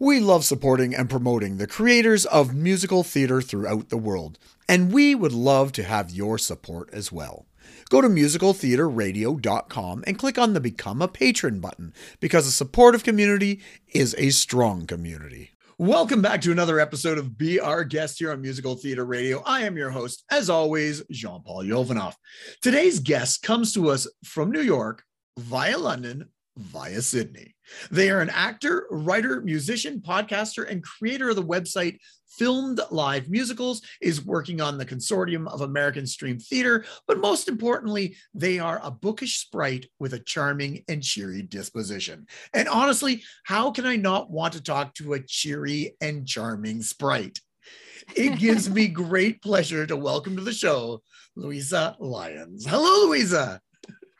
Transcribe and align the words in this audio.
We 0.00 0.20
love 0.20 0.44
supporting 0.44 0.94
and 0.94 1.10
promoting 1.10 1.56
the 1.56 1.66
creators 1.66 2.24
of 2.26 2.54
musical 2.54 3.02
theater 3.02 3.42
throughout 3.42 3.88
the 3.88 3.96
world, 3.96 4.38
and 4.68 4.92
we 4.92 5.12
would 5.16 5.32
love 5.32 5.72
to 5.72 5.82
have 5.82 6.12
your 6.12 6.38
support 6.38 6.88
as 6.92 7.10
well. 7.10 7.46
Go 7.90 8.00
to 8.00 8.06
musicaltheaterradio.com 8.06 10.04
and 10.06 10.16
click 10.16 10.38
on 10.38 10.52
the 10.52 10.60
Become 10.60 11.02
a 11.02 11.08
Patron 11.08 11.58
button 11.58 11.92
because 12.20 12.46
a 12.46 12.52
supportive 12.52 13.02
community 13.02 13.60
is 13.92 14.14
a 14.18 14.30
strong 14.30 14.86
community. 14.86 15.50
Welcome 15.78 16.22
back 16.22 16.42
to 16.42 16.52
another 16.52 16.78
episode 16.78 17.18
of 17.18 17.36
Be 17.36 17.58
Our 17.58 17.82
Guest 17.82 18.20
here 18.20 18.30
on 18.30 18.40
Musical 18.40 18.76
Theater 18.76 19.04
Radio. 19.04 19.42
I 19.44 19.62
am 19.62 19.76
your 19.76 19.90
host, 19.90 20.22
as 20.30 20.48
always, 20.48 21.02
Jean 21.10 21.42
Paul 21.42 21.64
Yovanov. 21.64 22.14
Today's 22.62 23.00
guest 23.00 23.42
comes 23.42 23.74
to 23.74 23.90
us 23.90 24.06
from 24.22 24.52
New 24.52 24.62
York 24.62 25.02
via 25.36 25.76
London 25.76 26.28
via 26.58 27.00
Sydney. 27.00 27.54
They 27.90 28.10
are 28.10 28.20
an 28.20 28.30
actor, 28.30 28.86
writer, 28.90 29.40
musician, 29.40 30.00
podcaster, 30.00 30.68
and 30.68 30.82
creator 30.82 31.30
of 31.30 31.36
the 31.36 31.44
website 31.44 31.98
Filmed 32.38 32.80
Live 32.90 33.28
Musicals, 33.28 33.82
is 34.00 34.24
working 34.24 34.60
on 34.60 34.78
the 34.78 34.86
Consortium 34.86 35.48
of 35.48 35.60
American 35.60 36.06
Stream 36.06 36.38
Theater, 36.38 36.84
but 37.06 37.18
most 37.18 37.48
importantly, 37.48 38.16
they 38.34 38.58
are 38.58 38.80
a 38.82 38.90
bookish 38.90 39.38
sprite 39.38 39.86
with 39.98 40.12
a 40.14 40.20
charming 40.20 40.84
and 40.88 41.02
cheery 41.02 41.42
disposition. 41.42 42.26
And 42.52 42.68
honestly, 42.68 43.22
how 43.44 43.70
can 43.70 43.86
I 43.86 43.96
not 43.96 44.30
want 44.30 44.52
to 44.54 44.62
talk 44.62 44.94
to 44.94 45.14
a 45.14 45.20
cheery 45.20 45.96
and 46.00 46.26
charming 46.26 46.82
sprite? 46.82 47.40
It 48.14 48.38
gives 48.38 48.70
me 48.70 48.88
great 48.88 49.42
pleasure 49.42 49.86
to 49.86 49.96
welcome 49.96 50.36
to 50.36 50.42
the 50.42 50.52
show 50.52 51.02
Louisa 51.36 51.96
Lyons. 51.98 52.66
Hello, 52.66 53.06
Louisa. 53.06 53.60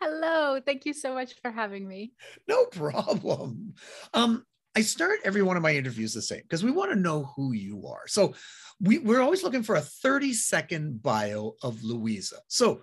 Hello. 0.01 0.61
Thank 0.65 0.87
you 0.87 0.93
so 0.93 1.15
much 1.15 1.35
for 1.43 1.51
having 1.51 1.87
me. 1.87 2.13
No 2.47 2.67
problem. 2.67 3.75
Um, 4.15 4.45
I 4.77 4.83
start 4.83 5.21
every 5.25 5.43
one 5.43 5.57
of 5.57 5.63
my 5.63 5.75
interviews 5.75 6.15
the 6.15 6.23
same 6.23 6.43
because 6.43 6.63
we 6.63 6.71
want 6.71 6.93
to 6.93 6.99
know 6.99 7.33
who 7.35 7.53
you 7.53 7.87
are. 7.87 8.07
So 8.07 8.35
we, 8.81 8.99
we're 8.99 9.21
always 9.21 9.43
looking 9.43 9.65
for 9.65 9.75
a 9.75 9.81
30 9.81 10.33
second 10.35 11.03
bio 11.03 11.55
of 11.63 11.83
Louisa. 11.83 12.37
So 12.47 12.83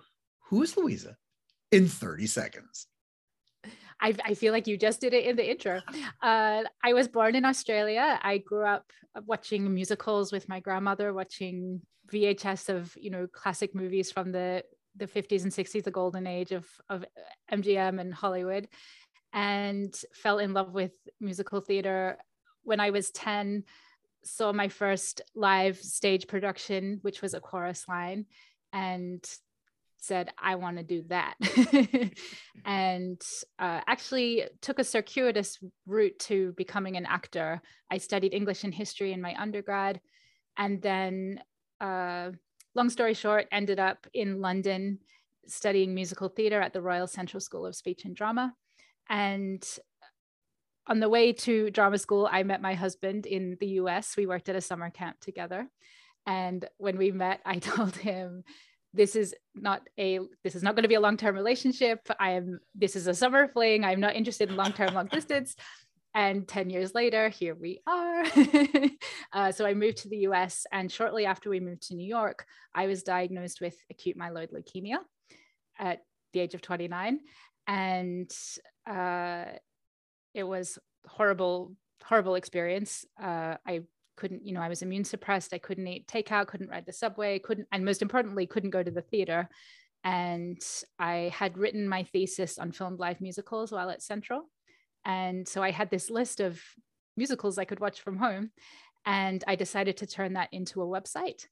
who 0.50 0.62
is 0.62 0.76
Louisa 0.76 1.16
in 1.72 1.88
30 1.88 2.26
seconds? 2.26 2.86
I, 3.98 4.14
I, 4.24 4.34
feel 4.34 4.52
like 4.52 4.66
you 4.66 4.76
just 4.76 5.00
did 5.00 5.14
it 5.14 5.24
in 5.24 5.36
the 5.36 5.50
intro. 5.50 5.80
Uh, 6.22 6.64
I 6.84 6.92
was 6.92 7.08
born 7.08 7.34
in 7.34 7.46
Australia. 7.46 8.20
I 8.22 8.38
grew 8.38 8.66
up 8.66 8.84
watching 9.24 9.72
musicals 9.72 10.32
with 10.32 10.50
my 10.50 10.60
grandmother, 10.60 11.14
watching 11.14 11.80
VHS 12.12 12.68
of 12.68 12.96
you 13.00 13.10
know 13.10 13.26
classic 13.26 13.74
movies 13.74 14.12
from 14.12 14.32
the 14.32 14.62
the 14.96 15.06
50s 15.06 15.42
and 15.42 15.52
60s, 15.52 15.84
the 15.84 15.90
golden 15.90 16.26
age 16.26 16.52
of, 16.52 16.66
of 16.88 17.04
MGM 17.52 18.00
and 18.00 18.12
Hollywood, 18.12 18.68
and 19.32 19.94
fell 20.14 20.38
in 20.38 20.54
love 20.54 20.72
with 20.72 20.92
musical 21.20 21.60
theater 21.60 22.18
when 22.62 22.80
I 22.80 22.90
was 22.90 23.10
10. 23.10 23.64
Saw 24.24 24.52
my 24.52 24.68
first 24.68 25.22
live 25.34 25.78
stage 25.78 26.26
production, 26.26 26.98
which 27.02 27.22
was 27.22 27.34
a 27.34 27.40
chorus 27.40 27.86
line, 27.88 28.26
and 28.72 29.24
said, 29.98 30.30
I 30.38 30.54
want 30.54 30.78
to 30.78 30.82
do 30.82 31.02
that. 31.08 31.34
and 32.64 33.20
uh, 33.58 33.80
actually 33.86 34.44
took 34.60 34.78
a 34.78 34.84
circuitous 34.84 35.58
route 35.86 36.18
to 36.20 36.52
becoming 36.56 36.96
an 36.96 37.06
actor. 37.06 37.60
I 37.90 37.98
studied 37.98 38.34
English 38.34 38.64
and 38.64 38.74
history 38.74 39.12
in 39.12 39.20
my 39.20 39.34
undergrad. 39.38 40.00
And 40.56 40.80
then 40.80 41.40
uh, 41.80 42.30
long 42.76 42.90
story 42.90 43.14
short, 43.14 43.46
ended 43.50 43.80
up 43.80 44.06
in 44.12 44.40
London 44.40 44.98
studying 45.46 45.94
musical 45.94 46.28
theatre 46.28 46.60
at 46.60 46.72
the 46.72 46.82
Royal 46.82 47.06
Central 47.06 47.40
School 47.40 47.66
of 47.66 47.74
Speech 47.74 48.04
and 48.04 48.14
Drama. 48.14 48.52
And 49.08 49.66
on 50.86 51.00
the 51.00 51.08
way 51.08 51.32
to 51.32 51.70
drama 51.70 51.98
school, 51.98 52.28
I 52.30 52.42
met 52.42 52.60
my 52.60 52.74
husband 52.74 53.26
in 53.26 53.56
the 53.58 53.66
US. 53.80 54.16
We 54.16 54.26
worked 54.26 54.48
at 54.48 54.56
a 54.56 54.60
summer 54.60 54.90
camp 54.90 55.20
together. 55.20 55.68
And 56.26 56.64
when 56.76 56.98
we 56.98 57.10
met, 57.10 57.40
I 57.44 57.58
told 57.58 57.96
him, 57.96 58.44
this 58.92 59.14
is 59.14 59.34
not 59.54 59.82
a 59.98 60.20
this 60.42 60.54
is 60.54 60.62
not 60.62 60.74
going 60.74 60.82
to 60.82 60.88
be 60.88 60.94
a 60.94 61.00
long-term 61.00 61.34
relationship 61.34 62.00
i 62.18 62.30
am 62.30 62.58
this 62.74 62.96
is 62.96 63.06
a 63.06 63.12
summer 63.12 63.46
fling 63.48 63.84
i'm 63.84 64.00
not 64.00 64.16
interested 64.16 64.48
in 64.48 64.56
long-term 64.56 64.94
long 64.94 65.06
distance 65.08 65.54
and 66.16 66.48
10 66.48 66.70
years 66.70 66.94
later, 66.94 67.28
here 67.28 67.54
we 67.54 67.82
are. 67.86 68.24
uh, 69.34 69.52
so 69.52 69.66
I 69.66 69.74
moved 69.74 69.98
to 69.98 70.08
the 70.08 70.26
US, 70.28 70.64
and 70.72 70.90
shortly 70.90 71.26
after 71.26 71.50
we 71.50 71.60
moved 71.60 71.82
to 71.88 71.94
New 71.94 72.08
York, 72.08 72.46
I 72.74 72.86
was 72.86 73.02
diagnosed 73.02 73.60
with 73.60 73.76
acute 73.90 74.16
myeloid 74.16 74.48
leukemia 74.50 74.96
at 75.78 76.00
the 76.32 76.40
age 76.40 76.54
of 76.54 76.62
29. 76.62 77.20
And 77.66 78.30
uh, 78.88 79.44
it 80.32 80.44
was 80.44 80.78
horrible, 81.06 81.76
horrible 82.02 82.36
experience. 82.36 83.04
Uh, 83.22 83.56
I 83.66 83.82
couldn't, 84.16 84.46
you 84.46 84.54
know, 84.54 84.62
I 84.62 84.70
was 84.70 84.80
immune 84.80 85.04
suppressed. 85.04 85.52
I 85.52 85.58
couldn't 85.58 85.86
eat 85.86 86.08
takeout, 86.08 86.46
couldn't 86.46 86.70
ride 86.70 86.86
the 86.86 86.94
subway, 86.94 87.38
couldn't, 87.40 87.68
and 87.72 87.84
most 87.84 88.00
importantly, 88.00 88.46
couldn't 88.46 88.70
go 88.70 88.82
to 88.82 88.90
the 88.90 89.02
theater. 89.02 89.50
And 90.02 90.62
I 90.98 91.30
had 91.34 91.58
written 91.58 91.86
my 91.86 92.04
thesis 92.04 92.56
on 92.56 92.72
filmed 92.72 93.00
live 93.00 93.20
musicals 93.20 93.70
while 93.70 93.90
at 93.90 94.02
Central. 94.02 94.48
And 95.06 95.48
so 95.48 95.62
I 95.62 95.70
had 95.70 95.88
this 95.88 96.10
list 96.10 96.40
of 96.40 96.60
musicals 97.16 97.56
I 97.56 97.64
could 97.64 97.80
watch 97.80 98.02
from 98.02 98.18
home. 98.18 98.50
And 99.06 99.42
I 99.46 99.54
decided 99.54 99.96
to 99.98 100.06
turn 100.06 100.34
that 100.34 100.48
into 100.52 100.82
a 100.82 100.86
website. 100.86 101.46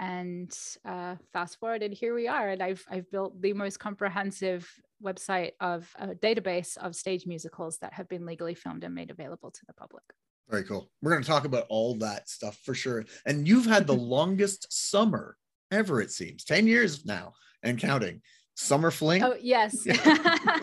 And 0.00 0.52
uh, 0.84 1.16
fast 1.32 1.60
forward, 1.60 1.82
and 1.82 1.94
here 1.94 2.14
we 2.14 2.26
are. 2.26 2.48
And 2.48 2.62
I've, 2.62 2.84
I've 2.90 3.08
built 3.12 3.40
the 3.40 3.52
most 3.52 3.78
comprehensive 3.78 4.68
website 5.04 5.52
of 5.60 5.88
a 5.98 6.08
database 6.08 6.76
of 6.78 6.96
stage 6.96 7.26
musicals 7.26 7.78
that 7.78 7.92
have 7.92 8.08
been 8.08 8.26
legally 8.26 8.54
filmed 8.54 8.82
and 8.84 8.94
made 8.94 9.10
available 9.10 9.50
to 9.50 9.60
the 9.66 9.74
public. 9.74 10.02
Very 10.48 10.64
cool. 10.64 10.90
We're 11.00 11.12
going 11.12 11.22
to 11.22 11.28
talk 11.28 11.44
about 11.44 11.66
all 11.68 11.94
that 11.96 12.28
stuff 12.28 12.58
for 12.64 12.74
sure. 12.74 13.04
And 13.26 13.46
you've 13.46 13.66
had 13.66 13.86
the 13.86 13.92
longest 14.16 14.66
summer 14.70 15.36
ever, 15.70 16.00
it 16.00 16.10
seems 16.10 16.44
10 16.44 16.66
years 16.66 17.04
now 17.04 17.34
and 17.62 17.78
counting. 17.78 18.22
Summer 18.56 18.90
fling. 18.90 19.22
Oh, 19.22 19.36
yes. 19.40 19.84
Yeah. 19.84 20.54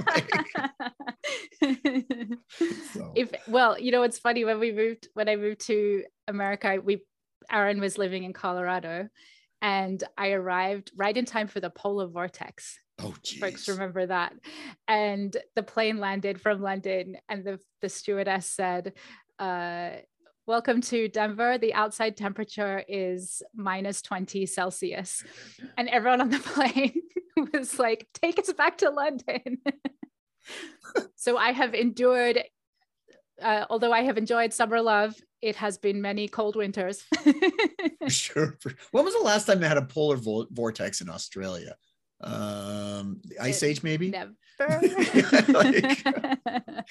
so. 2.94 3.13
If 3.16 3.31
well, 3.47 3.79
you 3.79 3.91
know, 3.91 4.03
it's 4.03 4.19
funny 4.19 4.45
when 4.45 4.59
we 4.59 4.72
moved 4.72 5.07
when 5.13 5.29
I 5.29 5.35
moved 5.35 5.61
to 5.67 6.03
America, 6.27 6.79
we 6.83 7.03
Aaron 7.51 7.79
was 7.79 7.97
living 7.97 8.23
in 8.23 8.33
Colorado 8.33 9.09
and 9.61 10.03
I 10.17 10.31
arrived 10.31 10.91
right 10.95 11.16
in 11.16 11.25
time 11.25 11.47
for 11.47 11.59
the 11.59 11.69
polar 11.69 12.07
vortex. 12.07 12.79
Oh, 12.99 13.16
geez. 13.23 13.39
Folks 13.39 13.69
remember 13.69 14.05
that. 14.05 14.33
And 14.88 15.35
the 15.55 15.63
plane 15.63 15.99
landed 15.99 16.41
from 16.41 16.61
London, 16.61 17.17
and 17.29 17.44
the, 17.44 17.59
the 17.81 17.89
stewardess 17.89 18.47
said, 18.47 18.93
uh, 19.39 19.91
Welcome 20.47 20.81
to 20.81 21.07
Denver. 21.07 21.59
The 21.59 21.75
outside 21.75 22.17
temperature 22.17 22.83
is 22.88 23.43
minus 23.55 24.01
20 24.01 24.47
Celsius. 24.47 25.23
And 25.78 25.88
everyone 25.88 26.19
on 26.19 26.29
the 26.31 26.39
plane 26.43 27.01
was 27.53 27.78
like, 27.78 28.07
Take 28.16 28.39
us 28.39 28.51
back 28.51 28.79
to 28.79 28.89
London 28.89 29.59
so 31.16 31.38
I 31.38 31.52
have 31.52 31.74
endured, 31.74 32.44
uh, 33.41 33.66
although 33.69 33.91
I 33.91 34.02
have 34.02 34.18
enjoyed 34.18 34.53
summer 34.53 34.81
love, 34.81 35.16
it 35.41 35.56
has 35.56 35.78
been 35.78 36.02
many 36.02 36.28
cold 36.28 36.56
winters. 36.56 37.03
sure. 38.07 38.57
When 38.91 39.06
was 39.06 39.13
the 39.16 39.22
last 39.22 39.46
time 39.46 39.59
they 39.59 39.68
had 39.68 39.78
a 39.78 39.85
polar 39.85 40.18
vo- 40.18 40.47
vortex 40.52 41.02
in 41.02 41.09
Australia? 41.09 41.75
Um, 42.24 43.22
ice 43.40 43.63
it, 43.63 43.68
age, 43.68 43.84
maybe. 43.84 44.12
Never. 44.12 44.34
like... 45.47 46.03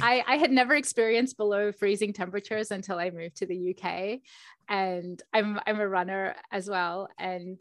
I 0.00 0.24
I 0.26 0.36
had 0.36 0.52
never 0.52 0.74
experienced 0.74 1.36
below 1.36 1.72
freezing 1.72 2.12
temperatures 2.12 2.70
until 2.70 2.98
I 2.98 3.10
moved 3.10 3.36
to 3.38 3.46
the 3.46 3.74
UK, 3.74 4.20
and 4.68 5.20
I'm 5.32 5.58
I'm 5.66 5.80
a 5.80 5.88
runner 5.88 6.36
as 6.52 6.70
well, 6.70 7.08
and 7.18 7.60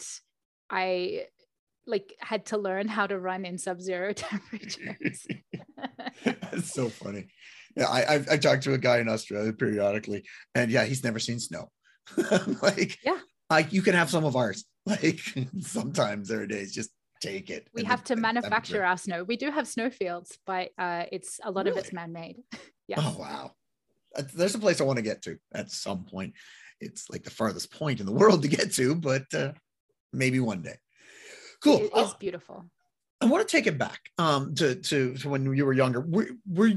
I 0.69 1.25
like 1.87 2.13
had 2.19 2.45
to 2.47 2.57
learn 2.57 2.87
how 2.87 3.07
to 3.07 3.19
run 3.19 3.45
in 3.45 3.57
sub-zero 3.57 4.13
temperatures. 4.13 5.25
That's 6.25 6.73
so 6.73 6.89
funny. 7.03 7.27
Yeah, 7.75 7.87
I, 7.87 8.15
I 8.15 8.25
I 8.31 8.37
talked 8.37 8.63
to 8.63 8.73
a 8.73 8.77
guy 8.77 8.99
in 8.99 9.09
Australia 9.09 9.51
periodically, 9.53 10.23
and 10.53 10.71
yeah, 10.71 10.85
he's 10.85 11.03
never 11.03 11.19
seen 11.19 11.39
snow. 11.39 11.69
like, 12.61 12.97
yeah, 13.03 13.19
like 13.49 13.73
you 13.73 13.81
can 13.81 13.95
have 13.95 14.09
some 14.09 14.25
of 14.25 14.35
ours. 14.35 14.65
Like 14.85 15.19
sometimes 15.61 16.29
there 16.29 16.41
are 16.41 16.47
days 16.47 16.71
just 16.71 16.91
take 17.19 17.49
it. 17.49 17.67
We 17.73 17.83
have 17.85 18.03
to 18.05 18.15
manufacture 18.15 18.85
our 18.85 18.97
snow. 18.97 19.23
We 19.23 19.35
do 19.35 19.49
have 19.49 19.67
snowfields, 19.67 20.37
but 20.45 20.69
uh, 20.77 21.05
it's 21.11 21.39
a 21.43 21.49
lot 21.49 21.65
really? 21.65 21.79
of 21.79 21.83
it's 21.83 21.93
man-made. 21.93 22.37
yeah. 22.87 22.97
Oh 22.99 23.17
wow, 23.19 23.51
there's 24.35 24.55
a 24.55 24.59
place 24.59 24.79
I 24.79 24.83
want 24.83 24.97
to 24.97 25.03
get 25.03 25.23
to 25.23 25.37
at 25.53 25.71
some 25.71 26.05
point. 26.05 26.33
It's 26.79 27.09
like 27.09 27.23
the 27.23 27.31
farthest 27.31 27.73
point 27.73 27.99
in 27.99 28.05
the 28.05 28.11
world 28.13 28.43
to 28.43 28.47
get 28.47 28.73
to, 28.73 28.95
but 28.95 29.25
uh, 29.33 29.53
maybe 30.13 30.39
one 30.39 30.61
day. 30.61 30.75
Cool. 31.65 31.81
It 31.81 31.97
is 31.97 32.13
beautiful. 32.13 32.63
I 33.21 33.25
want 33.25 33.47
to 33.47 33.51
take 33.51 33.65
it 33.65 33.79
back 33.79 33.99
um, 34.19 34.53
to, 34.55 34.75
to, 34.75 35.15
to 35.15 35.29
when 35.29 35.51
you 35.55 35.65
were 35.65 35.73
younger. 35.73 36.01
Were, 36.01 36.27
were 36.47 36.73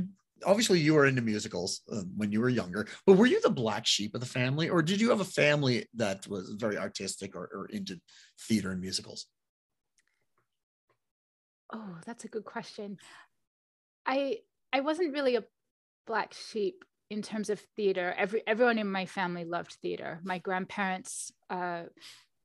obviously 0.47 0.81
you 0.81 0.95
were 0.95 1.05
into 1.05 1.21
musicals 1.21 1.83
uh, 1.93 2.03
when 2.17 2.33
you 2.33 2.41
were 2.41 2.49
younger, 2.49 2.89
but 3.07 3.19
were 3.19 3.27
you 3.27 3.39
the 3.43 3.51
black 3.51 3.87
sheep 3.87 4.15
of 4.15 4.21
the 4.21 4.27
family, 4.27 4.71
or 4.71 4.81
did 4.81 4.99
you 4.99 5.11
have 5.11 5.21
a 5.21 5.27
family 5.27 5.87
that 5.95 6.27
was 6.27 6.55
very 6.59 6.79
artistic 6.79 7.37
or, 7.37 7.51
or 7.53 7.67
into 7.67 8.01
theater 8.41 8.71
and 8.71 8.81
musicals? 8.81 9.27
Oh, 11.71 11.99
that's 12.07 12.25
a 12.25 12.29
good 12.29 12.47
question. 12.47 12.97
I 14.07 14.39
I 14.73 14.81
wasn't 14.81 15.13
really 15.13 15.37
a 15.37 15.45
black 16.07 16.33
sheep 16.33 16.83
in 17.11 17.21
terms 17.21 17.51
of 17.51 17.61
theater, 17.77 18.15
every 18.17 18.43
everyone 18.47 18.79
in 18.79 18.91
my 18.91 19.05
family 19.05 19.45
loved 19.45 19.73
theater. 19.83 20.21
My 20.25 20.39
grandparents 20.39 21.31
uh, 21.51 21.83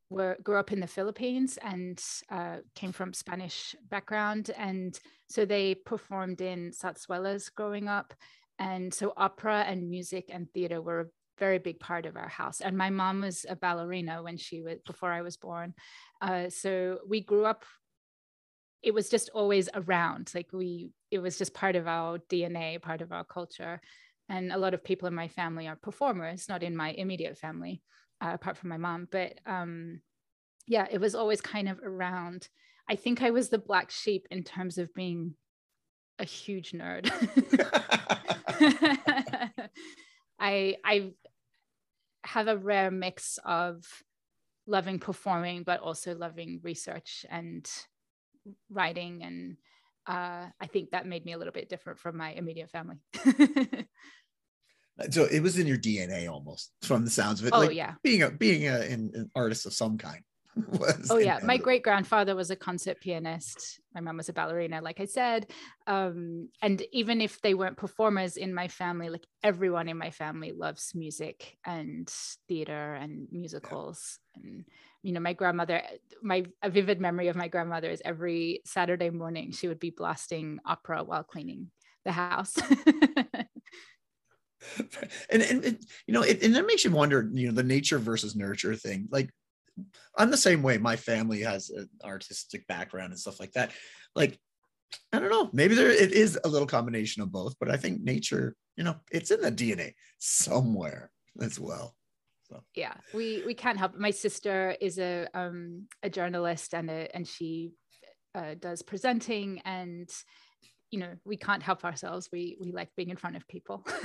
were 0.09 0.38
grew 0.44 0.57
up 0.57 0.71
in 0.71 0.79
the 0.79 0.88
Philippines 0.88 1.57
and 1.61 2.01
uh, 2.29 2.57
came 2.75 2.91
from 2.91 3.13
Spanish 3.13 3.75
background, 3.89 4.51
and 4.57 5.00
so 5.27 5.45
they 5.45 5.75
performed 5.75 6.41
in 6.41 6.71
zarzuelas 6.71 7.53
growing 7.53 7.88
up, 7.88 8.13
and 8.59 8.94
so 8.94 9.13
opera 9.17 9.63
and 9.67 9.89
music 9.89 10.25
and 10.29 10.51
theater 10.53 10.81
were 10.81 11.01
a 11.01 11.05
very 11.39 11.57
big 11.57 11.79
part 11.79 12.05
of 12.05 12.15
our 12.15 12.27
house. 12.27 12.61
And 12.61 12.77
my 12.77 12.89
mom 12.89 13.21
was 13.21 13.45
a 13.50 13.55
ballerina 13.55 14.21
when 14.21 14.38
she 14.38 14.61
was 14.61 14.77
before 14.85 15.11
I 15.11 15.21
was 15.21 15.38
born, 15.38 15.73
uh, 16.21 16.50
so 16.50 17.00
we 17.07 17.21
grew 17.21 17.45
up. 17.45 17.65
It 18.81 18.94
was 18.94 19.09
just 19.09 19.29
always 19.33 19.69
around, 19.73 20.31
like 20.35 20.50
we. 20.53 20.91
It 21.09 21.19
was 21.19 21.38
just 21.38 21.53
part 21.53 21.75
of 21.75 21.88
our 21.88 22.19
DNA, 22.29 22.81
part 22.81 23.01
of 23.01 23.11
our 23.11 23.23
culture, 23.23 23.81
and 24.29 24.51
a 24.51 24.57
lot 24.57 24.73
of 24.73 24.83
people 24.83 25.07
in 25.07 25.15
my 25.15 25.27
family 25.27 25.67
are 25.67 25.75
performers, 25.75 26.50
not 26.50 26.63
in 26.63 26.75
my 26.75 26.91
immediate 26.91 27.38
family 27.38 27.81
uh, 28.23 28.33
apart 28.33 28.57
from 28.57 28.69
my 28.69 28.77
mom. 28.77 29.07
But 29.11 29.39
um, 29.45 30.01
yeah, 30.67 30.87
it 30.89 30.99
was 30.99 31.15
always 31.15 31.41
kind 31.41 31.67
of 31.67 31.79
around. 31.83 32.47
I 32.89 32.95
think 32.95 33.21
I 33.21 33.31
was 33.31 33.49
the 33.49 33.57
black 33.57 33.91
sheep 33.91 34.27
in 34.31 34.43
terms 34.43 34.77
of 34.77 34.93
being 34.93 35.35
a 36.19 36.25
huge 36.25 36.71
nerd. 36.71 37.09
I 40.39 40.75
I 40.83 41.11
have 42.25 42.47
a 42.47 42.57
rare 42.57 42.91
mix 42.91 43.39
of 43.45 43.83
loving 44.65 44.99
performing, 44.99 45.63
but 45.63 45.81
also 45.81 46.15
loving 46.15 46.61
research 46.63 47.25
and 47.29 47.69
writing, 48.69 49.23
and 49.23 49.57
uh, 50.07 50.47
I 50.59 50.67
think 50.67 50.91
that 50.91 51.05
made 51.07 51.25
me 51.25 51.33
a 51.33 51.37
little 51.37 51.53
bit 51.53 51.69
different 51.69 51.99
from 51.99 52.17
my 52.17 52.31
immediate 52.31 52.69
family. 52.69 52.97
so 55.09 55.25
it 55.25 55.41
was 55.41 55.57
in 55.57 55.67
your 55.67 55.77
DNA 55.77 56.29
almost 56.31 56.71
from 56.81 57.03
the 57.03 57.11
sounds 57.11 57.41
of 57.41 57.47
it. 57.47 57.53
Oh 57.53 57.61
like 57.61 57.75
yeah, 57.75 57.93
being 58.03 58.23
a 58.23 58.31
being 58.31 58.67
a, 58.67 58.79
an, 58.81 59.11
an 59.13 59.31
artist 59.35 59.65
of 59.65 59.73
some 59.73 59.97
kind. 59.97 60.21
oh 61.09 61.17
yeah, 61.17 61.39
my 61.43 61.57
great 61.57 61.81
grandfather 61.81 62.35
was 62.35 62.51
a 62.51 62.55
concert 62.55 62.99
pianist. 62.99 63.79
My 63.95 64.01
mom 64.01 64.17
was 64.17 64.29
a 64.29 64.33
ballerina, 64.33 64.81
like 64.81 64.99
I 64.99 65.05
said. 65.05 65.47
Um, 65.87 66.49
and 66.61 66.83
even 66.91 67.21
if 67.21 67.41
they 67.41 67.55
weren't 67.55 67.77
performers 67.77 68.37
in 68.37 68.53
my 68.53 68.67
family, 68.67 69.09
like 69.09 69.25
everyone 69.41 69.89
in 69.89 69.97
my 69.97 70.11
family 70.11 70.51
loves 70.51 70.93
music 70.93 71.57
and 71.65 72.07
theater 72.47 72.93
and 72.93 73.27
musicals. 73.31 74.19
Yeah. 74.35 74.41
And 74.43 74.65
you 75.01 75.11
know, 75.11 75.19
my 75.19 75.33
grandmother, 75.33 75.81
my 76.21 76.45
a 76.61 76.69
vivid 76.69 77.01
memory 77.01 77.29
of 77.29 77.35
my 77.35 77.47
grandmother 77.47 77.89
is 77.89 78.01
every 78.05 78.61
Saturday 78.63 79.09
morning 79.09 79.51
she 79.51 79.67
would 79.67 79.79
be 79.79 79.89
blasting 79.89 80.59
opera 80.65 81.03
while 81.03 81.23
cleaning 81.23 81.71
the 82.05 82.11
house. 82.11 82.55
and, 85.30 85.42
and, 85.42 85.65
and, 85.65 85.80
you 86.07 86.13
know 86.13 86.21
it, 86.21 86.44
and 86.44 86.56
that 86.56 86.65
makes 86.65 86.83
you 86.83 86.92
wonder 86.92 87.30
you 87.33 87.48
know 87.48 87.54
the 87.54 87.63
nature 87.63 88.00
versus 88.00 88.36
nurture 88.36 88.75
thing 88.75 89.07
like 89.12 89.30
i'm 90.18 90.31
the 90.31 90.38
same 90.38 90.62
way 90.63 90.77
my 90.77 90.95
family 90.95 91.42
has 91.42 91.69
an 91.69 91.89
artistic 92.04 92.65
background 92.68 93.12
and 93.12 93.19
stuff 93.19 93.39
like 93.39 93.51
that 93.54 93.71
like 94.15 94.38
i 95.12 95.19
don't 95.19 95.31
know 95.31 95.50
maybe 95.54 95.75
there 95.75 95.89
it 95.89 96.12
is 96.12 96.39
a 96.44 96.48
little 96.48 96.68
combination 96.68 97.21
of 97.21 97.31
both 97.31 97.56
but 97.60 97.69
i 97.69 97.77
think 97.77 98.01
nature 98.01 98.56
you 98.77 98.83
know 98.83 98.95
it's 99.12 99.31
in 99.31 99.42
the 99.42 99.51
dna 99.51 99.92
somewhere 100.19 101.12
as 101.42 101.60
well 101.60 101.95
so. 102.44 102.62
yeah 102.75 102.94
we 103.13 103.44
we 103.45 103.54
can't 103.54 103.80
help 103.80 103.94
it. 103.94 104.00
my 104.00 104.12
sister 104.12 104.75
is 104.80 105.00
a 105.00 105.27
um 105.33 105.88
a 106.04 106.10
journalist 106.10 106.74
and 106.74 106.89
a 106.89 107.15
and 107.15 107.27
she 107.27 107.71
uh, 108.36 108.56
does 108.60 108.81
presenting 108.81 109.62
and 109.65 110.10
you 110.93 110.99
know 110.99 111.13
we 111.25 111.35
can't 111.35 111.63
help 111.63 111.83
ourselves. 111.83 112.29
We 112.31 112.55
we 112.61 112.71
like 112.71 112.89
being 112.95 113.09
in 113.09 113.17
front 113.17 113.35
of 113.35 113.47
people. 113.47 113.85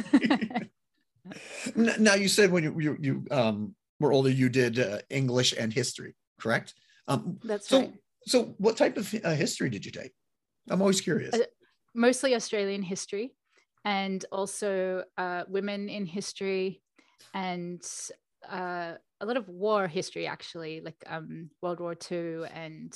Now 1.76 2.14
you 2.14 2.28
said 2.28 2.50
when 2.50 2.64
you 2.64 2.80
you, 2.80 2.96
you 2.98 3.24
um, 3.30 3.74
were 4.00 4.12
older 4.12 4.30
you 4.30 4.48
did 4.48 4.78
uh, 4.78 5.00
english 5.10 5.52
and 5.58 5.70
history 5.70 6.14
correct? 6.40 6.74
Um, 7.06 7.38
that's 7.44 7.68
so 7.68 7.80
right. 7.80 7.92
so 8.24 8.54
what 8.56 8.78
type 8.78 8.96
of 8.96 9.14
uh, 9.22 9.34
history 9.34 9.68
did 9.68 9.84
you 9.84 9.92
take? 9.92 10.12
I'm 10.70 10.80
always 10.80 11.02
curious. 11.02 11.34
Uh, 11.34 11.50
mostly 11.94 12.34
australian 12.34 12.82
history 12.82 13.34
and 13.84 14.24
also 14.32 15.04
uh, 15.18 15.42
women 15.48 15.88
in 15.88 16.06
history 16.06 16.80
and 17.34 17.82
uh, 18.48 18.92
a 19.20 19.26
lot 19.26 19.36
of 19.36 19.48
war 19.48 19.88
history 19.88 20.26
actually 20.26 20.80
like 20.80 21.02
um, 21.06 21.50
world 21.60 21.80
war 21.80 21.96
ii 22.10 22.44
and 22.64 22.94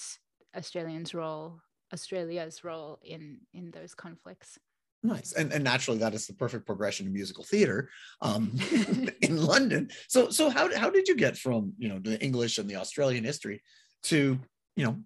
australians 0.56 1.12
role 1.12 1.60
Australia's 1.92 2.64
role 2.64 2.98
in 3.02 3.38
in 3.52 3.70
those 3.70 3.94
conflicts. 3.94 4.58
Nice, 5.02 5.32
and 5.32 5.52
and 5.52 5.64
naturally 5.64 5.98
that 5.98 6.14
is 6.14 6.26
the 6.26 6.34
perfect 6.34 6.64
progression 6.64 7.06
to 7.06 7.12
musical 7.12 7.44
theater 7.44 7.88
um, 8.20 8.52
in 9.20 9.36
London. 9.36 9.90
So 10.08 10.30
so 10.30 10.48
how 10.48 10.74
how 10.76 10.90
did 10.90 11.08
you 11.08 11.16
get 11.16 11.36
from 11.36 11.72
you 11.78 11.88
know 11.88 11.98
the 11.98 12.22
English 12.22 12.58
and 12.58 12.68
the 12.68 12.76
Australian 12.76 13.24
history 13.24 13.62
to 14.04 14.38
you 14.76 14.84
know 14.84 14.96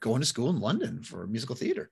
going 0.00 0.20
to 0.20 0.26
school 0.26 0.50
in 0.50 0.60
London 0.60 1.02
for 1.02 1.26
musical 1.26 1.56
theater? 1.56 1.90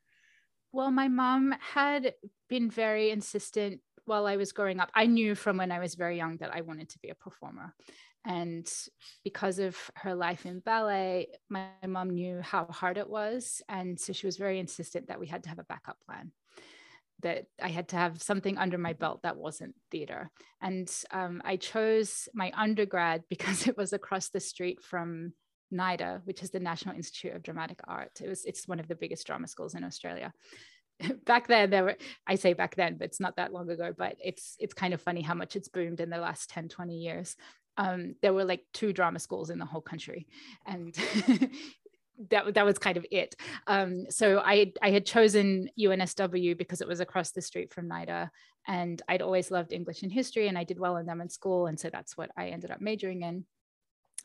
Well, 0.73 0.91
my 0.91 1.09
mom 1.09 1.55
had 1.61 2.15
been 2.49 2.71
very 2.71 3.11
insistent 3.11 3.81
while 4.07 4.27
I 4.27 4.37
was 4.37 4.53
growing 4.53 4.81
up. 4.81 4.91
I 4.95 5.07
knew 5.07 5.35
from 5.35 5.59
when 5.59 5.71
I 5.71 5.79
was 5.79 5.95
very 5.95 6.17
young 6.17 6.39
that 6.39 6.55
I 6.55 6.63
wanted 6.63 6.89
to 6.91 6.99
be 6.99 7.11
a 7.11 7.15
performer. 7.15 7.75
And 8.25 8.71
because 9.25 9.59
of 9.59 9.77
her 9.97 10.15
life 10.15 10.47
in 10.47 10.61
ballet, 10.61 11.29
my 11.49 11.67
mom 11.87 12.11
knew 12.11 12.41
how 12.41 12.67
hard 12.67 12.97
it 12.99 13.09
was. 13.09 13.63
And 13.69 13.99
so 13.99 14.13
she 14.13 14.27
was 14.27 14.37
very 14.37 14.59
insistent 14.59 15.09
that 15.09 15.19
we 15.19 15.27
had 15.27 15.43
to 15.45 15.49
have 15.49 15.59
a 15.59 15.65
backup 15.65 15.99
plan, 16.07 16.31
that 17.23 17.47
I 17.61 17.69
had 17.69 17.89
to 17.89 17.97
have 17.97 18.23
something 18.23 18.59
under 18.59 18.79
my 18.79 18.93
belt 18.93 19.23
that 19.23 19.37
wasn't 19.37 19.75
theater. 19.91 20.31
And 20.61 20.91
um, 21.11 21.43
I 21.45 21.57
chose 21.57 22.29
my 22.33 22.53
undergrad 22.57 23.25
because 23.31 23.67
it 23.67 23.77
was 23.77 23.93
across 23.93 24.29
the 24.29 24.41
street 24.41 24.83
from 24.83 25.33
NIDA, 25.73 26.21
which 26.25 26.43
is 26.43 26.51
the 26.51 26.61
National 26.61 26.95
Institute 26.95 27.35
of 27.35 27.43
Dramatic 27.43 27.81
Art. 27.89 28.21
It 28.23 28.29
was, 28.29 28.45
it's 28.45 28.69
one 28.69 28.79
of 28.79 28.89
the 28.89 28.95
biggest 28.95 29.27
drama 29.27 29.49
schools 29.49 29.75
in 29.75 29.85
Australia. 29.85 30.33
back 31.25 31.47
then 31.49 31.71
there 31.71 31.85
were 31.85 31.97
i 32.27 32.35
say 32.35 32.53
back 32.53 32.75
then 32.77 32.97
but 32.97 33.07
it's 33.07 33.21
not 33.21 33.37
that 33.37 33.53
long 33.53 33.69
ago 33.71 33.93
but 33.97 34.17
it's 34.23 34.57
it's 34.59 34.75
kind 34.75 34.95
of 34.95 35.01
funny 35.01 35.23
how 35.23 35.35
much 35.35 35.57
it's 35.57 35.69
boomed 35.69 36.01
in 36.01 36.11
the 36.11 36.19
last 36.19 36.51
10 36.51 36.69
20 36.69 36.95
years 36.95 37.37
um, 37.77 38.15
there 38.23 38.33
were 38.33 38.45
like 38.45 38.65
two 38.73 38.93
drama 38.93 39.19
schools 39.19 39.51
in 39.51 39.59
the 39.59 39.65
whole 39.65 39.81
country 39.81 40.27
and 40.67 40.95
that, 42.31 42.55
that 42.55 42.65
was 42.65 42.79
kind 42.79 42.97
of 42.97 43.07
it. 43.11 43.35
Um, 43.67 44.07
so 44.11 44.41
I, 44.45 44.73
I 44.83 44.91
had 44.91 45.07
chosen 45.07 45.69
unsw 45.79 46.57
because 46.57 46.81
it 46.81 46.89
was 46.89 47.01
across 47.01 47.31
the 47.31 47.43
street 47.43 47.73
from 47.73 47.89
nida 47.89 48.31
and 48.69 49.03
i'd 49.09 49.23
always 49.23 49.51
loved 49.51 49.73
english 49.73 50.05
and 50.05 50.13
history 50.13 50.47
and 50.47 50.57
i 50.57 50.63
did 50.63 50.79
well 50.79 50.97
in 50.97 51.05
them 51.05 51.21
in 51.21 51.29
school 51.29 51.67
and 51.67 51.81
so 51.81 51.91
that's 51.91 52.17
what 52.17 52.31
i 52.37 52.47
ended 52.49 52.71
up 52.71 52.81
majoring 52.81 53.23
in. 53.23 53.45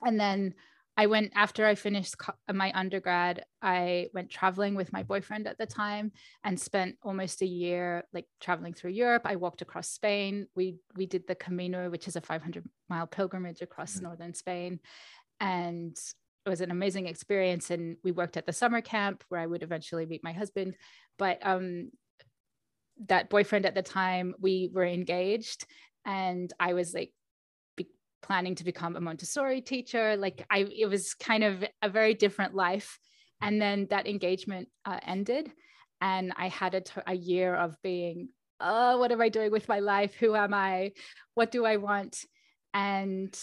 And 0.03 0.19
then 0.19 0.53
I 0.99 1.05
went 1.05 1.31
after 1.35 1.63
I 1.63 1.75
finished 1.75 2.15
my 2.51 2.71
undergrad, 2.73 3.45
I 3.61 4.07
went 4.15 4.31
traveling 4.31 4.73
with 4.73 4.91
my 4.91 5.03
boyfriend 5.03 5.45
at 5.45 5.59
the 5.59 5.67
time 5.67 6.11
and 6.43 6.59
spent 6.59 6.95
almost 7.03 7.43
a 7.43 7.45
year 7.45 8.03
like 8.13 8.25
traveling 8.41 8.73
through 8.73 8.91
Europe. 8.91 9.21
I 9.23 9.35
walked 9.35 9.61
across 9.61 9.89
Spain. 9.89 10.47
We 10.55 10.77
we 10.95 11.05
did 11.05 11.27
the 11.27 11.35
Camino, 11.35 11.91
which 11.91 12.07
is 12.07 12.15
a 12.15 12.21
500 12.21 12.67
mile 12.89 13.05
pilgrimage 13.05 13.61
across 13.61 13.93
mm-hmm. 13.93 14.05
northern 14.05 14.33
Spain, 14.33 14.79
and 15.39 15.95
it 16.45 16.49
was 16.49 16.61
an 16.61 16.71
amazing 16.71 17.05
experience. 17.05 17.69
And 17.69 17.97
we 18.03 18.11
worked 18.11 18.35
at 18.35 18.47
the 18.47 18.53
summer 18.53 18.81
camp 18.81 19.23
where 19.29 19.41
I 19.41 19.45
would 19.45 19.61
eventually 19.61 20.07
meet 20.07 20.23
my 20.23 20.33
husband. 20.33 20.77
But 21.19 21.37
um, 21.45 21.91
that 23.05 23.29
boyfriend 23.29 23.67
at 23.67 23.75
the 23.75 23.83
time, 23.83 24.33
we 24.39 24.71
were 24.73 24.85
engaged, 24.85 25.67
and 26.05 26.51
I 26.59 26.73
was 26.73 26.95
like 26.95 27.13
planning 28.21 28.55
to 28.55 28.63
become 28.63 28.95
a 28.95 29.01
Montessori 29.01 29.61
teacher. 29.61 30.17
Like 30.17 30.45
I, 30.49 30.67
it 30.75 30.89
was 30.89 31.13
kind 31.13 31.43
of 31.43 31.63
a 31.81 31.89
very 31.89 32.13
different 32.13 32.53
life. 32.53 32.99
And 33.41 33.61
then 33.61 33.87
that 33.89 34.07
engagement 34.07 34.67
uh, 34.85 34.99
ended, 35.05 35.51
and 36.01 36.33
I 36.37 36.47
had 36.47 36.73
a, 36.73 36.81
t- 36.81 37.01
a 37.05 37.13
year 37.13 37.53
of 37.55 37.75
being, 37.83 38.29
oh, 38.59 38.97
what 38.97 39.11
am 39.11 39.21
I 39.21 39.29
doing 39.29 39.51
with 39.51 39.67
my 39.67 39.79
life? 39.79 40.15
Who 40.15 40.35
am 40.35 40.53
I? 40.53 40.93
What 41.35 41.51
do 41.51 41.63
I 41.63 41.77
want? 41.77 42.25
And 42.73 43.37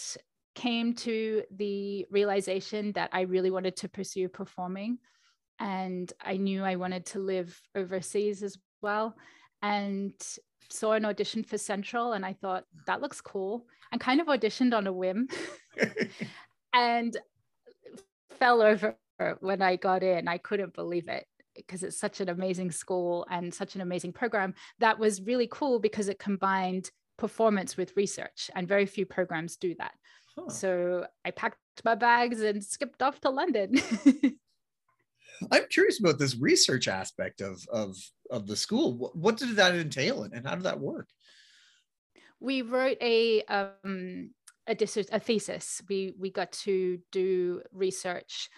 came 0.53 0.93
to 0.95 1.43
the 1.55 2.05
realization 2.11 2.91
that 2.93 3.09
I 3.13 3.21
really 3.21 3.51
wanted 3.51 3.77
to 3.77 3.89
pursue 3.89 4.29
performing. 4.29 4.97
And 5.59 6.11
I 6.21 6.37
knew 6.37 6.63
I 6.63 6.75
wanted 6.75 7.05
to 7.07 7.19
live 7.19 7.57
overseas 7.75 8.43
as 8.43 8.57
well. 8.81 9.15
And 9.61 10.13
saw 10.69 10.93
an 10.93 11.05
audition 11.05 11.43
for 11.43 11.57
Central 11.57 12.13
and 12.13 12.25
I 12.25 12.33
thought 12.33 12.65
that 12.87 13.01
looks 13.01 13.21
cool 13.21 13.65
and 13.91 14.01
kind 14.01 14.19
of 14.19 14.27
auditioned 14.27 14.75
on 14.75 14.87
a 14.87 14.93
whim 14.93 15.27
and 16.73 17.15
fell 18.31 18.61
over 18.61 18.95
when 19.39 19.61
I 19.61 19.75
got 19.75 20.03
in. 20.03 20.27
I 20.27 20.37
couldn't 20.37 20.73
believe 20.73 21.07
it 21.07 21.25
because 21.55 21.83
it's 21.83 21.97
such 21.97 22.19
an 22.19 22.29
amazing 22.29 22.71
school 22.71 23.25
and 23.29 23.53
such 23.53 23.75
an 23.75 23.81
amazing 23.81 24.11
program 24.11 24.53
that 24.79 24.99
was 24.99 25.21
really 25.21 25.47
cool 25.49 25.79
because 25.79 26.09
it 26.09 26.19
combined 26.19 26.91
performance 27.17 27.77
with 27.77 27.95
research 27.95 28.51
and 28.55 28.67
very 28.67 28.85
few 28.85 29.05
programs 29.05 29.55
do 29.55 29.73
that. 29.79 29.93
Huh. 30.37 30.49
So 30.49 31.07
I 31.23 31.31
packed 31.31 31.57
my 31.85 31.95
bags 31.95 32.41
and 32.41 32.63
skipped 32.63 33.01
off 33.01 33.21
to 33.21 33.29
London. 33.29 33.75
I'm 35.51 35.65
curious 35.69 35.99
about 35.99 36.19
this 36.19 36.35
research 36.37 36.87
aspect 36.87 37.41
of 37.41 37.65
of 37.71 37.95
of 38.29 38.47
the 38.47 38.55
school. 38.55 39.11
What, 39.13 39.37
did 39.37 39.55
that 39.55 39.75
entail 39.75 40.23
and 40.23 40.45
how 40.45 40.55
did 40.55 40.63
that 40.63 40.79
work? 40.79 41.07
we 42.39 42.61
wrote 42.61 42.97
a 43.01 43.43
um, 43.43 44.31
a, 44.67 44.75
a 45.11 45.19
thesis. 45.19 45.81
We 45.89 46.13
we 46.17 46.29
got 46.31 46.51
to 46.63 46.99
do 47.11 47.61
research. 47.71 48.49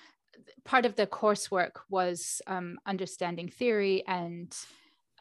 Part 0.66 0.86
of 0.86 0.96
the 0.96 1.08
coursework 1.08 1.72
was 1.90 2.42
um, 2.48 2.78
understanding 2.86 3.50
theory 3.50 4.04
and 4.08 4.56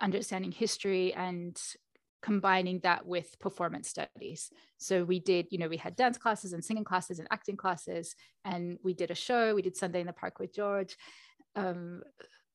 understanding 0.00 0.52
history 0.52 1.14
and 1.14 1.58
combining 2.22 2.80
that 2.80 3.06
with 3.06 3.38
performance 3.38 3.88
studies. 3.88 4.50
So 4.78 5.04
we 5.04 5.20
did, 5.20 5.46
you 5.50 5.58
know, 5.58 5.68
we 5.68 5.76
had 5.76 5.96
dance 5.96 6.18
classes 6.18 6.52
and 6.52 6.62
singing 6.62 6.84
classes 6.84 7.18
and 7.18 7.28
acting 7.30 7.56
classes, 7.56 8.14
and 8.44 8.78
we 8.82 8.92
did 8.92 9.10
a 9.10 9.14
show. 9.14 9.54
We 9.54 9.62
did 9.62 9.76
Sunday 9.76 10.00
in 10.00 10.06
the 10.06 10.12
Park 10.12 10.38
with 10.38 10.54
George. 10.54 10.96
Um, 11.54 12.02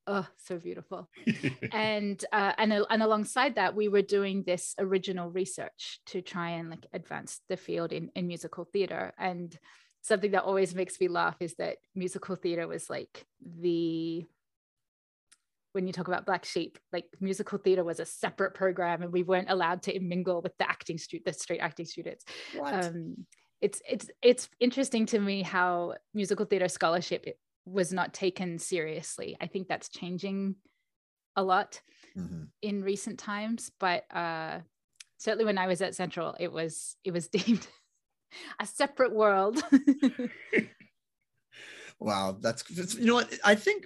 oh 0.08 0.28
so 0.38 0.58
beautiful. 0.58 1.10
And 1.72 2.24
uh, 2.32 2.54
and 2.58 2.74
and 2.74 3.04
alongside 3.04 3.56
that 3.56 3.76
we 3.76 3.88
were 3.88 4.02
doing 4.02 4.44
this 4.44 4.76
original 4.78 5.30
research 5.30 6.00
to 6.08 6.22
try 6.22 6.52
and 6.52 6.70
like 6.70 6.86
advance 6.94 7.40
the 7.50 7.58
field 7.58 7.94
in, 7.94 8.10
in 8.16 8.28
musical 8.28 8.66
theater. 8.66 9.14
And 9.18 9.58
something 10.02 10.32
that 10.32 10.44
always 10.44 10.76
makes 10.76 11.00
me 11.00 11.08
laugh 11.08 11.36
is 11.40 11.56
that 11.56 11.78
musical 11.96 12.36
theater 12.36 12.68
was 12.68 12.90
like 12.90 13.26
the 13.60 14.26
when 15.74 15.88
you 15.88 15.94
talk 15.94 16.10
about 16.10 16.26
black 16.26 16.44
sheep 16.44 16.78
like 16.92 17.06
musical 17.22 17.58
theater 17.58 17.84
was 17.84 18.02
a 18.02 18.06
separate 18.06 18.54
program 18.54 19.04
and 19.04 19.14
we 19.14 19.24
weren't 19.24 19.50
allowed 19.50 19.82
to 19.84 19.98
mingle 20.02 20.42
with 20.42 20.58
the 20.58 20.70
acting 20.70 20.98
student 20.98 21.26
the 21.26 21.34
straight 21.34 21.60
acting 21.62 21.86
students. 21.86 22.26
Um, 22.62 23.26
it's 23.62 23.82
it's 23.88 24.10
it's 24.22 24.50
interesting 24.60 25.06
to 25.08 25.20
me 25.20 25.44
how 25.44 25.94
musical 26.14 26.46
theater 26.46 26.68
scholarship 26.68 27.26
was 27.66 27.94
not 27.94 28.14
taken 28.14 28.60
seriously. 28.60 29.38
I 29.40 29.48
think 29.48 29.68
that's 29.68 29.90
changing 29.90 30.56
a 31.36 31.44
lot 31.44 31.82
mm-hmm. 32.18 32.44
in 32.62 32.84
recent 32.84 33.20
times, 33.20 33.72
but 33.80 34.04
uh, 34.14 34.60
certainly 35.18 35.46
when 35.46 35.58
I 35.58 35.68
was 35.68 35.82
at 35.82 35.96
Central, 35.96 36.36
it 36.40 36.52
was 36.52 36.96
it 37.04 37.12
was 37.12 37.28
deemed 37.30 37.68
a 38.60 38.66
separate 38.66 39.14
world. 39.14 39.62
wow, 42.00 42.38
that's, 42.40 42.64
that's 42.64 42.96
you 42.96 43.06
know 43.06 43.16
what 43.16 43.34
I 43.44 43.56
think 43.56 43.86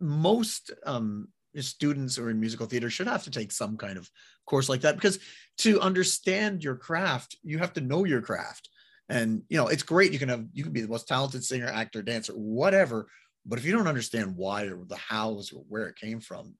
most 0.00 0.70
um, 0.84 1.28
students 1.58 2.16
who 2.16 2.24
are 2.24 2.30
in 2.30 2.40
musical 2.40 2.66
theater 2.66 2.90
should 2.90 3.06
have 3.06 3.24
to 3.24 3.30
take 3.30 3.52
some 3.52 3.76
kind 3.76 3.96
of 3.96 4.10
course 4.46 4.68
like 4.68 4.82
that 4.82 4.96
because 4.96 5.18
to 5.58 5.80
understand 5.80 6.62
your 6.62 6.76
craft, 6.76 7.36
you 7.42 7.58
have 7.58 7.72
to 7.74 7.80
know 7.80 8.04
your 8.04 8.20
craft 8.20 8.68
and 9.08 9.42
you 9.48 9.56
know 9.56 9.68
it's 9.68 9.82
great 9.82 10.12
you 10.12 10.18
can 10.18 10.28
have 10.28 10.46
you 10.52 10.62
can 10.62 10.72
be 10.72 10.80
the 10.80 10.88
most 10.88 11.06
talented 11.06 11.44
singer 11.44 11.66
actor 11.66 12.02
dancer 12.02 12.32
whatever 12.32 13.06
but 13.46 13.58
if 13.58 13.64
you 13.64 13.72
don't 13.72 13.86
understand 13.86 14.34
why 14.36 14.64
or 14.64 14.84
the 14.86 14.96
hows 14.96 15.52
or 15.52 15.62
where 15.68 15.86
it 15.86 15.96
came 15.96 16.20
from 16.20 16.54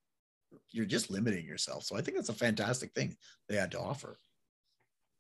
you're 0.70 0.84
just 0.84 1.10
limiting 1.10 1.46
yourself. 1.46 1.84
So 1.84 1.96
i 1.96 2.00
think 2.00 2.16
that's 2.16 2.28
a 2.28 2.34
fantastic 2.34 2.92
thing 2.92 3.16
they 3.48 3.56
had 3.56 3.70
to 3.72 3.80
offer. 3.80 4.18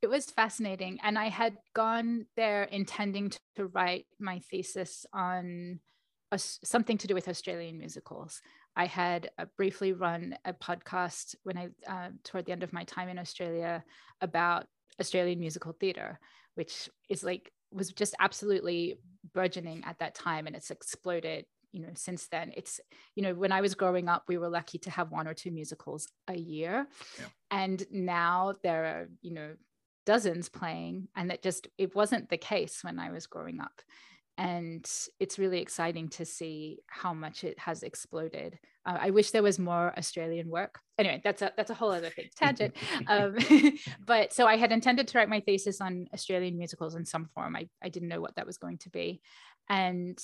It 0.02 0.10
was 0.10 0.26
fascinating 0.26 0.98
and 1.02 1.18
i 1.18 1.28
had 1.28 1.56
gone 1.74 2.26
there 2.36 2.64
intending 2.64 3.32
to 3.56 3.66
write 3.66 4.06
my 4.18 4.40
thesis 4.50 5.06
on 5.12 5.80
a, 6.30 6.38
something 6.38 6.98
to 6.98 7.06
do 7.06 7.14
with 7.14 7.28
australian 7.28 7.78
musicals. 7.78 8.40
I 8.76 8.86
had 8.86 9.30
uh, 9.38 9.44
briefly 9.56 9.92
run 9.92 10.36
a 10.44 10.52
podcast 10.52 11.36
when 11.44 11.56
i 11.56 11.68
uh, 11.88 12.10
toward 12.22 12.46
the 12.46 12.52
end 12.52 12.62
of 12.62 12.72
my 12.72 12.84
time 12.84 13.08
in 13.08 13.18
australia 13.18 13.82
about 14.20 14.66
australian 15.00 15.40
musical 15.40 15.72
theater 15.72 16.20
which 16.54 16.88
is 17.08 17.22
like 17.24 17.50
was 17.72 17.90
just 17.90 18.14
absolutely 18.20 18.98
burgeoning 19.32 19.82
at 19.84 19.98
that 19.98 20.14
time 20.14 20.46
and 20.46 20.54
it's 20.54 20.70
exploded 20.70 21.44
you 21.72 21.80
know 21.80 21.90
since 21.94 22.28
then. 22.28 22.52
It's 22.56 22.80
you 23.16 23.22
know 23.22 23.34
when 23.34 23.52
i 23.52 23.60
was 23.60 23.74
growing 23.74 24.08
up 24.08 24.24
we 24.28 24.38
were 24.38 24.48
lucky 24.48 24.78
to 24.78 24.90
have 24.90 25.10
one 25.10 25.26
or 25.26 25.34
two 25.34 25.50
musicals 25.50 26.08
a 26.28 26.36
year. 26.36 26.86
Yeah. 27.18 27.26
and 27.50 27.84
now 27.90 28.54
there 28.62 28.84
are 28.84 29.08
you 29.22 29.32
know 29.34 29.50
dozens 30.06 30.48
playing 30.48 31.08
and 31.16 31.30
that 31.30 31.42
just 31.42 31.66
it 31.78 31.94
wasn't 31.94 32.28
the 32.28 32.36
case 32.36 32.84
when 32.84 32.98
i 32.98 33.10
was 33.10 33.26
growing 33.26 33.58
up 33.58 33.80
and 34.36 34.88
it's 35.20 35.38
really 35.38 35.60
exciting 35.60 36.08
to 36.08 36.24
see 36.24 36.80
how 36.88 37.14
much 37.14 37.44
it 37.44 37.58
has 37.58 37.82
exploded. 37.82 38.58
Uh, 38.84 38.98
I 39.00 39.10
wish 39.10 39.30
there 39.30 39.42
was 39.42 39.58
more 39.58 39.96
Australian 39.96 40.50
work. 40.50 40.80
Anyway, 40.98 41.20
that's 41.22 41.42
a 41.42 41.52
that's 41.56 41.70
a 41.70 41.74
whole 41.74 41.92
other 41.92 42.10
thing, 42.10 42.28
tangent. 42.36 42.74
um, 43.06 43.36
but 44.06 44.32
so 44.32 44.46
I 44.46 44.56
had 44.56 44.72
intended 44.72 45.08
to 45.08 45.18
write 45.18 45.28
my 45.28 45.40
thesis 45.40 45.80
on 45.80 46.06
Australian 46.12 46.58
musicals 46.58 46.94
in 46.94 47.04
some 47.04 47.26
form. 47.34 47.56
I 47.56 47.68
I 47.82 47.88
didn't 47.88 48.08
know 48.08 48.20
what 48.20 48.34
that 48.36 48.46
was 48.46 48.58
going 48.58 48.78
to 48.78 48.90
be, 48.90 49.20
and 49.68 50.18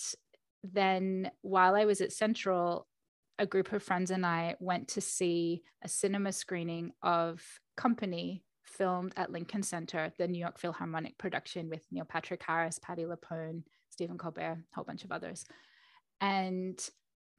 then 0.64 1.30
while 1.42 1.74
I 1.74 1.84
was 1.84 2.00
at 2.00 2.12
Central, 2.12 2.86
a 3.38 3.46
group 3.46 3.72
of 3.72 3.82
friends 3.82 4.10
and 4.10 4.26
I 4.26 4.56
went 4.60 4.88
to 4.88 5.00
see 5.00 5.62
a 5.82 5.88
cinema 5.88 6.32
screening 6.32 6.92
of 7.02 7.42
Company 7.76 8.44
filmed 8.64 9.14
at 9.16 9.32
Lincoln 9.32 9.62
Center, 9.62 10.12
the 10.18 10.28
New 10.28 10.38
York 10.38 10.58
Philharmonic 10.58 11.16
production 11.18 11.70
with 11.70 11.84
Neil 11.90 12.04
Patrick 12.04 12.42
Harris, 12.46 12.78
Patti 12.78 13.04
LuPone, 13.04 13.62
Stephen 13.90 14.18
Colbert, 14.18 14.40
a 14.40 14.74
whole 14.74 14.84
bunch 14.84 15.04
of 15.04 15.12
others. 15.12 15.44
And 16.20 16.78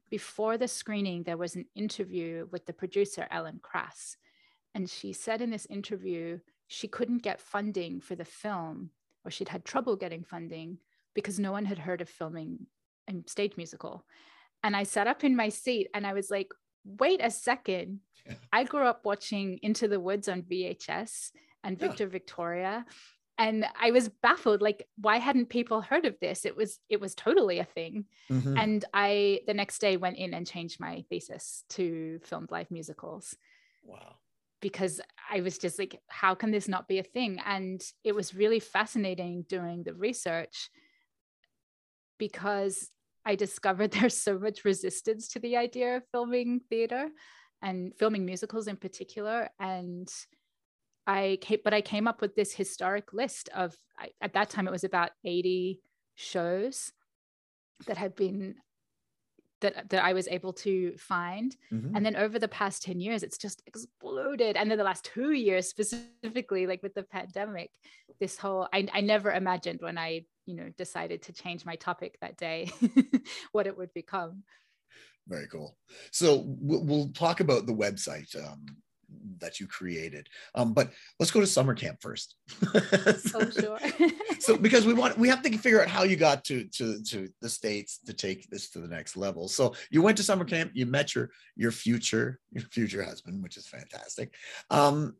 before 0.09 0.57
the 0.57 0.67
screening, 0.67 1.23
there 1.23 1.37
was 1.37 1.55
an 1.55 1.65
interview 1.75 2.47
with 2.51 2.65
the 2.65 2.73
producer, 2.73 3.27
Ellen 3.31 3.59
Krass. 3.61 4.17
And 4.75 4.89
she 4.89 5.13
said 5.13 5.41
in 5.41 5.49
this 5.49 5.65
interview, 5.65 6.39
she 6.67 6.87
couldn't 6.87 7.23
get 7.23 7.41
funding 7.41 8.01
for 8.01 8.15
the 8.15 8.25
film, 8.25 8.91
or 9.25 9.31
she'd 9.31 9.49
had 9.49 9.65
trouble 9.65 9.95
getting 9.95 10.23
funding 10.23 10.77
because 11.13 11.39
no 11.39 11.51
one 11.51 11.65
had 11.65 11.79
heard 11.79 12.01
of 12.01 12.09
filming 12.09 12.67
a 13.09 13.13
stage 13.27 13.57
musical. 13.57 14.05
And 14.63 14.75
I 14.75 14.83
sat 14.83 15.07
up 15.07 15.23
in 15.23 15.35
my 15.35 15.49
seat 15.49 15.89
and 15.93 16.05
I 16.05 16.13
was 16.13 16.29
like, 16.29 16.51
wait 16.85 17.19
a 17.23 17.31
second. 17.31 17.99
I 18.53 18.63
grew 18.63 18.85
up 18.85 19.05
watching 19.05 19.59
Into 19.61 19.87
the 19.87 19.99
Woods 19.99 20.29
on 20.29 20.43
VHS 20.43 21.31
and 21.63 21.79
Victor 21.79 22.05
yeah. 22.05 22.09
Victoria 22.09 22.85
and 23.41 23.65
i 23.79 23.91
was 23.91 24.09
baffled 24.21 24.61
like 24.61 24.87
why 24.97 25.17
hadn't 25.17 25.49
people 25.49 25.81
heard 25.81 26.05
of 26.05 26.19
this? 26.19 26.45
It 26.45 26.55
was 26.55 26.79
it 26.89 27.01
was 27.01 27.15
totally 27.15 27.59
a 27.59 27.65
thing. 27.65 28.05
Mm-hmm. 28.29 28.57
and 28.57 28.85
i 28.93 29.41
the 29.47 29.53
next 29.53 29.79
day 29.79 29.97
went 29.97 30.17
in 30.17 30.33
and 30.33 30.47
changed 30.47 30.79
my 30.79 31.03
thesis 31.09 31.63
to 31.69 32.19
filmed 32.23 32.51
live 32.51 32.71
musicals. 32.71 33.35
Wow. 33.83 34.15
Because 34.61 35.01
i 35.29 35.41
was 35.41 35.57
just 35.57 35.79
like 35.79 35.99
how 36.07 36.35
can 36.35 36.51
this 36.51 36.67
not 36.67 36.87
be 36.87 36.99
a 36.99 37.03
thing? 37.03 37.39
And 37.45 37.81
it 38.03 38.15
was 38.15 38.35
really 38.35 38.59
fascinating 38.59 39.45
doing 39.49 39.83
the 39.83 39.93
research 39.93 40.69
because 42.17 42.91
i 43.25 43.35
discovered 43.35 43.91
there's 43.95 44.17
so 44.17 44.37
much 44.37 44.65
resistance 44.65 45.27
to 45.29 45.39
the 45.39 45.57
idea 45.57 45.97
of 45.97 46.03
filming 46.11 46.61
theater 46.69 47.09
and 47.61 47.93
filming 47.97 48.25
musicals 48.25 48.67
in 48.67 48.75
particular. 48.75 49.49
And 49.59 50.09
I 51.07 51.39
came, 51.41 51.59
but 51.63 51.73
I 51.73 51.81
came 51.81 52.07
up 52.07 52.21
with 52.21 52.35
this 52.35 52.53
historic 52.53 53.13
list 53.13 53.49
of, 53.55 53.75
I, 53.97 54.09
at 54.21 54.33
that 54.33 54.49
time, 54.49 54.67
it 54.67 54.71
was 54.71 54.83
about 54.83 55.11
80 55.25 55.81
shows 56.15 56.91
that 57.87 57.97
had 57.97 58.15
been 58.15 58.55
that 59.61 59.89
that 59.89 60.03
I 60.03 60.13
was 60.13 60.27
able 60.27 60.53
to 60.53 60.97
find. 60.97 61.55
Mm-hmm. 61.71 61.95
And 61.95 62.05
then 62.05 62.15
over 62.15 62.37
the 62.37 62.47
past 62.47 62.83
10 62.83 62.99
years, 62.99 63.23
it's 63.23 63.37
just 63.37 63.61
exploded. 63.65 64.57
And 64.57 64.69
then 64.69 64.77
the 64.77 64.83
last 64.83 65.05
two 65.05 65.31
years 65.31 65.67
specifically, 65.67 66.67
like 66.67 66.83
with 66.83 66.93
the 66.93 67.03
pandemic, 67.03 67.71
this 68.19 68.37
whole 68.37 68.67
I, 68.73 68.87
I 68.93 69.01
never 69.01 69.31
imagined 69.31 69.79
when 69.81 69.97
I, 69.97 70.25
you 70.45 70.55
know, 70.55 70.69
decided 70.77 71.23
to 71.23 71.33
change 71.33 71.65
my 71.65 71.75
topic 71.75 72.17
that 72.21 72.37
day, 72.37 72.71
what 73.51 73.67
it 73.67 73.77
would 73.77 73.93
become. 73.93 74.43
Very 75.27 75.47
cool. 75.47 75.77
So 76.11 76.43
we'll, 76.45 76.83
we'll 76.83 77.09
talk 77.09 77.39
about 77.39 77.67
the 77.67 77.73
website. 77.73 78.35
Um, 78.35 78.65
that 79.39 79.59
you 79.59 79.67
created. 79.67 80.27
Um, 80.55 80.73
but 80.73 80.91
let's 81.19 81.31
go 81.31 81.39
to 81.39 81.47
summer 81.47 81.73
camp 81.73 82.01
first. 82.01 82.35
oh, 82.75 83.49
sure. 83.49 83.79
so 84.39 84.57
because 84.67 84.85
we 84.85 84.93
want 84.93 85.17
we 85.17 85.27
have 85.29 85.41
to 85.41 85.57
figure 85.57 85.81
out 85.81 85.87
how 85.87 86.03
you 86.03 86.15
got 86.15 86.43
to 86.45 86.65
to 86.65 87.01
to 87.03 87.29
the 87.41 87.49
states 87.49 87.99
to 88.05 88.13
take 88.13 88.49
this 88.49 88.69
to 88.71 88.79
the 88.79 88.87
next 88.87 89.17
level. 89.17 89.47
So 89.47 89.73
you 89.89 90.01
went 90.01 90.17
to 90.17 90.23
summer 90.23 90.45
camp, 90.45 90.71
you 90.73 90.85
met 90.85 91.15
your 91.15 91.29
your 91.55 91.71
future 91.71 92.39
your 92.51 92.63
future 92.63 93.03
husband, 93.03 93.41
which 93.43 93.57
is 93.57 93.67
fantastic. 93.67 94.33
Um, 94.69 95.15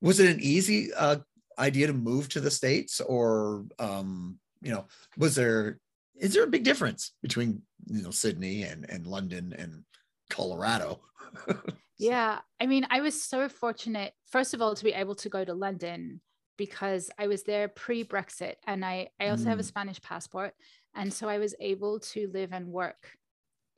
was 0.00 0.20
it 0.20 0.30
an 0.30 0.40
easy 0.40 0.92
uh, 0.92 1.16
idea 1.58 1.86
to 1.86 1.92
move 1.92 2.28
to 2.30 2.40
the 2.40 2.50
states, 2.50 3.00
or 3.00 3.64
um, 3.78 4.38
you 4.60 4.72
know, 4.72 4.86
was 5.16 5.34
there 5.34 5.78
is 6.16 6.34
there 6.34 6.44
a 6.44 6.48
big 6.48 6.64
difference 6.64 7.12
between 7.22 7.62
you 7.86 8.02
know 8.02 8.10
Sydney 8.10 8.62
and 8.62 8.88
and 8.88 9.06
London 9.06 9.54
and 9.56 9.84
Colorado? 10.30 11.00
Yeah. 11.98 12.40
I 12.60 12.66
mean, 12.66 12.86
I 12.90 13.00
was 13.00 13.20
so 13.22 13.48
fortunate, 13.48 14.12
first 14.30 14.54
of 14.54 14.62
all, 14.62 14.74
to 14.74 14.84
be 14.84 14.92
able 14.92 15.14
to 15.16 15.28
go 15.28 15.44
to 15.44 15.54
London 15.54 16.20
because 16.56 17.10
I 17.18 17.26
was 17.26 17.42
there 17.44 17.68
pre 17.68 18.04
Brexit 18.04 18.54
and 18.66 18.84
I, 18.84 19.08
I 19.20 19.28
also 19.28 19.44
mm. 19.44 19.48
have 19.48 19.58
a 19.58 19.62
mm. 19.62 19.66
Spanish 19.66 20.00
passport. 20.02 20.54
And 20.94 21.12
so 21.12 21.28
I 21.28 21.38
was 21.38 21.54
able 21.60 22.00
to 22.00 22.30
live 22.32 22.52
and 22.52 22.68
work 22.68 23.16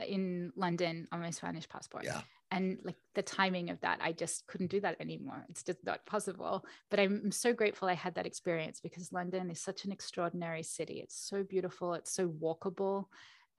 in 0.07 0.53
London 0.57 1.09
on 1.13 1.21
my 1.21 1.31
Spanish 1.31 1.69
passport. 1.69 2.05
Yeah. 2.05 2.21
And 2.51 2.79
like 2.85 2.97
the 3.15 3.23
timing 3.23 3.71
of 3.71 3.81
that, 3.81 3.99
I 4.01 4.13
just 4.13 4.47
couldn't 4.47 4.71
do 4.71 4.81
that 4.81 5.01
anymore. 5.01 5.45
It's 5.49 5.65
just 5.65 5.85
not 5.85 6.07
possible. 6.07 6.65
But 6.91 7.01
I'm 7.01 7.33
so 7.33 7.53
grateful 7.53 7.89
I 7.89 7.95
had 7.95 8.15
that 8.15 8.27
experience 8.27 8.81
because 8.81 9.13
London 9.13 9.51
is 9.51 9.61
such 9.61 9.85
an 9.85 9.93
extraordinary 9.93 10.63
city. 10.63 11.01
It's 11.01 11.19
so 11.19 11.43
beautiful, 11.43 11.95
it's 11.95 12.13
so 12.13 12.29
walkable 12.29 13.07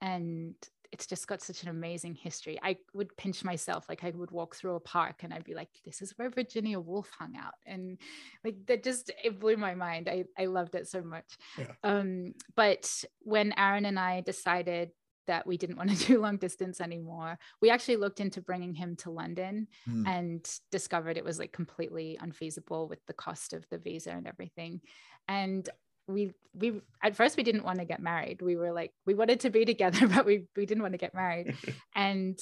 and 0.00 0.54
it's 0.92 1.06
just 1.06 1.26
got 1.26 1.42
such 1.42 1.62
an 1.62 1.68
amazing 1.68 2.14
history. 2.14 2.58
I 2.62 2.76
would 2.94 3.16
pinch 3.16 3.44
myself, 3.44 3.86
like 3.88 4.04
I 4.04 4.10
would 4.10 4.30
walk 4.30 4.56
through 4.56 4.76
a 4.76 4.80
park 4.80 5.22
and 5.22 5.32
I'd 5.34 5.44
be 5.44 5.54
like, 5.54 5.68
this 5.84 6.00
is 6.00 6.14
where 6.16 6.30
Virginia 6.30 6.80
Woolf 6.80 7.10
hung 7.18 7.36
out. 7.36 7.54
And 7.66 7.98
like 8.44 8.56
that 8.66 8.82
just 8.82 9.10
it 9.22 9.38
blew 9.38 9.56
my 9.56 9.74
mind. 9.74 10.08
I, 10.08 10.24
I 10.38 10.46
loved 10.46 10.74
it 10.74 10.88
so 10.88 11.02
much. 11.02 11.36
Yeah. 11.58 11.72
Um, 11.84 12.34
but 12.56 13.04
when 13.20 13.52
Aaron 13.56 13.84
and 13.84 13.98
I 13.98 14.22
decided 14.22 14.90
that 15.26 15.46
we 15.46 15.58
didn't 15.58 15.76
want 15.76 15.90
to 15.90 15.96
do 16.06 16.20
long 16.20 16.38
distance 16.38 16.80
anymore, 16.80 17.38
we 17.60 17.70
actually 17.70 17.96
looked 17.96 18.20
into 18.20 18.40
bringing 18.40 18.74
him 18.74 18.96
to 18.96 19.10
London 19.10 19.68
mm. 19.88 20.08
and 20.08 20.50
discovered 20.72 21.16
it 21.16 21.24
was 21.24 21.38
like 21.38 21.52
completely 21.52 22.18
unfeasible 22.20 22.88
with 22.88 23.04
the 23.06 23.12
cost 23.12 23.52
of 23.52 23.68
the 23.68 23.78
visa 23.78 24.10
and 24.10 24.26
everything. 24.26 24.80
And 25.28 25.68
we 26.08 26.32
we 26.54 26.80
at 27.02 27.14
first 27.14 27.36
we 27.36 27.42
didn't 27.42 27.64
want 27.64 27.78
to 27.78 27.84
get 27.84 28.00
married. 28.00 28.42
We 28.42 28.56
were 28.56 28.72
like 28.72 28.92
we 29.06 29.14
wanted 29.14 29.40
to 29.40 29.50
be 29.50 29.64
together 29.64 30.08
but 30.14 30.26
we 30.26 30.46
we 30.56 30.66
didn't 30.66 30.82
want 30.82 30.94
to 30.94 30.98
get 30.98 31.14
married. 31.14 31.54
And 31.94 32.38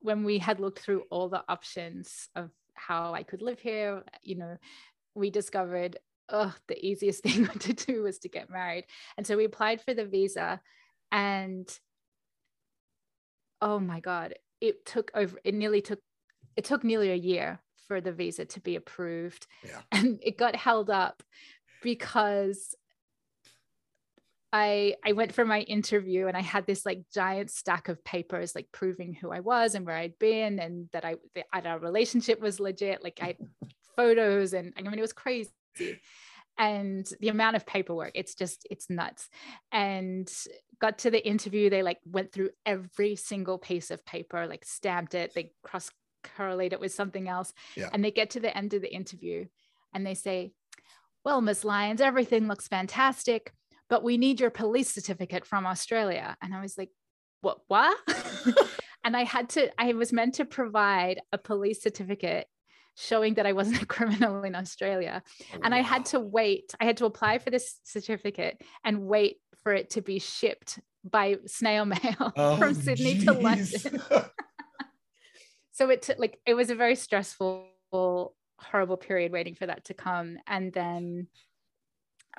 when 0.00 0.24
we 0.24 0.38
had 0.38 0.60
looked 0.60 0.80
through 0.80 1.04
all 1.10 1.28
the 1.28 1.44
options 1.48 2.28
of 2.34 2.50
how 2.74 3.14
i 3.14 3.22
could 3.22 3.42
live 3.42 3.60
here 3.60 4.02
you 4.22 4.34
know 4.34 4.56
we 5.14 5.30
discovered 5.30 5.96
oh 6.28 6.54
the 6.68 6.84
easiest 6.84 7.22
thing 7.26 7.46
to 7.46 7.72
do 7.72 8.02
was 8.02 8.18
to 8.20 8.28
get 8.28 8.50
married. 8.50 8.84
And 9.16 9.26
so 9.26 9.36
we 9.36 9.44
applied 9.44 9.80
for 9.80 9.94
the 9.94 10.06
visa 10.06 10.60
and 11.10 11.68
oh 13.60 13.78
my 13.78 14.00
god 14.00 14.34
it 14.60 14.84
took 14.86 15.10
over 15.14 15.38
it 15.44 15.54
nearly 15.54 15.80
took 15.80 16.00
it 16.56 16.64
took 16.64 16.84
nearly 16.84 17.10
a 17.10 17.16
year 17.16 17.60
for 17.86 18.00
the 18.00 18.12
visa 18.12 18.44
to 18.44 18.60
be 18.60 18.76
approved. 18.76 19.46
Yeah. 19.64 19.80
and 19.90 20.18
it 20.22 20.38
got 20.38 20.56
held 20.56 20.90
up 20.90 21.22
because 21.82 22.74
I 24.52 24.96
I 25.04 25.12
went 25.12 25.32
for 25.32 25.44
my 25.44 25.60
interview 25.60 26.26
and 26.26 26.36
I 26.36 26.42
had 26.42 26.66
this 26.66 26.84
like 26.84 27.04
giant 27.12 27.50
stack 27.50 27.88
of 27.88 28.04
papers 28.04 28.54
like 28.54 28.68
proving 28.70 29.14
who 29.14 29.30
I 29.32 29.40
was 29.40 29.74
and 29.74 29.86
where 29.86 29.96
I'd 29.96 30.18
been 30.18 30.58
and 30.58 30.88
that 30.92 31.04
I 31.04 31.16
that 31.34 31.66
our 31.66 31.78
relationship 31.78 32.40
was 32.40 32.60
legit 32.60 33.02
like 33.02 33.18
I 33.22 33.36
photos 33.96 34.52
and 34.52 34.74
I 34.76 34.82
mean 34.82 34.98
it 34.98 35.00
was 35.00 35.14
crazy. 35.14 35.50
And 36.58 37.10
the 37.20 37.28
amount 37.28 37.56
of 37.56 37.64
paperwork 37.64 38.12
it's 38.14 38.34
just 38.34 38.66
it's 38.70 38.90
nuts. 38.90 39.30
And 39.72 40.30
got 40.78 40.98
to 40.98 41.10
the 41.10 41.26
interview 41.26 41.70
they 41.70 41.82
like 41.82 42.00
went 42.04 42.30
through 42.30 42.50
every 42.66 43.16
single 43.16 43.56
piece 43.56 43.90
of 43.90 44.04
paper 44.04 44.46
like 44.46 44.64
stamped 44.64 45.14
it 45.14 45.32
they 45.34 45.52
cross 45.62 45.90
correlate 46.36 46.74
it 46.74 46.80
with 46.80 46.92
something 46.92 47.26
else. 47.26 47.54
Yeah. 47.74 47.88
and 47.90 48.04
they 48.04 48.10
get 48.10 48.30
to 48.30 48.40
the 48.40 48.54
end 48.56 48.74
of 48.74 48.82
the 48.82 48.94
interview 48.94 49.46
and 49.94 50.06
they 50.06 50.14
say 50.14 50.52
well 51.24 51.40
miss 51.40 51.64
lyons 51.64 52.02
everything 52.02 52.48
looks 52.48 52.68
fantastic 52.68 53.54
but 53.92 54.02
we 54.02 54.16
need 54.16 54.40
your 54.40 54.48
police 54.48 54.88
certificate 54.88 55.44
from 55.44 55.66
Australia. 55.66 56.34
And 56.40 56.54
I 56.54 56.62
was 56.62 56.78
like, 56.78 56.88
what, 57.42 57.58
what? 57.68 57.94
and 59.04 59.14
I 59.14 59.24
had 59.24 59.50
to, 59.50 59.70
I 59.78 59.92
was 59.92 60.14
meant 60.14 60.36
to 60.36 60.46
provide 60.46 61.20
a 61.30 61.36
police 61.36 61.82
certificate 61.82 62.46
showing 62.96 63.34
that 63.34 63.44
I 63.44 63.52
wasn't 63.52 63.82
a 63.82 63.86
criminal 63.86 64.44
in 64.44 64.54
Australia. 64.54 65.22
Oh, 65.52 65.58
and 65.62 65.74
I 65.74 65.82
had 65.82 66.06
to 66.06 66.20
wait, 66.20 66.74
I 66.80 66.86
had 66.86 66.96
to 66.96 67.04
apply 67.04 67.36
for 67.36 67.50
this 67.50 67.80
certificate 67.82 68.62
and 68.82 69.02
wait 69.02 69.36
for 69.62 69.74
it 69.74 69.90
to 69.90 70.00
be 70.00 70.18
shipped 70.18 70.80
by 71.04 71.36
snail 71.44 71.84
mail 71.94 72.32
oh, 72.34 72.56
from 72.56 72.72
Sydney 72.72 73.16
geez. 73.16 73.24
to 73.26 73.32
London. 73.34 74.00
so 75.72 75.90
it 75.90 76.00
took 76.00 76.18
like 76.18 76.38
it 76.46 76.54
was 76.54 76.70
a 76.70 76.74
very 76.74 76.94
stressful, 76.94 77.66
horrible 77.92 78.96
period 78.96 79.32
waiting 79.32 79.54
for 79.54 79.66
that 79.66 79.84
to 79.84 79.92
come. 79.92 80.38
And 80.46 80.72
then 80.72 81.26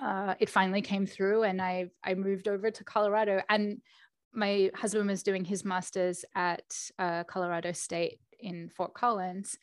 uh, 0.01 0.35
it 0.39 0.50
finally 0.50 0.81
came 0.81 1.05
through 1.05 1.43
and 1.43 1.62
I, 1.62 1.89
I 2.03 2.15
moved 2.15 2.47
over 2.47 2.71
to 2.71 2.83
Colorado 2.83 3.41
and 3.50 3.81
my 4.33 4.71
husband 4.75 5.07
was 5.07 5.23
doing 5.23 5.45
his 5.45 5.63
master's 5.63 6.25
at 6.35 6.63
uh, 6.97 7.23
Colorado 7.25 7.71
State 7.71 8.19
in 8.39 8.69
Fort 8.69 8.93
Collins. 8.93 9.57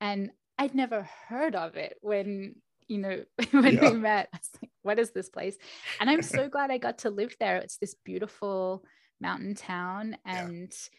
And 0.00 0.30
I'd 0.58 0.74
never 0.74 1.08
heard 1.28 1.54
of 1.54 1.76
it 1.76 1.96
when, 2.00 2.56
you 2.88 2.98
know, 2.98 3.24
when 3.50 3.74
yeah. 3.74 3.90
we 3.90 3.96
met. 3.96 4.28
I 4.32 4.38
was 4.38 4.50
like, 4.62 4.70
what 4.82 4.98
is 4.98 5.10
this 5.10 5.28
place? 5.28 5.56
And 6.00 6.08
I'm 6.08 6.22
so 6.22 6.48
glad 6.50 6.70
I 6.70 6.78
got 6.78 6.98
to 6.98 7.10
live 7.10 7.36
there. 7.38 7.56
It's 7.56 7.76
this 7.76 7.94
beautiful 8.04 8.84
mountain 9.20 9.54
town 9.54 10.16
and 10.24 10.72
yeah. 10.72 10.98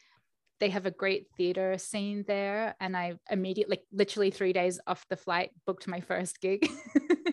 they 0.59 0.69
have 0.69 0.85
a 0.85 0.91
great 0.91 1.27
theater 1.35 1.77
scene 1.77 2.23
there. 2.27 2.75
And 2.79 2.95
I 2.95 3.15
immediately, 3.29 3.77
like 3.77 3.85
literally 3.91 4.31
three 4.31 4.53
days 4.53 4.79
off 4.85 5.07
the 5.09 5.17
flight, 5.17 5.49
booked 5.65 5.87
my 5.87 6.01
first 6.01 6.39
gig. 6.41 6.69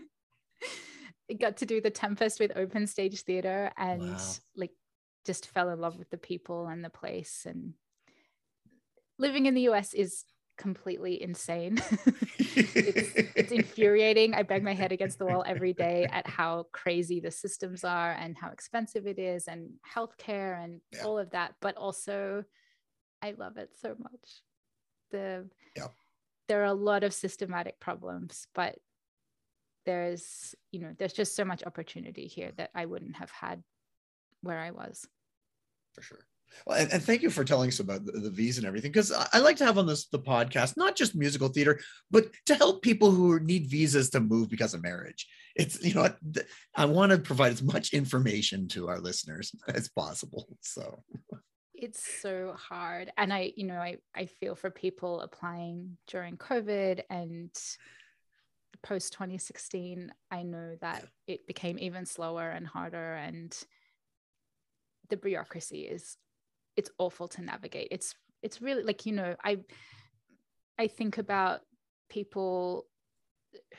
got 1.41 1.59
to 1.59 1.67
do 1.67 1.81
the 1.81 1.91
Tempest 1.91 2.41
with 2.41 2.57
Open 2.57 2.87
Stage 2.87 3.23
Theater 3.23 3.73
and 3.77 4.03
wow. 4.03 4.19
like 4.57 4.73
just 5.25 5.47
fell 5.47 5.71
in 5.71 5.81
love 5.81 5.99
with 5.99 6.11
the 6.11 6.19
people 6.19 6.67
and 6.67 6.85
the 6.85 6.91
place. 6.91 7.47
And 7.47 7.75
living 9.19 9.47
in 9.47 9.55
the 9.55 9.69
US 9.69 9.95
is 9.95 10.25
completely 10.59 11.23
insane. 11.23 11.81
it's, 12.39 13.13
it's, 13.37 13.53
infuriating. 13.61 14.35
I 14.35 14.43
bang 14.43 14.63
my 14.65 14.75
head 14.75 14.93
against 14.93 15.19
the 15.19 15.27
wall 15.27 15.45
every 15.47 15.73
day 15.73 16.07
at 16.11 16.27
how 16.27 16.67
crazy 16.73 17.21
the 17.21 17.31
systems 17.31 17.85
are 17.85 18.13
and 18.13 18.37
how 18.37 18.51
expensive 18.51 19.07
it 19.07 19.19
is 19.19 19.49
and 19.49 19.71
healthcare 19.95 20.63
and 20.63 20.81
yeah. 20.93 21.03
all 21.05 21.19
of 21.19 21.31
that. 21.31 21.55
But 21.61 21.77
also, 21.77 22.45
I 23.23 23.35
love 23.37 23.57
it 23.57 23.71
so 23.81 23.95
much. 23.99 24.43
The 25.11 25.49
yeah. 25.77 25.89
there 26.49 26.63
are 26.63 26.67
a 26.67 26.75
lot 26.75 27.05
of 27.05 27.13
systematic 27.13 27.81
problems, 27.81 28.47
but 28.55 28.79
there's 29.85 30.55
you 30.71 30.81
know 30.81 30.95
there's 30.99 31.13
just 31.13 31.37
so 31.37 31.45
much 31.45 31.63
opportunity 31.65 32.27
here 32.27 32.53
that 32.57 32.71
i 32.75 32.85
wouldn't 32.85 33.17
have 33.17 33.31
had 33.31 33.63
where 34.43 34.59
i 34.59 34.71
was 34.71 35.07
for 35.95 36.03
sure 36.03 36.27
well, 36.67 36.79
and, 36.79 36.93
and 36.93 37.03
thank 37.03 37.23
you 37.23 37.31
for 37.31 37.45
telling 37.45 37.69
us 37.69 37.81
about 37.81 38.05
the, 38.05 38.13
the 38.13 38.31
visa 38.31 38.61
and 38.61 38.67
everything, 38.67 38.93
because 38.93 39.13
I, 39.13 39.27
I, 39.35 39.39
like 39.39 39.57
to 39.57 39.65
have 39.65 39.79
on 39.79 39.87
this 39.87 40.07
the 40.07 40.19
podcast 40.19 40.77
not 40.77 40.97
just 40.97 41.15
musical 41.15 41.49
theater, 41.49 41.81
but 42.11 42.27
to 42.47 42.55
help 42.55 42.83
people 42.83 43.11
who 43.11 43.41
need 43.41 43.67
visas 43.67 44.11
to 44.11 44.21
move 44.21 44.49
because 44.49 44.75
of 44.75 44.83
marriage. 44.83 45.27
It's 45.57 45.83
you 45.83 45.95
know 45.95 46.09
I 46.77 46.85
want 46.85 47.13
to 47.13 47.19
provide 47.19 47.53
as 47.53 47.63
much 47.63 47.93
information 47.93 48.69
to 48.69 48.89
our 48.89 49.01
listeners 49.01 49.55
as 49.69 49.89
possible. 49.89 50.47
So 50.61 51.03
it's 51.75 52.21
so 52.21 52.55
hard, 52.57 53.13
and 53.17 53.33
I 53.33 53.53
you 53.57 53.67
know 53.67 53.79
I 53.79 53.99
I 54.15 54.27
feel 54.27 54.55
for 54.55 54.71
people 54.71 55.21
applying 55.21 55.97
during 56.07 56.37
COVID 56.37 57.03
and 57.11 57.51
post 58.83 59.13
2016, 59.13 60.13
I 60.31 60.43
know 60.43 60.77
that 60.81 61.05
it 61.27 61.47
became 61.47 61.79
even 61.79 62.07
slower 62.07 62.51
and 62.51 62.67
harder, 62.67 63.15
and 63.15 63.57
the 65.09 65.17
bureaucracy 65.17 65.83
is 65.83 66.17
it's 66.77 66.91
awful 66.99 67.29
to 67.29 67.43
navigate. 67.43 67.89
It's 67.91 68.15
it's 68.43 68.63
really 68.63 68.83
like 68.83 69.07
you 69.07 69.13
know 69.13 69.37
I 69.45 69.59
I 70.79 70.89
think 70.89 71.19
about 71.19 71.61
people 72.09 72.87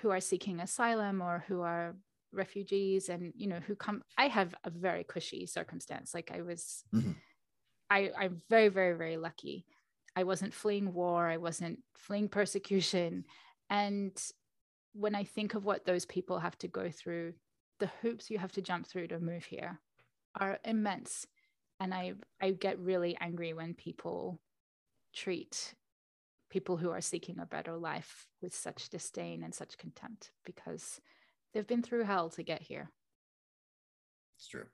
who 0.01 0.10
are 0.12 0.19
seeking 0.19 0.60
asylum 0.60 1.21
or 1.21 1.43
who 1.47 1.62
are 1.62 1.95
refugees 2.32 3.10
and 3.10 3.32
you 3.36 3.47
know 3.47 3.60
who 3.67 3.75
come 3.75 4.01
i 4.17 4.27
have 4.27 4.56
a 4.63 4.69
very 4.69 5.03
cushy 5.03 5.45
circumstance. 5.45 6.13
Like 6.13 6.32
i 6.34 6.41
was 6.41 6.84
mm-hmm. 6.93 7.12
i 7.89 8.12
i'm 8.17 8.41
very 8.49 8.69
very 8.69 8.97
very 8.97 9.17
lucky. 9.17 9.65
I 10.15 10.23
wasn't 10.23 10.53
fleeing 10.53 10.93
war. 10.93 11.27
I 11.27 11.38
wasn't 11.38 11.79
fleeing 11.95 12.29
persecution. 12.29 13.25
And 13.69 14.15
when 14.93 15.15
I 15.15 15.23
think 15.23 15.56
of 15.56 15.65
what 15.65 15.86
those 15.86 16.06
people 16.06 16.39
have 16.39 16.58
to 16.60 16.67
go 16.67 16.89
through, 16.89 17.34
the 17.79 17.89
hoops 18.01 18.29
you 18.29 18.38
have 18.38 18.51
to 18.53 18.62
jump 18.62 18.88
through 18.88 19.08
to 19.08 19.19
move 19.19 19.43
here 19.43 19.79
are 20.39 20.60
immense. 20.63 21.27
And 21.79 21.93
I, 21.93 22.13
I 22.41 22.51
get 22.51 22.79
really 22.79 23.17
angry 23.19 23.53
when 23.53 23.73
people 23.73 24.39
treat 25.13 25.73
people 26.49 26.77
who 26.77 26.91
are 26.91 27.01
seeking 27.01 27.39
a 27.39 27.45
better 27.45 27.75
life 27.75 28.27
with 28.41 28.56
such 28.56 28.89
disdain 28.89 29.43
and 29.43 29.53
such 29.53 29.77
contempt 29.77 30.32
because 30.45 31.01
they've 31.53 31.67
been 31.67 31.82
through 31.82 32.03
hell 32.03 32.29
to 32.29 32.43
get 32.43 32.62
here. 32.62 32.91
It's 34.38 34.47
true. 34.47 34.65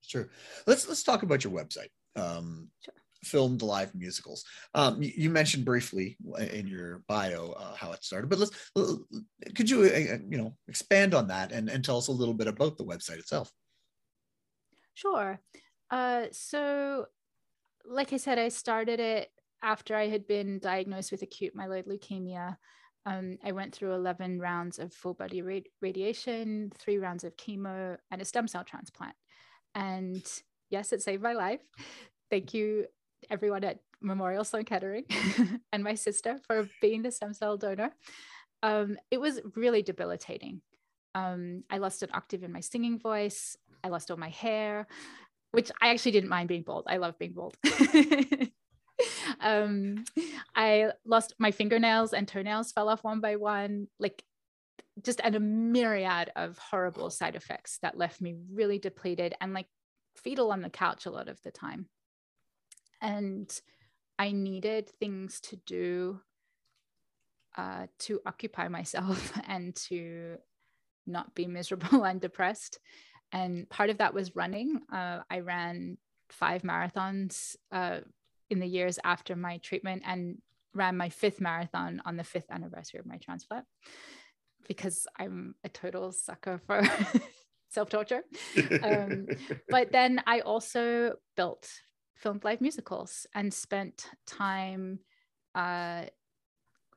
It's 0.00 0.08
true. 0.08 0.28
Let's 0.66 0.88
let's 0.88 1.02
talk 1.02 1.22
about 1.22 1.44
your 1.44 1.52
website. 1.52 1.90
Um, 2.16 2.68
sure 2.84 2.94
filmed 3.24 3.62
live 3.62 3.94
musicals. 3.94 4.44
Um, 4.74 5.02
you, 5.02 5.12
you, 5.16 5.30
mentioned 5.30 5.64
briefly 5.64 6.16
in 6.50 6.66
your 6.66 7.02
bio 7.08 7.52
uh, 7.52 7.74
how 7.74 7.92
it 7.92 8.04
started, 8.04 8.28
but 8.28 8.38
let's 8.38 8.70
could 9.54 9.70
you 9.70 9.82
uh, 9.82 10.14
uh, 10.14 10.18
you 10.28 10.38
know 10.38 10.56
expand 10.68 11.14
on 11.14 11.28
that 11.28 11.52
and, 11.52 11.68
and 11.68 11.84
tell 11.84 11.98
us 11.98 12.08
a 12.08 12.12
little 12.12 12.34
bit 12.34 12.48
about 12.48 12.76
the 12.76 12.84
website 12.84 13.18
itself? 13.18 13.50
Sure. 14.94 15.40
Uh, 15.90 16.26
so, 16.32 17.06
like 17.84 18.12
I 18.12 18.16
said, 18.16 18.38
I 18.38 18.48
started 18.48 19.00
it 19.00 19.30
after 19.62 19.94
I 19.94 20.08
had 20.08 20.26
been 20.26 20.58
diagnosed 20.58 21.12
with 21.12 21.22
acute 21.22 21.56
myeloid 21.56 21.86
leukemia. 21.86 22.56
Um, 23.04 23.38
I 23.44 23.52
went 23.52 23.74
through 23.74 23.94
11 23.94 24.38
rounds 24.40 24.78
of 24.78 24.92
full 24.92 25.14
body 25.14 25.42
radiation, 25.80 26.70
three 26.78 26.98
rounds 26.98 27.24
of 27.24 27.36
chemo, 27.36 27.96
and 28.10 28.22
a 28.22 28.24
stem 28.24 28.46
cell 28.46 28.64
transplant. 28.64 29.14
And 29.74 30.24
yes, 30.70 30.92
it 30.92 31.02
saved 31.02 31.22
my 31.22 31.32
life. 31.32 31.60
Thank 32.30 32.54
you 32.54 32.86
everyone 33.30 33.64
at 33.64 33.78
Memorial 34.00 34.44
Sloan 34.44 34.64
Kettering 34.64 35.04
and 35.72 35.84
my 35.84 35.94
sister 35.94 36.38
for 36.46 36.68
being 36.80 37.02
the 37.02 37.10
stem 37.10 37.34
cell 37.34 37.56
donor. 37.56 37.92
Um, 38.62 38.96
it 39.10 39.20
was 39.20 39.40
really 39.56 39.82
debilitating. 39.82 40.60
Um, 41.14 41.64
I 41.70 41.78
lost 41.78 42.02
an 42.02 42.10
octave 42.14 42.42
in 42.42 42.52
my 42.52 42.60
singing 42.60 42.98
voice. 42.98 43.56
I 43.84 43.88
lost 43.88 44.10
all 44.10 44.16
my 44.16 44.30
hair. 44.30 44.86
which 45.52 45.70
I 45.80 45.90
actually 45.90 46.12
didn't 46.12 46.30
mind 46.30 46.48
being 46.48 46.62
bald. 46.62 46.84
I 46.86 46.96
love 46.96 47.18
being 47.18 47.34
bald. 47.34 47.56
um, 49.40 50.04
I 50.54 50.92
lost 51.04 51.34
my 51.38 51.50
fingernails 51.50 52.12
and 52.12 52.26
toenails 52.26 52.72
fell 52.72 52.88
off 52.88 53.04
one 53.04 53.20
by 53.20 53.36
one, 53.36 53.88
like 53.98 54.22
just 55.02 55.20
and 55.22 55.34
a 55.34 55.40
myriad 55.40 56.30
of 56.36 56.58
horrible 56.58 57.10
side 57.10 57.36
effects 57.36 57.78
that 57.82 57.96
left 57.96 58.20
me 58.20 58.36
really 58.52 58.78
depleted 58.78 59.34
and 59.40 59.54
like 59.54 59.66
fetal 60.16 60.52
on 60.52 60.60
the 60.60 60.70
couch 60.70 61.06
a 61.06 61.10
lot 61.10 61.28
of 61.28 61.40
the 61.42 61.50
time. 61.50 61.86
And 63.02 63.52
I 64.18 64.32
needed 64.32 64.88
things 64.88 65.40
to 65.42 65.56
do 65.56 66.20
uh, 67.56 67.86
to 67.98 68.20
occupy 68.24 68.68
myself 68.68 69.32
and 69.46 69.74
to 69.76 70.36
not 71.06 71.34
be 71.34 71.46
miserable 71.46 72.04
and 72.04 72.20
depressed. 72.20 72.78
And 73.32 73.68
part 73.68 73.90
of 73.90 73.98
that 73.98 74.14
was 74.14 74.36
running. 74.36 74.80
Uh, 74.92 75.20
I 75.30 75.40
ran 75.40 75.98
five 76.30 76.62
marathons 76.62 77.56
uh, 77.70 78.00
in 78.50 78.58
the 78.58 78.66
years 78.66 78.98
after 79.04 79.36
my 79.36 79.58
treatment 79.58 80.02
and 80.06 80.38
ran 80.74 80.96
my 80.96 81.08
fifth 81.08 81.40
marathon 81.40 82.00
on 82.06 82.16
the 82.16 82.24
fifth 82.24 82.50
anniversary 82.50 83.00
of 83.00 83.06
my 83.06 83.18
transplant 83.18 83.66
because 84.66 85.06
I'm 85.18 85.54
a 85.64 85.68
total 85.68 86.12
sucker 86.12 86.60
for 86.66 86.82
self 87.68 87.90
torture. 87.90 88.22
Um, 88.82 89.26
but 89.68 89.92
then 89.92 90.22
I 90.26 90.40
also 90.40 91.14
built 91.36 91.68
filmed 92.22 92.44
live 92.44 92.60
musicals 92.60 93.26
and 93.34 93.52
spent 93.52 94.06
time 94.26 95.00
uh, 95.54 96.04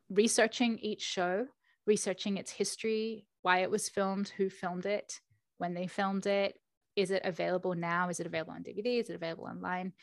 researching 0.09 0.77
each 0.79 1.01
show, 1.01 1.47
researching 1.87 2.37
its 2.37 2.51
history, 2.51 3.25
why 3.41 3.59
it 3.59 3.71
was 3.71 3.89
filmed, 3.89 4.29
who 4.37 4.49
filmed 4.49 4.85
it, 4.85 5.19
when 5.57 5.73
they 5.73 5.87
filmed 5.87 6.27
it, 6.27 6.59
is 6.95 7.11
it 7.11 7.21
available 7.25 7.75
now? 7.75 8.09
Is 8.09 8.19
it 8.19 8.27
available 8.27 8.53
on 8.53 8.63
DVD? 8.63 8.99
Is 8.99 9.09
it 9.09 9.15
available 9.15 9.45
online? 9.45 9.93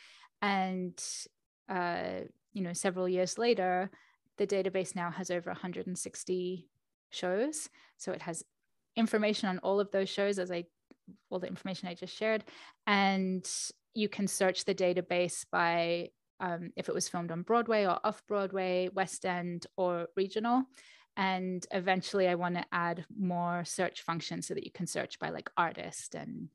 And 0.43 1.03
uh, 1.69 2.23
you 2.53 2.63
know, 2.63 2.73
several 2.73 3.09
years 3.09 3.39
later, 3.39 3.91
the 4.39 4.47
database 4.47 4.95
now 4.95 5.11
has 5.11 5.31
over 5.31 5.51
160 5.51 6.69
shows. 7.11 7.69
So 7.97 8.13
it 8.13 8.23
has 8.23 8.45
information 8.97 9.49
on 9.49 9.59
all 9.59 9.81
of 9.81 9.91
those 9.91 10.09
shows 10.09 10.39
as 10.39 10.51
I 10.51 10.65
all 11.31 11.39
the 11.39 11.49
information 11.49 11.89
I 11.89 11.95
just 11.95 12.17
shared. 12.17 12.45
And 12.87 13.49
you 13.95 14.09
can 14.09 14.27
search 14.27 14.65
the 14.65 14.75
database 14.75 15.45
by 15.51 16.11
um, 16.41 16.73
if 16.77 16.89
it 16.89 16.95
was 16.95 17.09
filmed 17.09 17.31
on 17.31 17.43
Broadway 17.43 17.85
or 17.85 17.99
off 18.03 18.23
Broadway, 18.27 18.89
West 18.93 19.25
End, 19.25 19.67
or 19.77 20.09
regional. 20.17 20.65
And 21.17 21.65
eventually, 21.71 22.27
I 22.27 22.35
want 22.35 22.57
to 22.57 22.65
add 22.73 23.05
more 23.17 23.65
search 23.65 24.03
functions 24.03 24.47
so 24.47 24.55
that 24.55 24.65
you 24.65 24.73
can 24.73 24.87
search 24.87 25.19
by 25.19 25.31
like 25.31 25.51
artist 25.57 26.15
and 26.15 26.49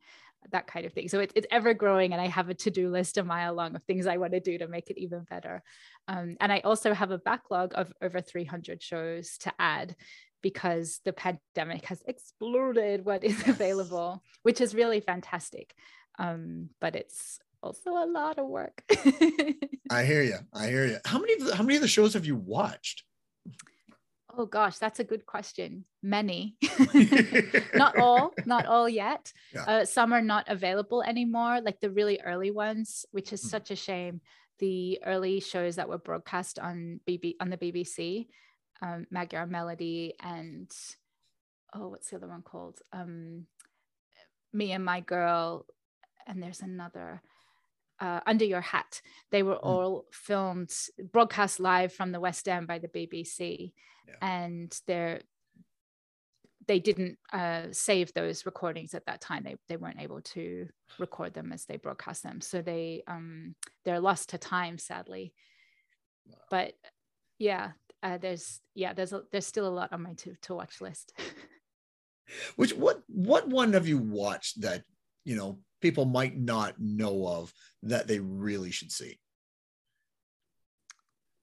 that 0.51 0.67
kind 0.67 0.85
of 0.85 0.93
thing. 0.93 1.07
So 1.07 1.19
it, 1.19 1.31
it's 1.35 1.47
ever 1.51 1.73
growing, 1.73 2.13
and 2.13 2.21
I 2.21 2.27
have 2.27 2.49
a 2.49 2.53
to 2.53 2.71
do 2.71 2.89
list 2.89 3.17
a 3.17 3.23
mile 3.23 3.53
long 3.53 3.75
of 3.75 3.83
things 3.83 4.07
I 4.07 4.17
want 4.17 4.33
to 4.33 4.39
do 4.39 4.57
to 4.57 4.67
make 4.67 4.89
it 4.89 4.97
even 4.97 5.25
better. 5.29 5.63
Um, 6.07 6.37
and 6.41 6.51
I 6.51 6.59
also 6.59 6.93
have 6.93 7.11
a 7.11 7.17
backlog 7.17 7.73
of 7.75 7.93
over 8.01 8.19
300 8.19 8.81
shows 8.81 9.37
to 9.39 9.53
add 9.59 9.95
because 10.41 11.01
the 11.03 11.13
pandemic 11.13 11.85
has 11.85 12.01
exploded 12.07 13.05
what 13.05 13.23
is 13.23 13.47
available, 13.47 14.23
which 14.43 14.61
is 14.61 14.75
really 14.75 14.99
fantastic. 14.99 15.75
Um, 16.17 16.69
but 16.79 16.95
it's 16.95 17.39
also 17.61 17.91
a 17.91 18.05
lot 18.05 18.37
of 18.37 18.47
work. 18.47 18.83
I 19.89 20.03
hear 20.03 20.23
you. 20.23 20.37
I 20.53 20.67
hear 20.67 20.85
you. 20.85 20.97
How 21.05 21.19
many 21.19 21.33
of 21.33 21.47
the, 21.47 21.55
how 21.55 21.63
many 21.63 21.75
of 21.75 21.81
the 21.81 21.87
shows 21.87 22.13
have 22.13 22.25
you 22.25 22.35
watched? 22.35 23.03
Oh 24.37 24.45
gosh, 24.45 24.77
that's 24.77 24.99
a 24.99 25.03
good 25.03 25.25
question. 25.25 25.85
Many, 26.03 26.57
not 27.73 27.97
all, 27.97 28.33
not 28.45 28.67
all 28.67 28.87
yet. 28.87 29.31
Yeah. 29.53 29.63
Uh, 29.63 29.85
some 29.85 30.13
are 30.13 30.21
not 30.21 30.45
available 30.47 31.01
anymore, 31.01 31.59
like 31.61 31.79
the 31.79 31.89
really 31.89 32.19
early 32.23 32.51
ones, 32.51 33.05
which 33.11 33.33
is 33.33 33.43
mm. 33.43 33.49
such 33.49 33.71
a 33.71 33.75
shame. 33.75 34.21
The 34.59 34.99
early 35.05 35.39
shows 35.39 35.77
that 35.77 35.89
were 35.89 35.97
broadcast 35.97 36.59
on 36.59 36.99
BB 37.07 37.35
on 37.39 37.49
the 37.49 37.57
BBC, 37.57 38.27
um, 38.81 39.07
Magyar 39.09 39.47
Melody, 39.47 40.13
and 40.21 40.71
oh, 41.73 41.87
what's 41.89 42.09
the 42.09 42.17
other 42.17 42.27
one 42.27 42.43
called? 42.43 42.79
Um, 42.93 43.47
Me 44.53 44.71
and 44.71 44.85
My 44.85 44.99
Girl, 44.99 45.65
and 46.27 46.41
there's 46.41 46.61
another 46.61 47.21
uh, 47.99 48.19
Under 48.25 48.45
Your 48.45 48.61
Hat. 48.61 49.01
They 49.31 49.43
were 49.43 49.55
mm. 49.55 49.63
all 49.65 50.05
filmed, 50.11 50.71
broadcast 51.11 51.59
live 51.59 51.93
from 51.93 52.11
the 52.11 52.19
West 52.19 52.47
End 52.47 52.67
by 52.67 52.79
the 52.79 52.87
BBC, 52.87 53.73
yeah. 54.07 54.15
and 54.21 54.79
they're 54.87 55.21
they 56.67 56.79
didn't 56.79 57.17
uh, 57.31 57.63
save 57.71 58.13
those 58.13 58.45
recordings 58.45 58.93
at 58.93 59.05
that 59.05 59.21
time. 59.21 59.43
They 59.43 59.55
they 59.69 59.77
weren't 59.77 60.01
able 60.01 60.21
to 60.21 60.67
record 60.99 61.33
them 61.33 61.51
as 61.51 61.65
they 61.65 61.77
broadcast 61.77 62.23
them, 62.23 62.41
so 62.41 62.61
they 62.61 63.03
um, 63.07 63.55
they're 63.85 63.99
lost 63.99 64.29
to 64.29 64.37
time, 64.37 64.77
sadly. 64.77 65.33
Wow. 66.27 66.35
But 66.51 66.73
yeah, 67.39 67.71
uh, 68.03 68.17
there's 68.17 68.59
yeah 68.75 68.93
there's 68.93 69.13
a, 69.13 69.23
there's 69.31 69.47
still 69.47 69.67
a 69.67 69.69
lot 69.69 69.93
on 69.93 70.03
my 70.03 70.13
to 70.13 70.35
to 70.43 70.55
watch 70.55 70.81
list. 70.81 71.13
Which 72.57 72.73
what 72.73 73.01
what 73.07 73.47
one 73.47 73.73
have 73.73 73.87
you 73.87 73.97
watched 73.97 74.61
that 74.61 74.83
you 75.23 75.37
know 75.37 75.59
people 75.81 76.05
might 76.05 76.37
not 76.37 76.79
know 76.79 77.27
of 77.27 77.53
that 77.83 78.07
they 78.07 78.19
really 78.19 78.71
should 78.71 78.91
see? 78.91 79.19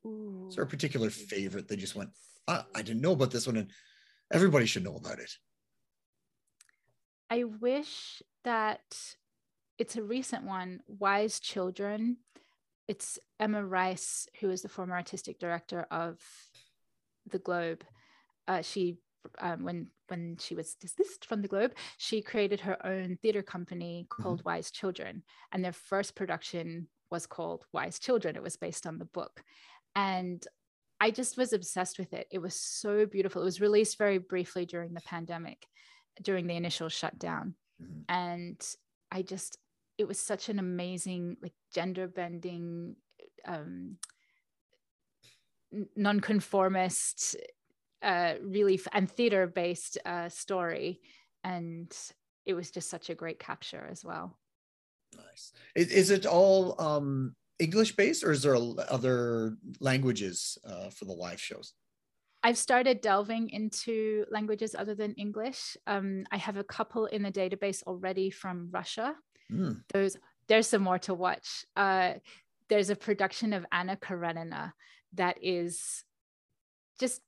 Ooh. 0.07 0.47
Is 0.49 0.57
there 0.57 0.64
a 0.64 0.68
particular 0.68 1.11
favorite 1.11 1.68
that 1.68 1.79
just 1.79 1.97
went, 1.97 2.11
ah, 2.49 2.66
I 2.75 2.83
didn't 2.83 3.03
know 3.03 3.12
about 3.12 3.31
this 3.31 3.47
one, 3.47 3.57
and 3.57 3.70
everybody 4.33 4.66
should 4.66 4.85
know 4.85 4.97
about 4.97 5.18
it? 5.18 5.31
I 7.31 7.44
wish 7.44 8.23
that 8.44 8.83
it's 9.79 9.97
a 9.97 10.03
recent 10.03 10.44
one, 10.44 10.81
Wise 10.87 11.40
Children. 11.40 12.18
It's 12.87 13.18
Emma 13.40 13.64
Rice, 13.64 14.29
who 14.40 14.51
is 14.51 14.62
the 14.62 14.68
former 14.68 14.94
artistic 14.94 15.38
director 15.38 15.87
of 15.90 16.20
the 17.27 17.38
Globe. 17.38 17.83
Uh, 18.47 18.61
she 18.61 18.99
um, 19.38 19.64
when 19.64 19.87
when 20.09 20.37
she 20.38 20.55
was 20.55 20.75
dismissed 20.75 21.25
from 21.25 21.43
the 21.43 21.49
Globe, 21.49 21.73
she 21.97 22.23
created 22.23 22.61
her 22.61 22.85
own 22.87 23.17
theater 23.23 23.43
company 23.43 24.07
called 24.09 24.40
mm-hmm. 24.40 24.49
Wise 24.51 24.71
Children, 24.71 25.23
and 25.53 25.64
their 25.64 25.73
first 25.73 26.14
production 26.14 26.88
was 27.11 27.27
called 27.27 27.64
Wise 27.73 27.99
Children. 27.99 28.37
It 28.37 28.43
was 28.43 28.57
based 28.57 28.87
on 28.87 28.99
the 28.99 29.05
book, 29.07 29.43
and 29.95 30.45
I 31.01 31.11
just 31.11 31.37
was 31.37 31.53
obsessed 31.53 31.99
with 31.99 32.12
it. 32.12 32.27
It 32.31 32.38
was 32.38 32.55
so 32.55 33.07
beautiful. 33.07 33.43
It 33.43 33.47
was 33.47 33.61
released 33.61 33.99
very 33.99 34.19
briefly 34.19 34.67
during 34.67 34.95
the 34.95 35.01
pandemic, 35.03 35.67
during 36.23 36.47
the 36.47 36.57
initial 36.57 36.88
shutdown, 36.88 37.55
mm-hmm. 37.83 38.03
and 38.09 38.61
I 39.11 39.23
just 39.23 39.59
it 39.97 40.09
was 40.09 40.19
such 40.19 40.49
an 40.49 40.59
amazing 40.59 41.37
like 41.43 41.55
gender 41.73 42.09
bending 42.09 42.97
um 43.47 43.97
nonconformist 45.97 47.37
uh, 48.05 48.35
really 48.43 48.75
f- 48.75 48.88
and 48.93 49.11
theater 49.11 49.47
based 49.47 49.99
uh, 50.05 50.29
story, 50.29 51.01
and 51.43 51.90
it 52.47 52.55
was 52.55 52.71
just 52.71 52.90
such 52.90 53.11
a 53.11 53.14
great 53.14 53.38
capture 53.38 53.87
as 53.90 54.05
well. 54.05 54.38
Nice. 55.17 55.53
Is, 55.75 55.88
is 55.88 56.11
it 56.11 56.27
all 56.27 56.81
um, 56.81 57.35
English 57.59 57.97
based, 57.97 58.25
or 58.25 58.33
is 58.33 58.43
there 58.43 58.57
other 58.57 59.57
languages 59.81 60.59
uh, 60.67 60.90
for 60.90 61.05
the 61.07 61.12
live 61.12 61.40
shows? 61.40 61.73
I've 62.43 62.59
started 62.59 63.01
delving 63.01 63.49
into 63.51 64.27
languages 64.31 64.75
other 64.79 64.95
than 64.95 65.14
English. 65.14 65.79
Um, 65.87 66.27
I 66.31 66.37
have 66.37 66.59
a 66.59 66.64
couple 66.64 67.07
in 67.07 67.23
the 67.23 67.33
database 67.33 67.83
already 67.85 68.29
from 68.29 68.69
Russia. 68.71 69.14
Mm. 69.51 69.83
Those 69.93 70.19
there's 70.47 70.69
some 70.69 70.83
more 70.83 70.99
to 71.01 71.14
watch. 71.14 71.64
Uh, 71.75 72.14
there's 72.69 72.90
a 72.90 72.97
production 72.97 73.55
of 73.55 73.64
Anna 73.73 73.97
Karenina 73.97 74.75
that 75.14 75.38
is 75.43 76.05
just 77.01 77.23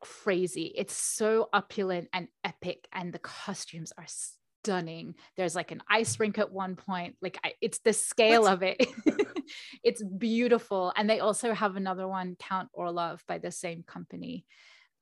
crazy. 0.00 0.72
It's 0.76 0.94
so 0.94 1.48
opulent 1.52 2.08
and 2.12 2.28
epic, 2.44 2.88
and 2.92 3.12
the 3.12 3.18
costumes 3.18 3.92
are 3.96 4.06
stunning. 4.06 5.14
There's 5.36 5.54
like 5.54 5.70
an 5.70 5.82
ice 5.88 6.18
rink 6.18 6.38
at 6.38 6.52
one 6.52 6.76
point. 6.76 7.16
Like 7.22 7.38
I, 7.44 7.52
it's 7.60 7.78
the 7.78 7.92
scale 7.92 8.42
what? 8.42 8.52
of 8.54 8.62
it. 8.62 8.86
it's 9.82 10.02
beautiful, 10.02 10.92
and 10.96 11.08
they 11.08 11.20
also 11.20 11.52
have 11.52 11.76
another 11.76 12.08
one, 12.08 12.36
Count 12.38 12.68
Orlov, 12.72 13.22
by 13.28 13.38
the 13.38 13.50
same 13.50 13.84
company. 13.86 14.44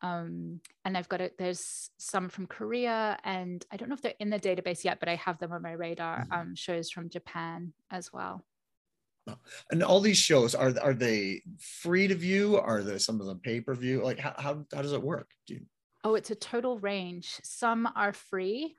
Um, 0.03 0.61
and 0.85 0.99
I've 0.99 1.09
got 1.09 1.23
it. 1.23 1.39
There's 1.39 1.89
some 1.99 2.29
from 2.29 2.47
Korea, 2.47 3.19
and 3.25 3.65
I 3.71 3.77
don't 3.77 3.89
know 3.89 3.95
if 3.95 4.03
they're 4.03 4.13
in 4.21 4.31
the 4.31 4.39
database 4.39 4.85
yet, 4.85 5.01
but 5.01 5.09
I 5.09 5.15
have 5.17 5.39
them 5.39 5.53
on 5.53 5.63
my 5.63 5.73
radar. 5.73 6.21
Mm-hmm. 6.21 6.33
Um, 6.33 6.55
shows 6.55 6.91
from 6.91 7.09
Japan 7.09 7.73
as 7.91 8.13
well. 8.13 8.45
And 9.71 9.83
all 9.83 10.01
these 10.01 10.19
shows 10.19 10.55
are 10.55 10.75
are 10.83 10.95
they 10.95 11.43
free 11.59 12.09
to 12.09 12.15
view? 12.15 12.57
Are 12.57 12.83
there 12.83 12.99
some 12.99 13.21
of 13.21 13.27
them 13.27 13.41
pay 13.41 13.61
per 13.61 13.75
view? 13.75 14.03
Like 14.03 14.19
how, 14.19 14.35
how 14.37 14.65
how 14.75 14.83
does 14.83 14.93
it 14.93 15.03
work? 15.03 15.31
Do 15.47 15.55
you... 15.55 15.61
Oh, 16.05 16.15
it's 16.15 16.31
a 16.31 16.35
total 16.35 16.79
range. 16.79 17.41
Some 17.43 17.89
are 17.97 18.13
free, 18.13 18.77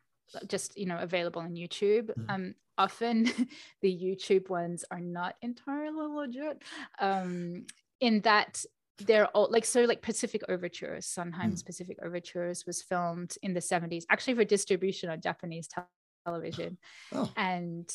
just 0.47 0.77
you 0.77 0.86
know 0.86 0.97
available 0.99 1.41
on 1.41 1.55
YouTube. 1.55 2.10
Mm-hmm. 2.10 2.29
Um, 2.29 2.55
often 2.77 3.25
the 3.81 3.91
YouTube 3.91 4.49
ones 4.49 4.86
are 4.91 4.99
not 4.99 5.36
entirely 5.41 6.08
legit. 6.08 6.62
Um, 6.99 7.65
in 7.99 8.21
that 8.21 8.63
they're 8.99 9.27
all 9.27 9.49
like 9.49 9.65
so 9.65 9.81
like 9.81 10.01
Pacific 10.01 10.41
Overtures, 10.47 11.05
Sondheim's 11.05 11.63
mm. 11.63 11.65
Pacific 11.65 11.97
Overtures 12.03 12.65
was 12.65 12.81
filmed 12.81 13.36
in 13.41 13.53
the 13.53 13.60
70s, 13.60 14.03
actually 14.10 14.36
for 14.36 14.45
distribution 14.45 15.10
on 15.10 15.19
Japanese 15.19 15.67
television. 16.25 16.77
Oh. 17.13 17.29
And 17.36 17.91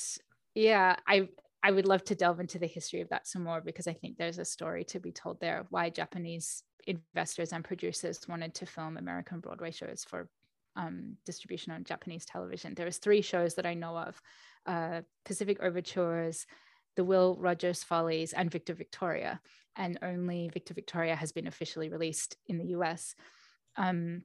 yeah 0.54 0.96
i 1.06 1.28
i 1.62 1.70
would 1.70 1.87
love 1.87 2.03
to 2.05 2.14
delve 2.14 2.40
into 2.40 2.59
the 2.59 2.66
history 2.66 3.01
of 3.01 3.09
that 3.09 3.27
some 3.27 3.44
more 3.44 3.61
because 3.61 3.87
i 3.87 3.92
think 3.92 4.16
there's 4.16 4.38
a 4.38 4.44
story 4.44 4.85
to 4.85 5.01
be 5.01 5.12
told 5.12 5.40
there 5.40 5.61
of 5.61 5.66
why 5.70 5.90
japanese 5.90 6.62
investors 6.87 7.53
and 7.53 7.64
producers 7.64 8.20
wanted 8.29 8.55
to 8.55 8.66
film 8.66 8.96
american 8.96 9.40
broadway 9.40 9.70
shows 9.70 10.05
for 10.09 10.29
um, 10.77 11.16
distribution 11.27 11.73
on 11.73 11.83
japanese 11.83 12.25
television. 12.25 12.75
There 12.75 12.87
was 12.87 12.99
three 12.99 13.23
shows 13.23 13.55
that 13.57 13.66
i 13.66 13.75
know 13.75 13.99
of 13.99 14.23
uh, 14.66 15.01
pacific 15.25 15.59
overtures 15.61 16.46
the 16.96 17.05
will 17.05 17.37
rogers 17.38 17.83
follies 17.83 18.33
and 18.33 18.51
victor 18.51 18.75
victoria. 18.75 19.40
And 19.77 19.99
only 20.03 20.51
victor 20.53 20.75
victoria 20.75 21.14
has 21.14 21.33
been 21.33 21.46
officially 21.46 21.88
released 21.88 22.37
in 22.46 22.59
the 22.59 22.66
us 22.75 23.14
um, 23.77 24.23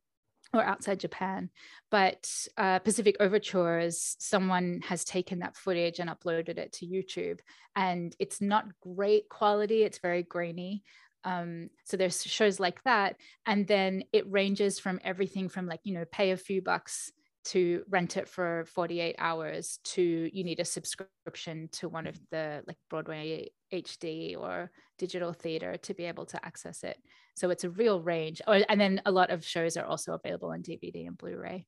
or 0.55 0.63
outside 0.63 0.99
Japan. 0.99 1.49
But 1.91 2.29
uh, 2.57 2.79
Pacific 2.79 3.17
Overtures, 3.19 4.15
someone 4.19 4.81
has 4.85 5.03
taken 5.03 5.39
that 5.39 5.55
footage 5.55 5.99
and 5.99 6.09
uploaded 6.09 6.57
it 6.57 6.73
to 6.73 6.85
YouTube, 6.85 7.39
and 7.75 8.15
it's 8.19 8.41
not 8.41 8.67
great 8.81 9.29
quality. 9.29 9.83
It's 9.83 9.99
very 9.99 10.23
grainy. 10.23 10.83
Um, 11.23 11.69
so 11.85 11.97
there's 11.97 12.23
shows 12.23 12.59
like 12.59 12.83
that, 12.83 13.15
and 13.45 13.67
then 13.67 14.03
it 14.13 14.31
ranges 14.31 14.79
from 14.79 14.99
everything 15.03 15.49
from 15.49 15.67
like 15.67 15.81
you 15.83 15.93
know 15.93 16.05
pay 16.11 16.31
a 16.31 16.37
few 16.37 16.61
bucks 16.61 17.11
to 17.45 17.83
rent 17.89 18.17
it 18.17 18.27
for 18.27 18.65
48 18.73 19.15
hours 19.19 19.79
to 19.83 20.01
you 20.01 20.43
need 20.43 20.59
a 20.59 20.65
subscription 20.65 21.69
to 21.73 21.87
one 21.87 22.07
of 22.07 22.19
the 22.31 22.63
like 22.67 22.77
Broadway 22.89 23.49
HD 23.71 24.35
or 24.37 24.71
digital 24.97 25.31
theater 25.31 25.77
to 25.77 25.93
be 25.93 26.05
able 26.05 26.25
to 26.27 26.43
access 26.43 26.83
it. 26.83 26.97
So 27.35 27.49
it's 27.49 27.63
a 27.63 27.69
real 27.69 28.01
range. 28.01 28.41
Oh, 28.47 28.53
and 28.53 28.79
then 28.79 29.01
a 29.05 29.11
lot 29.11 29.29
of 29.29 29.45
shows 29.45 29.77
are 29.77 29.85
also 29.85 30.13
available 30.13 30.51
on 30.51 30.61
DVD 30.61 31.07
and 31.07 31.17
Blu-ray. 31.17 31.65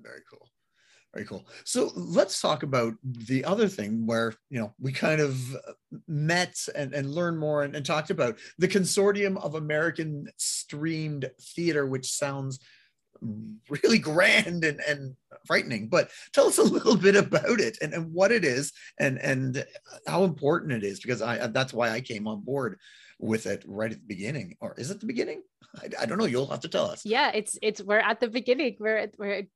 Very 0.00 0.20
cool. 0.30 0.48
Very 1.12 1.26
cool. 1.26 1.46
So 1.64 1.92
let's 1.94 2.40
talk 2.40 2.62
about 2.62 2.94
the 3.02 3.44
other 3.44 3.68
thing 3.68 4.06
where, 4.06 4.34
you 4.50 4.60
know, 4.60 4.74
we 4.78 4.92
kind 4.92 5.20
of 5.20 5.54
uh, 5.54 5.72
met 6.06 6.56
and, 6.74 6.92
and 6.92 7.10
learned 7.10 7.38
more 7.38 7.62
and, 7.62 7.74
and 7.74 7.86
talked 7.86 8.10
about 8.10 8.38
the 8.58 8.68
Consortium 8.68 9.42
of 9.42 9.54
American 9.54 10.28
Streamed 10.36 11.30
Theater, 11.40 11.86
which 11.86 12.12
sounds 12.12 12.60
really 13.70 13.98
grand 14.12 14.62
and, 14.62 14.78
and 14.86 15.16
frightening 15.46 15.88
but 15.88 16.10
tell 16.34 16.46
us 16.48 16.58
a 16.58 16.62
little 16.62 16.96
bit 16.96 17.16
about 17.16 17.60
it 17.60 17.78
and, 17.80 17.94
and 17.94 18.12
what 18.12 18.30
it 18.30 18.44
is 18.44 18.72
and 18.98 19.18
and 19.18 19.64
how 20.06 20.24
important 20.24 20.72
it 20.72 20.84
is 20.84 21.00
because 21.00 21.22
i 21.22 21.46
that's 21.46 21.72
why 21.72 21.88
i 21.88 22.00
came 22.00 22.26
on 22.28 22.42
board 22.42 22.78
with 23.18 23.46
it 23.46 23.64
right 23.66 23.92
at 23.92 23.98
the 23.98 24.06
beginning 24.06 24.56
or 24.60 24.74
is 24.76 24.90
it 24.90 25.00
the 25.00 25.06
beginning 25.06 25.42
i, 25.80 25.88
I 26.02 26.06
don't 26.06 26.18
know 26.18 26.26
you'll 26.26 26.46
have 26.46 26.60
to 26.60 26.68
tell 26.68 26.86
us 26.86 27.04
yeah 27.04 27.30
it's 27.32 27.58
it's 27.62 27.82
we're 27.82 27.98
at 27.98 28.20
the 28.20 28.28
beginning 28.28 28.76
we're 28.78 29.10
we're 29.18 29.46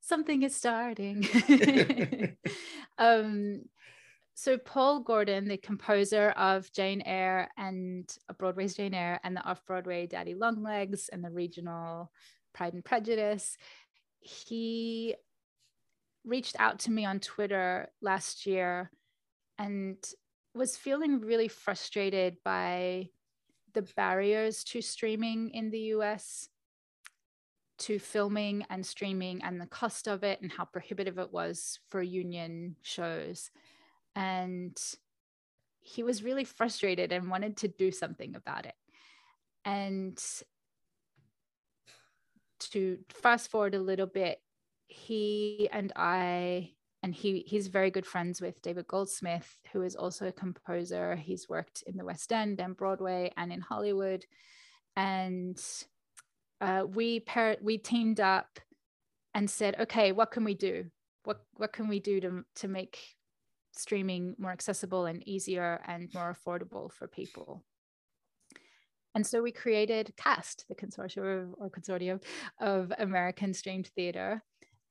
something 0.00 0.42
is 0.42 0.54
starting 0.54 1.26
um 2.98 3.62
so 4.34 4.56
Paul 4.56 5.00
Gordon, 5.00 5.46
the 5.46 5.58
composer 5.58 6.30
of 6.30 6.72
Jane 6.72 7.02
Eyre 7.02 7.48
and 7.56 8.10
Broadway's 8.38 8.74
Jane 8.74 8.94
Eyre 8.94 9.20
and 9.22 9.36
the 9.36 9.44
off-Broadway 9.44 10.06
Daddy 10.06 10.34
Longlegs 10.34 11.08
and 11.10 11.22
the 11.22 11.30
regional 11.30 12.10
Pride 12.54 12.74
and 12.74 12.84
Prejudice. 12.84 13.56
He 14.20 15.14
reached 16.24 16.56
out 16.58 16.80
to 16.80 16.90
me 16.90 17.04
on 17.04 17.20
Twitter 17.20 17.90
last 18.00 18.46
year 18.46 18.90
and 19.58 19.96
was 20.54 20.76
feeling 20.76 21.20
really 21.20 21.48
frustrated 21.48 22.36
by 22.44 23.08
the 23.72 23.82
barriers 23.96 24.64
to 24.64 24.82
streaming 24.82 25.50
in 25.50 25.70
the 25.70 25.80
US, 25.96 26.48
to 27.78 27.98
filming 27.98 28.64
and 28.68 28.84
streaming, 28.84 29.42
and 29.42 29.60
the 29.60 29.66
cost 29.66 30.06
of 30.06 30.22
it, 30.22 30.40
and 30.42 30.52
how 30.52 30.64
prohibitive 30.64 31.18
it 31.18 31.32
was 31.32 31.80
for 31.90 32.02
union 32.02 32.76
shows. 32.82 33.50
And 34.14 34.78
he 35.80 36.02
was 36.02 36.22
really 36.22 36.44
frustrated 36.44 37.12
and 37.12 37.30
wanted 37.30 37.56
to 37.58 37.68
do 37.68 37.90
something 37.90 38.36
about 38.36 38.66
it. 38.66 38.74
And 39.64 40.22
to 42.60 42.98
fast 43.08 43.50
forward 43.50 43.74
a 43.74 43.80
little 43.80 44.06
bit, 44.06 44.40
he 44.86 45.68
and 45.72 45.92
I, 45.96 46.72
and 47.02 47.14
he 47.14 47.44
he's 47.46 47.68
very 47.68 47.90
good 47.90 48.06
friends 48.06 48.40
with 48.40 48.62
David 48.62 48.86
Goldsmith, 48.86 49.58
who 49.72 49.82
is 49.82 49.96
also 49.96 50.28
a 50.28 50.32
composer. 50.32 51.16
He's 51.16 51.48
worked 51.48 51.82
in 51.86 51.96
the 51.96 52.04
West 52.04 52.32
End 52.32 52.60
and 52.60 52.76
Broadway 52.76 53.32
and 53.36 53.52
in 53.52 53.60
Hollywood, 53.60 54.24
and 54.96 55.60
uh, 56.60 56.84
we 56.88 57.20
par- 57.20 57.56
we 57.60 57.78
teamed 57.78 58.20
up 58.20 58.60
and 59.34 59.50
said, 59.50 59.76
okay, 59.80 60.12
what 60.12 60.30
can 60.30 60.44
we 60.44 60.54
do? 60.54 60.86
What 61.24 61.40
what 61.54 61.72
can 61.72 61.88
we 61.88 62.00
do 62.00 62.20
to 62.20 62.44
to 62.56 62.68
make 62.68 62.98
streaming 63.72 64.36
more 64.38 64.52
accessible 64.52 65.06
and 65.06 65.26
easier 65.26 65.80
and 65.86 66.08
more 66.14 66.36
affordable 66.36 66.92
for 66.92 67.08
people? 67.08 67.64
And 69.14 69.26
so 69.26 69.42
we 69.42 69.52
created 69.52 70.14
CAST, 70.16 70.66
the 70.68 70.74
consortium 70.74 71.52
or 71.58 71.68
consortium 71.68 72.22
of 72.60 72.92
American 72.98 73.52
streamed 73.52 73.88
theater. 73.88 74.42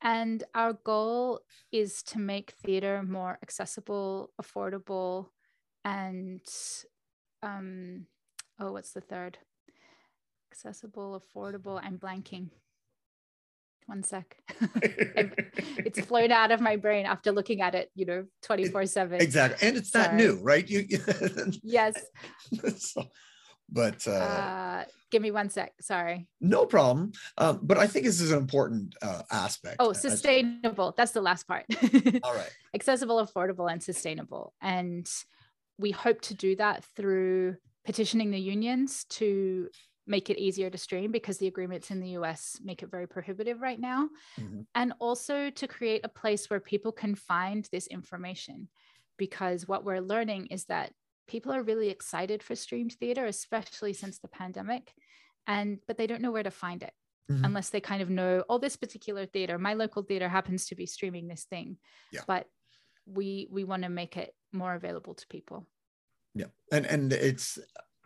And 0.01 0.43
our 0.55 0.73
goal 0.73 1.41
is 1.71 2.01
to 2.03 2.19
make 2.19 2.53
theater 2.63 3.03
more 3.03 3.37
accessible, 3.43 4.31
affordable, 4.41 5.27
and 5.83 6.41
um, 7.43 8.05
oh, 8.59 8.71
what's 8.71 8.93
the 8.93 9.01
third? 9.01 9.37
Accessible, 10.51 11.21
affordable. 11.21 11.79
I'm 11.81 11.97
blanking. 11.97 12.49
One 13.85 14.03
sec. 14.03 14.37
it's 14.81 15.99
flown 16.05 16.31
out 16.31 16.51
of 16.51 16.61
my 16.61 16.77
brain 16.77 17.05
after 17.05 17.31
looking 17.31 17.61
at 17.61 17.75
it, 17.75 17.89
you 17.93 18.05
know, 18.05 18.25
24 18.43 18.85
7. 18.85 19.21
Exactly. 19.21 19.67
And 19.67 19.77
it's 19.77 19.93
not 19.93 20.15
new, 20.15 20.39
right? 20.41 20.67
You, 20.67 20.87
yes. 21.63 21.93
so, 22.77 23.03
but 23.71 24.05
uh, 24.07 24.11
uh, 24.11 24.83
give 25.11 25.21
me 25.21 25.31
one 25.31 25.49
sec. 25.49 25.73
Sorry. 25.79 26.27
No 26.39 26.65
problem. 26.65 27.13
Um, 27.37 27.59
but 27.61 27.77
I 27.77 27.87
think 27.87 28.05
this 28.05 28.19
is 28.19 28.31
an 28.31 28.37
important 28.37 28.95
uh, 29.01 29.21
aspect. 29.31 29.77
Oh, 29.79 29.93
sustainable. 29.93 30.93
That's 30.97 31.11
the 31.11 31.21
last 31.21 31.47
part. 31.47 31.65
All 32.23 32.33
right. 32.33 32.51
Accessible, 32.73 33.25
affordable, 33.25 33.71
and 33.71 33.81
sustainable. 33.81 34.53
And 34.61 35.09
we 35.77 35.91
hope 35.91 36.21
to 36.21 36.33
do 36.33 36.55
that 36.57 36.83
through 36.95 37.55
petitioning 37.85 38.31
the 38.31 38.39
unions 38.39 39.05
to 39.05 39.69
make 40.07 40.29
it 40.29 40.37
easier 40.37 40.69
to 40.69 40.77
stream 40.77 41.11
because 41.11 41.37
the 41.37 41.47
agreements 41.47 41.91
in 41.91 41.99
the 41.99 42.09
US 42.09 42.59
make 42.63 42.83
it 42.83 42.91
very 42.91 43.07
prohibitive 43.07 43.61
right 43.61 43.79
now. 43.79 44.09
Mm-hmm. 44.39 44.61
And 44.75 44.93
also 44.99 45.49
to 45.49 45.67
create 45.67 46.01
a 46.03 46.09
place 46.09 46.49
where 46.49 46.59
people 46.59 46.91
can 46.91 47.15
find 47.15 47.67
this 47.71 47.87
information. 47.87 48.67
Because 49.17 49.67
what 49.67 49.85
we're 49.85 50.01
learning 50.01 50.47
is 50.47 50.65
that 50.65 50.91
people 51.27 51.51
are 51.51 51.63
really 51.63 51.89
excited 51.89 52.43
for 52.43 52.55
streamed 52.55 52.93
theater, 52.93 53.25
especially 53.25 53.93
since 53.93 54.19
the 54.19 54.27
pandemic. 54.27 54.93
And 55.47 55.79
but 55.87 55.97
they 55.97 56.07
don't 56.07 56.21
know 56.21 56.31
where 56.31 56.43
to 56.43 56.51
find 56.51 56.83
it 56.83 56.93
mm-hmm. 57.29 57.45
unless 57.45 57.69
they 57.69 57.81
kind 57.81 58.01
of 58.01 58.09
know, 58.09 58.43
oh, 58.49 58.57
this 58.57 58.75
particular 58.75 59.25
theater, 59.25 59.57
my 59.57 59.73
local 59.73 60.03
theater 60.03 60.29
happens 60.29 60.67
to 60.67 60.75
be 60.75 60.85
streaming 60.85 61.27
this 61.27 61.45
thing. 61.45 61.77
Yeah. 62.11 62.21
But 62.27 62.47
we 63.05 63.47
we 63.51 63.63
want 63.63 63.83
to 63.83 63.89
make 63.89 64.17
it 64.17 64.33
more 64.51 64.73
available 64.73 65.15
to 65.15 65.27
people. 65.27 65.67
Yeah. 66.35 66.47
And 66.71 66.85
and 66.85 67.13
it's 67.13 67.57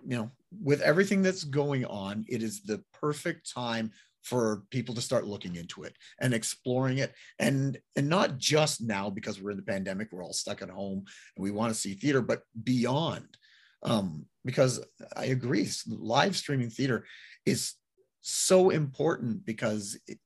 you 0.03 0.17
know, 0.17 0.31
with 0.61 0.81
everything 0.81 1.21
that's 1.21 1.43
going 1.43 1.85
on, 1.85 2.25
it 2.27 2.43
is 2.43 2.61
the 2.61 2.83
perfect 2.93 3.51
time 3.51 3.91
for 4.25 4.63
people 4.71 4.93
to 4.95 5.01
start 5.01 5.27
looking 5.27 5.55
into 5.55 5.83
it 5.83 5.95
and 6.19 6.33
exploring 6.33 6.97
it. 6.97 7.13
And 7.39 7.77
and 7.95 8.09
not 8.09 8.37
just 8.37 8.81
now 8.81 9.09
because 9.09 9.41
we're 9.41 9.51
in 9.51 9.57
the 9.57 9.63
pandemic 9.63 10.09
we're 10.11 10.23
all 10.23 10.33
stuck 10.33 10.61
at 10.61 10.69
home 10.69 11.05
and 11.35 11.43
we 11.43 11.51
want 11.51 11.73
to 11.73 11.79
see 11.79 11.93
theater 11.93 12.21
but 12.21 12.41
beyond. 12.63 13.37
Um, 13.83 14.25
because 14.45 14.79
i 15.17 15.25
agree 15.25 15.67
live 15.87 16.37
streaming 16.37 16.69
theater 16.69 17.05
is 17.45 17.73
so 18.21 18.69
important 18.69 19.45
because 19.45 19.99
it, 20.07 20.19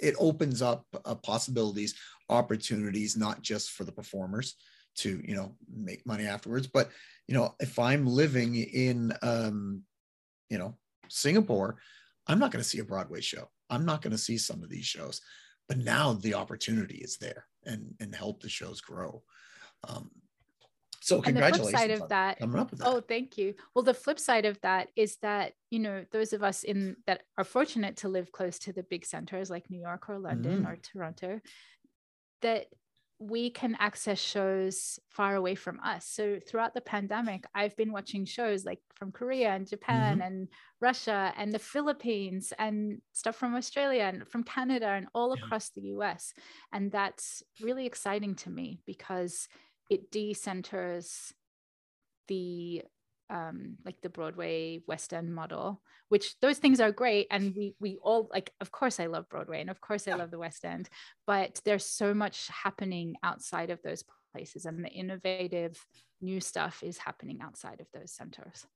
it 0.00 0.14
opens 0.18 0.62
up 0.62 0.84
uh, 1.04 1.14
possibilities 1.14 1.94
opportunities 2.28 3.16
not 3.16 3.42
just 3.42 3.70
for 3.70 3.84
the 3.84 3.92
performers 3.92 4.56
to 4.96 5.22
you 5.24 5.36
know 5.36 5.54
make 5.72 6.04
money 6.06 6.26
afterwards 6.26 6.66
but 6.66 6.90
you 7.28 7.34
know 7.34 7.54
if 7.60 7.78
i'm 7.78 8.06
living 8.06 8.56
in 8.56 9.12
um 9.22 9.82
you 10.50 10.58
know 10.58 10.74
singapore 11.08 11.76
I'm 12.26 12.38
not 12.38 12.50
going 12.50 12.62
to 12.62 12.68
see 12.68 12.78
a 12.78 12.84
Broadway 12.84 13.20
show. 13.20 13.48
I'm 13.70 13.84
not 13.84 14.02
going 14.02 14.12
to 14.12 14.18
see 14.18 14.38
some 14.38 14.62
of 14.62 14.68
these 14.68 14.86
shows. 14.86 15.20
But 15.68 15.78
now 15.78 16.12
the 16.12 16.34
opportunity 16.34 16.98
is 16.98 17.16
there 17.16 17.46
and, 17.64 17.94
and 18.00 18.14
help 18.14 18.40
the 18.40 18.48
shows 18.48 18.80
grow. 18.80 19.22
Um, 19.88 20.10
so 21.00 21.20
congratulations. 21.20 21.68
And 21.68 21.74
the 21.74 21.78
flip 21.78 21.98
side 21.98 22.02
of 22.02 22.08
that, 22.08 22.38
coming 22.38 22.58
up 22.58 22.70
with 22.70 22.80
that. 22.80 22.88
Oh, 22.88 23.00
thank 23.00 23.36
you. 23.36 23.54
Well, 23.74 23.82
the 23.84 23.94
flip 23.94 24.18
side 24.18 24.44
of 24.44 24.60
that 24.62 24.88
is 24.96 25.16
that, 25.22 25.52
you 25.70 25.78
know, 25.78 26.04
those 26.10 26.32
of 26.32 26.42
us 26.42 26.62
in 26.64 26.96
that 27.06 27.22
are 27.36 27.44
fortunate 27.44 27.96
to 27.98 28.08
live 28.08 28.32
close 28.32 28.58
to 28.60 28.72
the 28.72 28.82
big 28.84 29.04
centers 29.04 29.50
like 29.50 29.70
New 29.70 29.80
York 29.80 30.08
or 30.08 30.18
London 30.18 30.62
mm. 30.62 30.68
or 30.68 30.76
Toronto, 30.76 31.40
that 32.42 32.66
we 33.18 33.48
can 33.50 33.76
access 33.78 34.18
shows 34.18 34.98
far 35.08 35.36
away 35.36 35.54
from 35.54 35.80
us. 35.80 36.06
So 36.06 36.38
throughout 36.46 36.74
the 36.74 36.82
pandemic, 36.82 37.44
I've 37.54 37.76
been 37.76 37.92
watching 37.92 38.26
shows 38.26 38.64
like 38.64 38.80
from 38.94 39.10
Korea 39.10 39.50
and 39.50 39.66
Japan 39.66 40.18
mm-hmm. 40.18 40.26
and 40.26 40.48
Russia 40.80 41.32
and 41.36 41.52
the 41.52 41.58
Philippines 41.58 42.52
and 42.58 43.00
stuff 43.12 43.36
from 43.36 43.54
Australia 43.54 44.02
and 44.02 44.28
from 44.28 44.42
Canada 44.42 44.88
and 44.88 45.06
all 45.14 45.34
yeah. 45.34 45.42
across 45.42 45.70
the 45.70 45.82
US. 45.96 46.34
And 46.72 46.92
that's 46.92 47.42
really 47.60 47.86
exciting 47.86 48.34
to 48.36 48.50
me 48.50 48.80
because 48.86 49.48
it 49.88 50.12
decenters 50.12 51.32
the 52.28 52.82
um, 53.30 53.76
like 53.84 54.00
the 54.00 54.08
Broadway 54.08 54.82
West 54.86 55.12
End 55.12 55.34
model, 55.34 55.82
which 56.08 56.38
those 56.40 56.58
things 56.58 56.80
are 56.80 56.92
great. 56.92 57.26
And 57.30 57.54
we 57.56 57.74
we 57.80 57.98
all 58.02 58.28
like, 58.32 58.52
of 58.60 58.70
course 58.70 59.00
I 59.00 59.06
love 59.06 59.28
Broadway 59.28 59.60
and 59.60 59.70
of 59.70 59.80
course 59.80 60.06
I 60.08 60.14
love 60.14 60.30
the 60.30 60.38
West 60.38 60.64
End, 60.64 60.88
but 61.26 61.60
there's 61.64 61.86
so 61.86 62.14
much 62.14 62.48
happening 62.48 63.16
outside 63.22 63.70
of 63.70 63.82
those 63.82 64.04
places 64.32 64.66
and 64.66 64.84
the 64.84 64.90
innovative 64.90 65.84
new 66.20 66.40
stuff 66.40 66.82
is 66.82 66.98
happening 66.98 67.40
outside 67.42 67.80
of 67.80 67.86
those 67.92 68.12
centers 68.12 68.66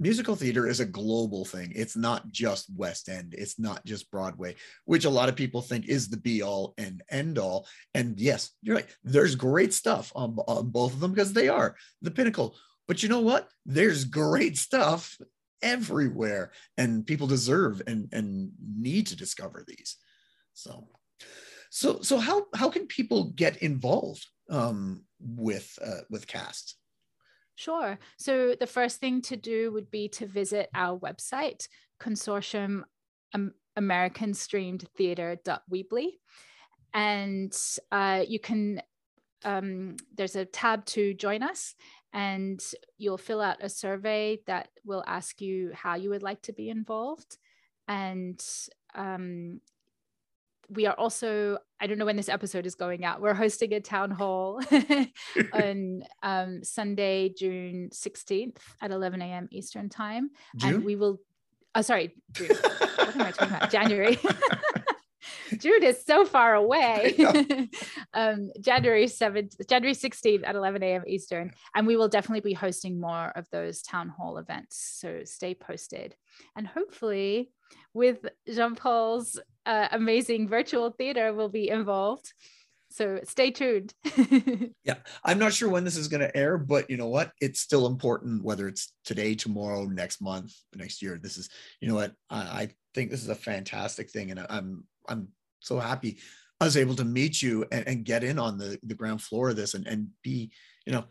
musical 0.00 0.34
theater 0.34 0.66
is 0.66 0.80
a 0.80 0.86
global 0.86 1.44
thing. 1.44 1.72
It's 1.74 1.96
not 1.96 2.30
just 2.30 2.68
West 2.76 3.08
End, 3.08 3.34
it's 3.36 3.58
not 3.58 3.84
just 3.84 4.10
Broadway, 4.10 4.56
which 4.84 5.04
a 5.04 5.10
lot 5.10 5.28
of 5.28 5.36
people 5.36 5.62
think 5.62 5.86
is 5.86 6.08
the 6.08 6.16
be 6.16 6.42
all 6.42 6.74
and 6.78 7.02
end 7.10 7.38
all. 7.38 7.66
And 7.94 8.18
yes, 8.18 8.50
you're 8.62 8.76
right. 8.76 8.96
There's 9.04 9.34
great 9.34 9.72
stuff 9.72 10.12
on, 10.14 10.36
on 10.46 10.70
both 10.70 10.92
of 10.92 11.00
them 11.00 11.12
because 11.12 11.32
they 11.32 11.48
are 11.48 11.76
the 12.02 12.10
pinnacle. 12.10 12.56
But 12.86 13.02
you 13.02 13.08
know 13.08 13.20
what? 13.20 13.48
There's 13.64 14.04
great 14.04 14.56
stuff 14.58 15.18
everywhere, 15.62 16.52
and 16.76 17.06
people 17.06 17.26
deserve 17.26 17.82
and, 17.86 18.08
and 18.12 18.52
need 18.76 19.06
to 19.08 19.16
discover 19.16 19.64
these. 19.66 19.96
So, 20.52 20.88
so, 21.70 22.02
so 22.02 22.18
how 22.18 22.46
how 22.54 22.70
can 22.70 22.86
people 22.86 23.32
get 23.34 23.56
involved 23.62 24.26
um, 24.50 25.04
with 25.20 25.78
uh, 25.84 26.02
with 26.10 26.26
cast? 26.26 26.76
Sure. 27.56 27.98
So 28.18 28.54
the 28.58 28.66
first 28.66 29.00
thing 29.00 29.22
to 29.22 29.36
do 29.36 29.72
would 29.72 29.90
be 29.90 30.08
to 30.08 30.26
visit 30.26 30.68
our 30.74 30.98
website, 30.98 31.68
consortium 32.00 32.82
um, 33.32 33.52
American 33.76 34.34
Streamed 34.34 34.84
Theater.weebly. 34.96 36.08
And 36.92 37.56
uh, 37.90 38.24
you 38.26 38.38
can, 38.38 38.80
um, 39.44 39.96
there's 40.14 40.36
a 40.36 40.44
tab 40.44 40.84
to 40.86 41.14
join 41.14 41.42
us, 41.42 41.74
and 42.14 42.64
you'll 42.96 43.18
fill 43.18 43.40
out 43.40 43.56
a 43.60 43.68
survey 43.68 44.38
that 44.46 44.68
will 44.84 45.02
ask 45.06 45.40
you 45.40 45.72
how 45.74 45.96
you 45.96 46.10
would 46.10 46.22
like 46.22 46.40
to 46.42 46.52
be 46.52 46.70
involved. 46.70 47.36
And 47.88 48.42
um, 48.94 49.60
we 50.70 50.86
are 50.86 50.94
also 50.94 51.58
i 51.80 51.86
don't 51.86 51.98
know 51.98 52.04
when 52.06 52.16
this 52.16 52.28
episode 52.28 52.64
is 52.64 52.74
going 52.74 53.04
out 53.04 53.20
we're 53.20 53.34
hosting 53.34 53.74
a 53.74 53.80
town 53.80 54.10
hall 54.10 54.62
on 55.52 56.02
um, 56.22 56.64
sunday 56.64 57.28
june 57.28 57.90
16th 57.92 58.56
at 58.80 58.90
11 58.90 59.20
a.m 59.20 59.48
eastern 59.50 59.88
time 59.88 60.30
june? 60.56 60.76
and 60.76 60.84
we 60.84 60.96
will 60.96 61.20
oh 61.74 61.82
sorry 61.82 62.14
june 62.32 62.48
what 62.48 63.14
am 63.14 63.22
i 63.22 63.30
talking 63.30 63.56
about 63.56 63.70
january 63.70 64.18
June 65.58 65.82
is 65.82 66.04
so 66.04 66.24
far 66.24 66.54
away. 66.54 67.14
um, 68.14 68.50
January 68.60 69.06
7th, 69.06 69.68
January 69.68 69.94
16th 69.94 70.46
at 70.46 70.54
11 70.54 70.82
a.m. 70.82 71.02
Eastern. 71.06 71.52
And 71.74 71.86
we 71.86 71.96
will 71.96 72.08
definitely 72.08 72.48
be 72.48 72.54
hosting 72.54 73.00
more 73.00 73.32
of 73.36 73.48
those 73.50 73.82
town 73.82 74.08
hall 74.08 74.38
events. 74.38 74.76
So 75.00 75.20
stay 75.24 75.54
posted. 75.54 76.14
And 76.56 76.66
hopefully, 76.66 77.50
with 77.92 78.26
Jean 78.52 78.74
Paul's 78.74 79.38
uh, 79.66 79.88
amazing 79.92 80.48
virtual 80.48 80.90
theater, 80.90 81.32
we'll 81.32 81.48
be 81.48 81.68
involved. 81.68 82.32
So 82.90 83.18
stay 83.24 83.50
tuned. 83.50 83.92
yeah, 84.84 84.98
I'm 85.24 85.40
not 85.40 85.52
sure 85.52 85.68
when 85.68 85.82
this 85.82 85.96
is 85.96 86.06
going 86.06 86.20
to 86.20 86.36
air, 86.36 86.56
but 86.56 86.88
you 86.88 86.96
know 86.96 87.08
what? 87.08 87.32
It's 87.40 87.58
still 87.58 87.88
important 87.88 88.44
whether 88.44 88.68
it's 88.68 88.92
today, 89.04 89.34
tomorrow, 89.34 89.84
next 89.86 90.22
month, 90.22 90.54
next 90.76 91.02
year. 91.02 91.18
This 91.20 91.36
is, 91.36 91.48
you 91.80 91.88
know 91.88 91.96
what? 91.96 92.12
I, 92.30 92.38
I 92.38 92.68
think 92.94 93.10
this 93.10 93.22
is 93.22 93.30
a 93.30 93.34
fantastic 93.34 94.10
thing, 94.10 94.30
and 94.30 94.46
I'm 94.48 94.84
I'm 95.08 95.28
so 95.64 95.78
happy 95.78 96.18
I 96.60 96.64
was 96.64 96.76
able 96.76 96.94
to 96.96 97.04
meet 97.04 97.42
you 97.42 97.64
and, 97.72 97.86
and 97.86 98.04
get 98.04 98.24
in 98.24 98.38
on 98.38 98.58
the, 98.58 98.78
the 98.82 98.94
ground 98.94 99.22
floor 99.22 99.50
of 99.50 99.56
this 99.56 99.74
and, 99.74 99.86
and 99.86 100.08
be, 100.22 100.52
you 100.86 100.92
know, 100.92 101.04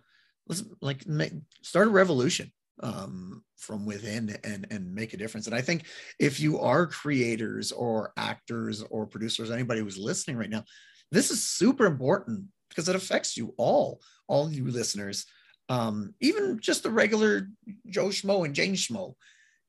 let's 0.48 0.64
like 0.82 1.06
make, 1.08 1.34
start 1.62 1.88
a 1.88 1.92
revolution 1.92 2.52
um, 2.82 3.44
from 3.58 3.86
within 3.86 4.36
and, 4.44 4.66
and 4.72 4.94
make 4.94 5.14
a 5.14 5.18
difference. 5.18 5.48
And 5.48 5.56
I 5.56 5.62
think 5.62 5.86
if 6.20 6.40
you 6.40 6.60
are 6.60 6.88
creators 6.88 7.72
or 7.72 8.14
actors 8.18 8.84
or 8.90 9.06
producers, 9.06 9.52
anybody 9.52 9.82
who's 9.82 9.98
listening 9.98 10.38
right 10.38 10.50
now, 10.50 10.64
this 11.12 11.30
is 11.30 11.48
super 11.48 11.86
important 11.86 12.46
because 12.70 12.90
it 12.90 12.96
affects 12.96 13.38
you 13.38 13.54
all, 13.58 14.02
all 14.28 14.52
you 14.52 14.72
listeners, 14.72 15.26
um, 15.70 16.14
even 16.20 16.60
just 16.60 16.84
the 16.84 16.90
regular 16.90 17.50
Joe 17.88 18.08
Schmo 18.08 18.46
and 18.46 18.56
Jane 18.56 18.74
Schmo, 18.74 19.14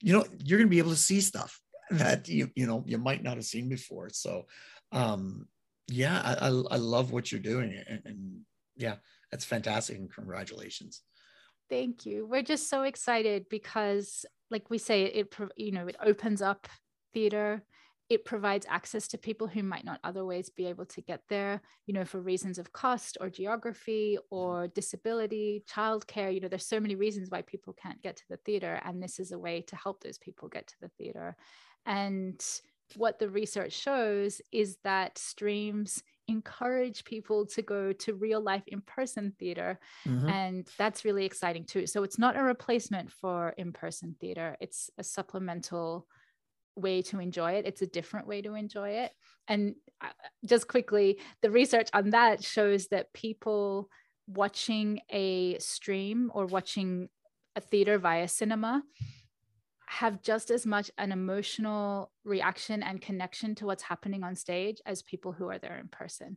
you 0.01 0.13
know, 0.13 0.25
you're 0.45 0.59
going 0.59 0.69
to 0.69 0.75
be 0.75 0.79
able 0.79 0.91
to 0.91 0.97
see 0.97 1.21
stuff 1.21 1.61
that 1.91 2.29
you, 2.29 2.51
you 2.55 2.67
know, 2.67 2.83
you 2.87 2.99
might 2.99 3.23
not 3.23 3.37
have 3.37 3.45
seen 3.45 3.69
before. 3.69 4.09
So 4.11 4.47
um, 4.95 5.49
yeah, 5.89 6.21
I, 6.25 6.49
I, 6.49 6.49
I 6.49 6.77
love 6.77 7.13
what 7.13 7.31
you're 7.31 7.41
doing, 7.41 7.83
and, 7.89 8.03
and 8.05 8.41
yeah, 8.77 8.97
that's 9.31 9.45
fantastic, 9.45 9.97
and 9.97 10.13
congratulations. 10.13 11.03
Thank 11.69 12.07
you. 12.07 12.27
We're 12.27 12.43
just 12.43 12.69
so 12.69 12.83
excited 12.83 13.47
because, 13.49 14.25
like 14.51 14.71
we 14.71 14.79
say, 14.79 15.05
it 15.05 15.35
you 15.57 15.73
know 15.73 15.87
it 15.87 15.97
opens 16.03 16.43
up 16.43 16.69
theater 17.13 17.63
it 18.11 18.25
provides 18.25 18.67
access 18.69 19.09
to 19.09 19.19
people 19.19 19.47
who 19.47 19.63
might 19.63 19.85
not 19.85 19.99
otherwise 20.05 20.51
be 20.51 20.67
able 20.67 20.85
to 20.85 21.01
get 21.01 21.23
there, 21.31 21.63
you 21.87 21.95
know, 21.95 22.05
for 22.05 22.21
reasons 22.21 22.59
of 22.59 22.73
cost 22.73 23.17
or 23.21 23.31
geography 23.31 24.19
or 24.31 24.69
disability, 24.69 25.65
childcare. 25.71 26.33
You 26.33 26.41
know, 26.41 26.49
there's 26.49 26.67
so 26.67 26.81
many 26.81 26.97
reasons 26.97 27.31
why 27.31 27.43
people 27.43 27.73
can't 27.73 28.03
get 28.03 28.17
to 28.17 28.25
the 28.29 28.37
theater. 28.37 28.79
And 28.85 29.03
this 29.03 29.19
is 29.19 29.33
a 29.33 29.39
way 29.39 29.63
to 29.63 29.77
help 29.77 30.03
those 30.03 30.19
people 30.19 30.49
get 30.49 30.67
to 30.67 30.75
the 30.83 30.91
theater. 30.99 31.35
And 31.87 32.45
what 32.97 33.19
the 33.19 33.29
research 33.29 33.73
shows 33.73 34.41
is 34.53 34.79
that 34.85 35.19
streams 35.19 36.03
encourage 36.29 37.05
people 37.05 37.47
to 37.47 37.63
go 37.63 37.93
to 37.93 38.15
real 38.15 38.41
life 38.41 38.65
in 38.67 38.81
person 38.81 39.35
theater. 39.39 39.79
Mm-hmm. 40.07 40.29
And 40.29 40.69
that's 40.79 41.05
really 41.05 41.27
exciting 41.27 41.65
too. 41.65 41.87
So 41.87 42.03
it's 42.03 42.19
not 42.19 42.37
a 42.37 42.43
replacement 42.43 43.11
for 43.13 43.51
in 43.59 43.73
person 43.73 44.17
theater, 44.21 44.57
it's 44.61 44.91
a 44.99 45.05
supplemental 45.05 46.07
way 46.77 47.03
to 47.03 47.21
enjoy 47.21 47.53
it. 47.53 47.67
It's 47.67 47.83
a 47.83 47.87
different 47.87 48.27
way 48.27 48.43
to 48.43 48.55
enjoy 48.55 48.91
it. 48.91 49.13
And 49.47 49.75
uh, 50.01 50.09
just 50.45 50.67
quickly, 50.67 51.21
the 51.43 51.51
research 51.51 51.89
on 51.93 52.11
that 52.11 52.43
shows 52.43 52.89
that 52.89 53.13
people 53.13 53.89
watching 54.27 55.01
a 55.11 55.59
stream 55.59 56.31
or 56.35 56.47
watching 56.47 57.09
a 57.55 57.61
theater 57.61 57.99
via 57.99 58.27
cinema 58.27 58.83
have 59.95 60.23
just 60.23 60.51
as 60.51 60.67
much 60.67 60.91
an 60.99 61.13
emotional 61.13 62.11
reaction 62.25 62.83
and 62.83 63.01
connection 63.01 63.55
to 63.55 63.67
what's 63.67 63.85
happening 63.85 64.25
on 64.25 64.35
stage 64.35 64.81
as 64.85 65.03
people 65.03 65.31
who 65.31 65.49
are 65.49 65.59
there 65.59 65.79
in 65.79 65.87
person. 65.87 66.37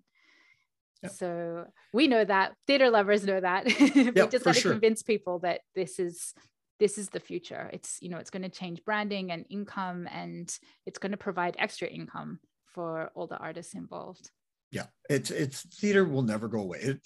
Yep. 1.01 1.11
So 1.11 1.65
we 1.91 2.07
know 2.07 2.23
that 2.23 2.53
theater 2.67 2.91
lovers 2.91 3.25
know 3.25 3.39
that. 3.39 3.65
we 3.95 4.11
yep, 4.11 4.29
just 4.29 4.45
got 4.45 4.53
to 4.53 4.61
sure. 4.61 4.71
convince 4.73 5.01
people 5.01 5.39
that 5.39 5.61
this 5.75 5.97
is 5.97 6.33
this 6.79 6.99
is 6.99 7.09
the 7.09 7.19
future. 7.19 7.69
It's 7.73 7.97
you 7.99 8.09
know 8.09 8.17
it's 8.17 8.29
going 8.29 8.43
to 8.43 8.49
change 8.49 8.85
branding 8.85 9.31
and 9.31 9.43
income 9.49 10.07
and 10.11 10.55
it's 10.85 10.99
going 10.99 11.11
to 11.11 11.17
provide 11.17 11.55
extra 11.57 11.87
income 11.87 12.39
for 12.73 13.09
all 13.15 13.25
the 13.25 13.37
artists 13.37 13.73
involved. 13.73 14.29
Yeah, 14.71 14.85
it's 15.09 15.31
it's 15.31 15.61
theater 15.79 16.05
will 16.05 16.21
never 16.21 16.47
go 16.47 16.59
away. 16.59 16.79
It, 16.79 16.99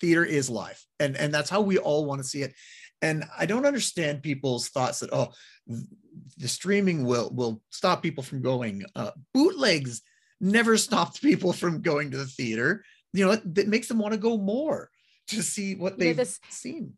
theater 0.00 0.24
is 0.24 0.50
life, 0.50 0.84
and 0.98 1.16
and 1.16 1.32
that's 1.32 1.50
how 1.50 1.60
we 1.60 1.78
all 1.78 2.04
want 2.04 2.20
to 2.20 2.26
see 2.28 2.42
it. 2.42 2.54
And 3.02 3.24
I 3.38 3.46
don't 3.46 3.66
understand 3.66 4.22
people's 4.22 4.68
thoughts 4.68 5.00
that 5.00 5.12
oh, 5.12 5.32
the 5.66 6.48
streaming 6.48 7.04
will 7.04 7.30
will 7.30 7.62
stop 7.70 8.02
people 8.02 8.22
from 8.22 8.42
going. 8.42 8.84
Uh, 8.94 9.12
bootlegs 9.32 10.02
never 10.40 10.76
stopped 10.76 11.22
people 11.22 11.52
from 11.52 11.82
going 11.82 12.10
to 12.10 12.16
the 12.16 12.26
theater. 12.26 12.84
You 13.12 13.26
know, 13.26 13.36
that 13.36 13.68
makes 13.68 13.88
them 13.88 13.98
want 13.98 14.12
to 14.12 14.20
go 14.20 14.36
more 14.36 14.90
to 15.28 15.42
see 15.42 15.74
what 15.74 15.98
they've 15.98 16.16
this, 16.16 16.40
seen. 16.48 16.94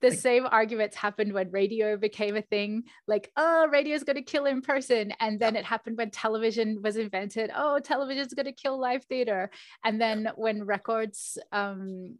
The 0.00 0.12
same 0.12 0.46
arguments 0.46 0.96
happened 0.96 1.32
when 1.32 1.50
radio 1.50 1.96
became 1.96 2.36
a 2.36 2.42
thing. 2.42 2.84
Like, 3.06 3.30
oh, 3.36 3.68
radio 3.68 3.94
is 3.94 4.04
going 4.04 4.16
to 4.16 4.22
kill 4.22 4.46
in 4.46 4.62
person, 4.62 5.12
and 5.20 5.38
then 5.38 5.54
yeah. 5.54 5.60
it 5.60 5.66
happened 5.66 5.98
when 5.98 6.10
television 6.10 6.80
was 6.82 6.96
invented. 6.96 7.50
Oh, 7.54 7.78
television 7.78 8.26
is 8.26 8.34
going 8.34 8.46
to 8.46 8.52
kill 8.52 8.78
live 8.80 9.04
theater. 9.04 9.50
And 9.84 10.00
then 10.00 10.22
yeah. 10.22 10.30
when 10.36 10.64
records 10.64 11.38
um, 11.52 12.16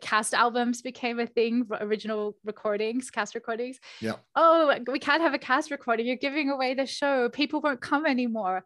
cast 0.00 0.34
albums 0.34 0.82
became 0.82 1.20
a 1.20 1.26
thing 1.26 1.66
original 1.80 2.36
recordings 2.44 3.10
cast 3.10 3.34
recordings 3.34 3.78
yeah 4.00 4.14
oh 4.34 4.76
we 4.90 4.98
can't 4.98 5.22
have 5.22 5.34
a 5.34 5.38
cast 5.38 5.70
recording 5.70 6.06
you're 6.06 6.16
giving 6.16 6.50
away 6.50 6.74
the 6.74 6.86
show 6.86 7.28
people 7.28 7.60
won't 7.60 7.80
come 7.80 8.06
anymore 8.06 8.64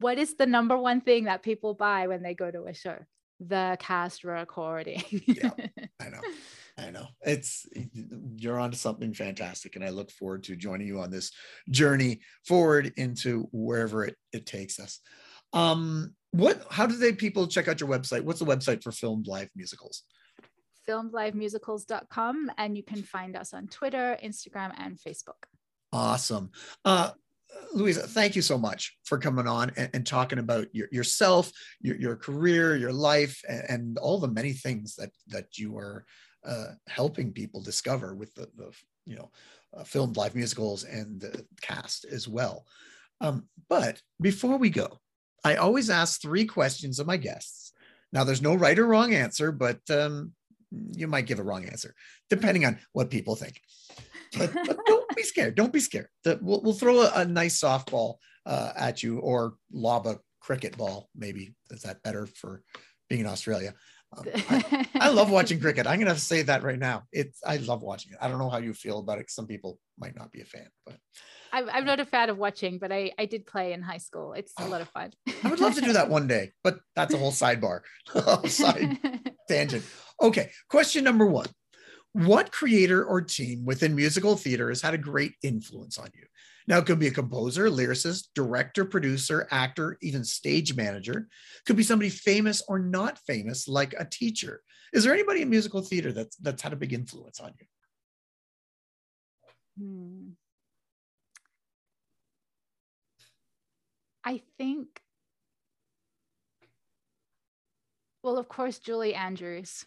what 0.00 0.18
is 0.18 0.34
the 0.34 0.46
number 0.46 0.76
one 0.76 1.00
thing 1.00 1.24
that 1.24 1.42
people 1.42 1.74
buy 1.74 2.06
when 2.06 2.22
they 2.22 2.34
go 2.34 2.50
to 2.50 2.64
a 2.64 2.74
show 2.74 2.98
the 3.40 3.76
cast 3.80 4.24
recording 4.24 5.02
yeah 5.26 5.50
i 6.00 6.08
know 6.08 6.20
i 6.78 6.90
know. 6.90 7.06
It's 7.22 7.66
you're 8.36 8.58
onto 8.58 8.76
something 8.76 9.12
fantastic 9.12 9.76
and 9.76 9.84
i 9.84 9.90
look 9.90 10.10
forward 10.10 10.42
to 10.44 10.56
joining 10.56 10.86
you 10.86 11.00
on 11.00 11.10
this 11.10 11.30
journey 11.70 12.20
forward 12.46 12.92
into 12.96 13.48
wherever 13.52 14.04
it, 14.04 14.16
it 14.32 14.46
takes 14.46 14.78
us. 14.78 15.00
Um 15.52 16.14
what 16.30 16.64
how 16.70 16.86
do 16.86 16.96
they 16.96 17.12
people 17.12 17.46
check 17.46 17.68
out 17.68 17.80
your 17.80 17.88
website? 17.88 18.22
What's 18.22 18.40
the 18.40 18.46
website 18.46 18.82
for 18.82 18.92
filmed 18.92 19.26
live 19.26 19.50
musicals? 19.54 20.04
Filmedlivemusicals.com 20.88 22.50
and 22.58 22.76
you 22.76 22.82
can 22.82 23.02
find 23.02 23.36
us 23.36 23.52
on 23.52 23.68
twitter 23.68 24.18
instagram 24.24 24.72
and 24.78 24.98
facebook. 24.98 25.44
Awesome. 25.92 26.50
Uh 26.84 27.10
Louisa, 27.74 28.06
thank 28.06 28.34
you 28.34 28.42
so 28.42 28.58
much 28.58 28.96
for 29.04 29.18
coming 29.18 29.46
on 29.46 29.72
and, 29.76 29.90
and 29.92 30.06
talking 30.06 30.38
about 30.38 30.68
your, 30.72 30.88
yourself, 30.90 31.50
your, 31.80 31.96
your 31.96 32.16
career, 32.16 32.76
your 32.76 32.92
life, 32.92 33.42
and, 33.48 33.64
and, 33.68 33.98
all 33.98 34.18
the 34.18 34.28
many 34.28 34.52
things 34.52 34.96
that 34.96 35.10
that 35.28 35.58
you 35.58 35.76
are 35.76 36.04
uh, 36.44 36.72
helping 36.88 37.32
people 37.32 37.60
discover 37.60 38.14
with 38.14 38.34
the, 38.34 38.48
the 38.56 38.70
you 39.06 39.16
know 39.16 39.30
uh, 39.76 39.84
filmed 39.84 40.16
live 40.16 40.34
musicals 40.34 40.84
and 40.84 41.20
the 41.20 41.44
cast 41.60 42.04
as 42.04 42.28
well. 42.28 42.66
Um, 43.20 43.44
but 43.68 44.00
before 44.20 44.58
we 44.58 44.70
go, 44.70 44.98
I 45.44 45.56
always 45.56 45.90
ask 45.90 46.20
three 46.20 46.44
questions 46.44 46.98
of 46.98 47.06
my 47.06 47.16
guests. 47.16 47.72
Now, 48.12 48.24
there's 48.24 48.42
no 48.42 48.54
right 48.54 48.78
or 48.78 48.86
wrong 48.86 49.14
answer, 49.14 49.52
but 49.52 49.78
um, 49.90 50.32
you 50.70 51.06
might 51.06 51.26
give 51.26 51.38
a 51.38 51.42
wrong 51.42 51.64
answer 51.64 51.94
depending 52.30 52.64
on 52.64 52.78
what 52.92 53.10
people 53.10 53.36
think. 53.36 53.60
But, 54.38 54.52
but 54.54 54.78
don't 54.86 55.16
be 55.16 55.22
scared. 55.22 55.54
Don't 55.54 55.72
be 55.72 55.80
scared. 55.80 56.08
The, 56.24 56.38
we'll, 56.42 56.62
we'll, 56.62 56.72
throw 56.72 57.02
a, 57.02 57.12
a 57.16 57.24
nice 57.24 57.60
softball 57.60 58.16
uh, 58.46 58.72
at 58.76 59.02
you 59.02 59.18
or 59.18 59.54
lob 59.72 60.06
a 60.06 60.18
cricket 60.40 60.76
ball. 60.76 61.08
Maybe 61.14 61.54
is 61.70 61.82
that 61.82 62.02
better 62.02 62.26
for 62.26 62.62
being 63.08 63.22
in 63.22 63.26
Australia? 63.26 63.74
I, 64.14 64.86
I, 64.94 65.08
love 65.08 65.30
watching 65.30 65.60
cricket. 65.64 65.86
I'm 65.86 65.98
gonna 65.98 66.16
say 66.16 66.42
that 66.42 66.62
right 66.62 66.78
now. 66.78 67.04
It's 67.12 67.40
I 67.44 67.56
love 67.56 67.82
watching 67.82 68.12
it. 68.12 68.18
I 68.20 68.28
don't 68.28 68.38
know 68.38 68.50
how 68.50 68.58
you 68.58 68.74
feel 68.74 68.98
about 68.98 69.18
it. 69.18 69.30
Some 69.30 69.46
people 69.46 69.78
might 69.98 70.16
not 70.16 70.30
be 70.30 70.40
a 70.40 70.44
fan, 70.44 70.68
but 70.84 70.96
I'm, 71.52 71.68
I'm 71.70 71.84
not 71.84 72.00
a 72.00 72.04
fan 72.04 72.30
of 72.30 72.38
watching, 72.38 72.78
but 72.78 72.92
I 72.92 73.12
I 73.18 73.26
did 73.26 73.46
play 73.46 73.72
in 73.72 73.82
high 73.82 73.98
school. 73.98 74.32
It's 74.32 74.52
a 74.58 74.64
ah. 74.64 74.66
lot 74.66 74.80
of 74.80 74.88
fun. 74.88 75.12
I 75.42 75.48
would 75.48 75.60
love 75.60 75.74
to 75.74 75.80
do 75.80 75.92
that 75.92 76.08
one 76.16 76.26
day, 76.26 76.52
but 76.62 76.80
that's 76.94 77.14
a 77.14 77.18
whole 77.18 77.32
sidebar, 77.32 77.80
side 78.48 78.98
tangent. 79.48 79.84
Okay, 80.20 80.50
question 80.68 81.04
number 81.04 81.26
one: 81.26 81.48
What 82.12 82.52
creator 82.52 83.04
or 83.04 83.22
team 83.22 83.64
within 83.64 83.94
musical 83.94 84.36
theater 84.36 84.68
has 84.68 84.82
had 84.82 84.94
a 84.94 84.98
great 84.98 85.34
influence 85.42 85.98
on 85.98 86.08
you? 86.14 86.24
Now, 86.68 86.78
it 86.78 86.86
could 86.86 86.98
be 86.98 87.08
a 87.08 87.12
composer, 87.12 87.68
lyricist, 87.68 88.28
director, 88.34 88.84
producer, 88.84 89.48
actor, 89.50 89.98
even 90.02 90.24
stage 90.24 90.74
manager. 90.76 91.28
Could 91.66 91.76
be 91.76 91.82
somebody 91.82 92.10
famous 92.10 92.62
or 92.68 92.78
not 92.78 93.18
famous, 93.26 93.68
like 93.68 93.94
a 93.98 94.04
teacher. 94.04 94.62
Is 94.92 95.04
there 95.04 95.14
anybody 95.14 95.42
in 95.42 95.50
musical 95.50 95.80
theater 95.82 96.12
that's 96.12 96.36
that's 96.36 96.62
had 96.62 96.72
a 96.72 96.76
big 96.76 96.92
influence 96.92 97.40
on 97.40 97.52
you? 97.58 97.66
Hmm. 99.78 100.28
I 104.24 104.42
think, 104.56 105.00
well, 108.22 108.38
of 108.38 108.48
course, 108.48 108.78
Julie 108.78 109.14
Andrews 109.14 109.84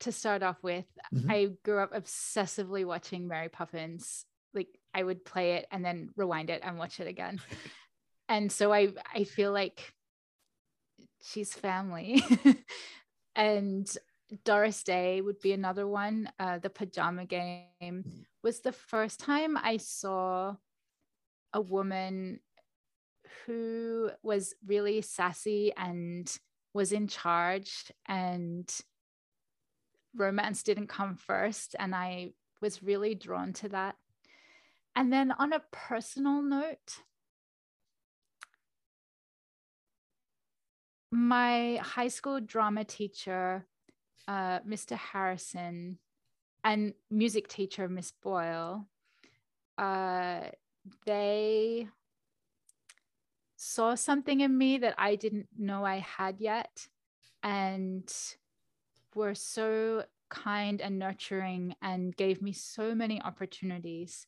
to 0.00 0.12
start 0.12 0.42
off 0.42 0.62
with. 0.62 0.84
Mm-hmm. 1.14 1.30
I 1.30 1.48
grew 1.64 1.80
up 1.80 1.92
obsessively 1.92 2.84
watching 2.84 3.26
Mary 3.26 3.48
Poppins 3.48 4.24
like 4.54 4.68
I 4.96 5.02
would 5.02 5.26
play 5.26 5.56
it 5.56 5.66
and 5.70 5.84
then 5.84 6.08
rewind 6.16 6.48
it 6.48 6.62
and 6.64 6.78
watch 6.78 7.00
it 7.00 7.06
again. 7.06 7.38
and 8.30 8.50
so 8.50 8.72
I 8.72 8.88
I 9.14 9.24
feel 9.24 9.52
like 9.52 9.92
she's 11.22 11.52
family. 11.52 12.24
and 13.36 13.86
Doris 14.44 14.82
Day 14.82 15.20
would 15.20 15.38
be 15.40 15.52
another 15.52 15.86
one. 15.86 16.30
Uh, 16.38 16.58
the 16.58 16.70
Pajama 16.70 17.26
Game 17.26 18.04
was 18.42 18.60
the 18.60 18.72
first 18.72 19.20
time 19.20 19.58
I 19.58 19.76
saw 19.76 20.56
a 21.52 21.60
woman 21.60 22.40
who 23.44 24.10
was 24.22 24.54
really 24.66 25.02
sassy 25.02 25.72
and 25.76 26.34
was 26.72 26.92
in 26.92 27.06
charge 27.06 27.92
and 28.06 28.72
romance 30.14 30.62
didn't 30.62 30.88
come 30.88 31.16
first 31.16 31.76
and 31.78 31.94
I 31.94 32.32
was 32.62 32.82
really 32.82 33.14
drawn 33.14 33.52
to 33.54 33.68
that. 33.70 33.96
And 34.96 35.12
then 35.12 35.30
on 35.32 35.52
a 35.52 35.60
personal 35.70 36.40
note, 36.40 37.02
my 41.12 41.78
high 41.82 42.08
school 42.08 42.40
drama 42.40 42.82
teacher, 42.84 43.66
uh, 44.26 44.60
Mr. 44.60 44.96
Harrison, 44.96 45.98
and 46.64 46.94
music 47.10 47.46
teacher, 47.46 47.88
Miss 47.88 48.10
Boyle, 48.10 48.88
uh, 49.76 50.40
they 51.04 51.88
saw 53.56 53.94
something 53.94 54.40
in 54.40 54.56
me 54.56 54.78
that 54.78 54.94
I 54.96 55.16
didn't 55.16 55.48
know 55.58 55.84
I 55.84 55.98
had 55.98 56.40
yet 56.40 56.88
and 57.42 58.10
were 59.14 59.34
so 59.34 60.04
kind 60.30 60.80
and 60.80 60.98
nurturing 60.98 61.76
and 61.82 62.16
gave 62.16 62.40
me 62.40 62.52
so 62.52 62.94
many 62.94 63.20
opportunities 63.20 64.26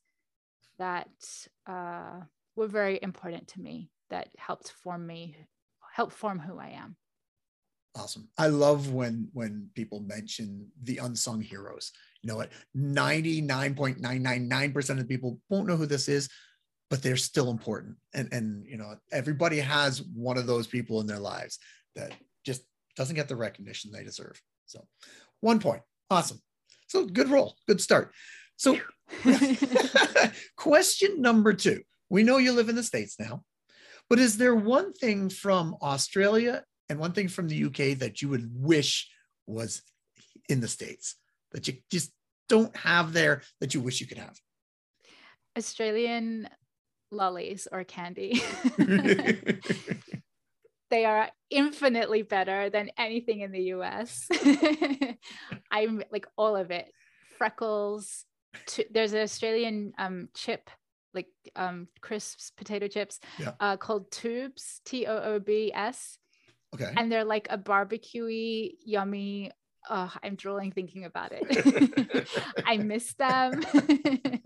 that 0.79 1.09
uh, 1.67 2.21
were 2.57 2.69
very 2.69 2.99
important 3.03 3.49
to 3.49 3.61
me 3.61 3.91
that 4.11 4.29
helped 4.37 4.71
form 4.71 5.07
me 5.07 5.37
help 5.93 6.13
form 6.13 6.39
who 6.39 6.59
i 6.59 6.69
am. 6.69 6.97
Awesome. 7.97 8.29
I 8.39 8.47
love 8.49 8.93
when 8.93 9.29
when 9.33 9.71
people 9.75 10.01
mention 10.01 10.69
the 10.85 10.99
unsung 10.99 11.41
heroes. 11.41 11.91
You 12.23 12.29
know 12.29 12.37
what? 12.37 12.53
99.999% 12.77 14.91
of 14.91 14.99
the 14.99 15.05
people 15.05 15.41
won't 15.49 15.67
know 15.67 15.77
who 15.77 15.87
this 15.87 16.09
is 16.09 16.29
but 16.91 17.03
they're 17.03 17.17
still 17.17 17.51
important. 17.51 17.97
And 18.15 18.33
and 18.33 18.67
you 18.67 18.77
know 18.77 18.97
everybody 19.13 19.59
has 19.59 20.03
one 20.03 20.39
of 20.39 20.47
those 20.47 20.67
people 20.67 21.01
in 21.01 21.07
their 21.07 21.19
lives 21.19 21.59
that 21.97 22.13
just 22.45 22.63
doesn't 22.97 23.17
get 23.17 23.29
the 23.29 23.37
recognition 23.37 23.91
they 23.93 24.05
deserve. 24.05 24.41
So 24.67 24.87
one 25.41 25.61
point. 25.61 25.83
Awesome. 26.11 26.41
So 26.87 27.05
good 27.05 27.29
roll 27.29 27.57
good 27.67 27.81
start 27.81 28.13
so, 28.59 28.79
question 30.57 31.23
number 31.23 31.55
two 31.55 31.81
we 32.11 32.23
know 32.23 32.39
you 32.39 32.53
live 32.53 32.69
in 32.69 32.77
the 32.77 32.83
States 32.83 33.17
now, 33.19 33.43
but 34.09 34.19
is 34.19 34.37
there 34.39 34.55
one 34.55 34.93
thing 34.93 35.29
from 35.29 35.77
Australia 35.83 36.63
and 36.89 36.99
one 36.99 37.13
thing 37.13 37.29
from 37.29 37.49
the 37.49 37.65
UK 37.65 37.99
that 37.99 38.23
you 38.23 38.29
would 38.31 38.51
wish 38.55 39.09
was 39.47 39.83
in 40.49 40.61
the 40.61 40.69
States 40.69 41.17
that 41.53 41.69
you 41.69 41.75
just 41.91 42.13
don't 42.49 42.75
have 42.77 43.13
there 43.13 43.43
that 43.61 43.75
you 43.75 43.81
wish 43.81 44.01
you 44.01 44.07
could 44.07 44.19
have? 44.19 44.39
Australian 45.57 46.49
lollies 47.11 47.69
or 47.71 47.85
candy. 47.85 48.43
they 50.91 51.05
are 51.05 51.31
infinitely 51.51 52.23
better 52.23 52.71
than 52.71 52.91
anything 52.97 53.41
in 53.41 53.53
the 53.53 53.65
US. 53.75 54.29
I'm 55.71 56.03
like 56.11 56.27
all 56.37 56.57
of 56.57 56.71
it 56.71 56.91
freckles, 57.37 58.25
there's 58.91 59.13
an 59.13 59.21
Australian 59.21 59.93
um, 59.99 60.29
chip, 60.35 60.71
like 61.15 61.29
um, 61.57 61.89
crisps, 62.01 62.53
potato 62.57 62.89
chips, 62.89 63.21
yeah. 63.39 63.53
uh, 63.61 63.77
called 63.77 64.11
Toobs, 64.11 64.81
T 64.85 65.07
O 65.07 65.17
O 65.17 65.39
B 65.39 65.73
S. 65.75 66.19
Okay. 66.75 66.93
And 66.97 67.11
they're 67.11 67.25
like 67.25 67.49
a 67.51 67.59
barbecuey, 67.59 68.73
yummy. 68.85 69.51
Oh, 69.89 70.13
I'm 70.23 70.35
drooling 70.35 70.71
thinking 70.73 71.05
about 71.05 71.33
it. 71.33 72.29
I 72.67 72.77
miss 72.77 73.15
them. 73.15 73.63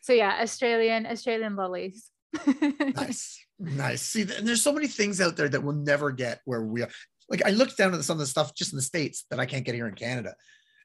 so 0.00 0.12
yeah, 0.12 0.38
Australian 0.40 1.06
Australian 1.06 1.56
lollies. 1.56 2.10
nice, 2.96 3.44
nice. 3.58 4.02
See, 4.02 4.22
and 4.22 4.46
there's 4.46 4.62
so 4.62 4.72
many 4.72 4.86
things 4.86 5.20
out 5.20 5.36
there 5.36 5.48
that 5.48 5.62
we'll 5.62 5.74
never 5.74 6.12
get 6.12 6.40
where 6.44 6.62
we 6.62 6.82
are. 6.82 6.88
Like 7.28 7.44
I 7.44 7.50
looked 7.50 7.76
down 7.76 7.92
at 7.94 8.04
some 8.04 8.14
of 8.14 8.20
the 8.20 8.26
stuff 8.26 8.54
just 8.54 8.72
in 8.72 8.76
the 8.76 8.82
states 8.82 9.24
that 9.30 9.40
I 9.40 9.46
can't 9.46 9.64
get 9.64 9.74
here 9.74 9.88
in 9.88 9.94
Canada, 9.94 10.34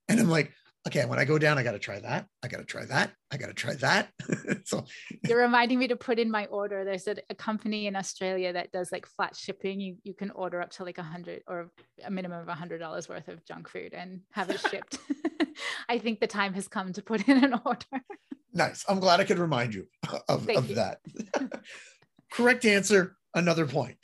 and 0.10 0.20
I'm 0.20 0.30
like, 0.30 0.54
okay, 0.88 1.06
when 1.06 1.20
I 1.20 1.26
go 1.26 1.38
down, 1.38 1.58
I 1.58 1.64
got 1.64 1.74
to 1.74 1.80
try 1.80 2.00
that. 2.00 2.26
I 2.42 2.48
got 2.48 2.58
to 2.58 2.64
try 2.64 2.86
that. 2.86 3.12
I 3.32 3.38
got 3.38 3.48
to 3.48 3.54
try 3.54 3.76
that. 3.76 4.10
so 4.66 4.86
you're 5.28 5.42
reminding 5.42 5.80
me 5.80 5.88
to 5.90 5.96
put 5.96 6.18
in 6.18 6.32
my 6.32 6.46
order. 6.48 6.84
There's 6.84 7.08
a, 7.08 7.16
a, 7.30 7.36
company 7.36 7.88
in 7.88 7.96
Australia 7.96 8.54
that 8.54 8.72
does 8.72 8.92
like 8.92 9.06
flat 9.06 9.36
shipping. 9.36 9.80
You, 9.80 9.98
you 10.04 10.14
can 10.14 10.32
order 10.32 10.62
up 10.62 10.72
to 10.72 10.84
like 10.84 10.98
a 10.98 11.04
hundred 11.04 11.44
or 11.48 11.70
a 12.04 12.10
minimum 12.10 12.42
of 12.42 12.48
a 12.48 12.54
hundred 12.54 12.80
dollars 12.80 13.08
worth 13.08 13.28
of 13.28 13.46
junk 13.46 13.70
food 13.70 13.94
and 13.94 14.22
have 14.32 14.50
it 14.50 14.60
shipped. 14.60 14.98
I 15.90 16.00
think 16.00 16.20
the 16.20 16.28
time 16.28 16.54
has 16.54 16.68
come 16.68 16.94
to 16.94 17.02
put 17.02 17.28
in 17.28 17.44
an 17.44 17.60
order. 17.66 18.04
nice. 18.54 18.86
I'm 18.88 19.00
glad 19.00 19.20
I 19.20 19.26
could 19.26 19.40
remind 19.40 19.74
you 19.74 19.88
of, 20.28 20.50
of 20.50 20.70
you. 20.70 20.76
that. 20.76 21.00
Correct 22.32 22.66
answer. 22.66 23.16
Another 23.34 23.68
point. 23.68 23.98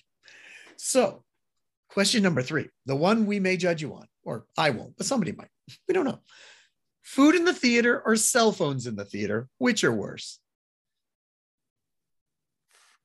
So 0.76 1.24
question 1.90 2.24
number 2.24 2.42
three, 2.42 2.70
the 2.86 2.96
one 2.96 3.26
we 3.26 3.40
may 3.40 3.56
judge 3.56 3.82
you 3.82 3.94
on, 3.94 4.08
or 4.24 4.46
I 4.58 4.72
won't, 4.72 4.98
but 4.98 5.06
somebody 5.06 5.32
might. 5.32 5.50
We 5.88 5.94
don't 5.94 6.06
know. 6.06 6.20
Food 7.04 7.36
in 7.36 7.46
the 7.46 7.54
theater 7.54 8.02
or 8.06 8.16
cell 8.16 8.52
phones 8.52 8.88
in 8.88 8.96
the 8.96 9.06
theater? 9.06 9.48
Which 9.58 9.84
are 9.84 9.94
worse? 9.94 10.40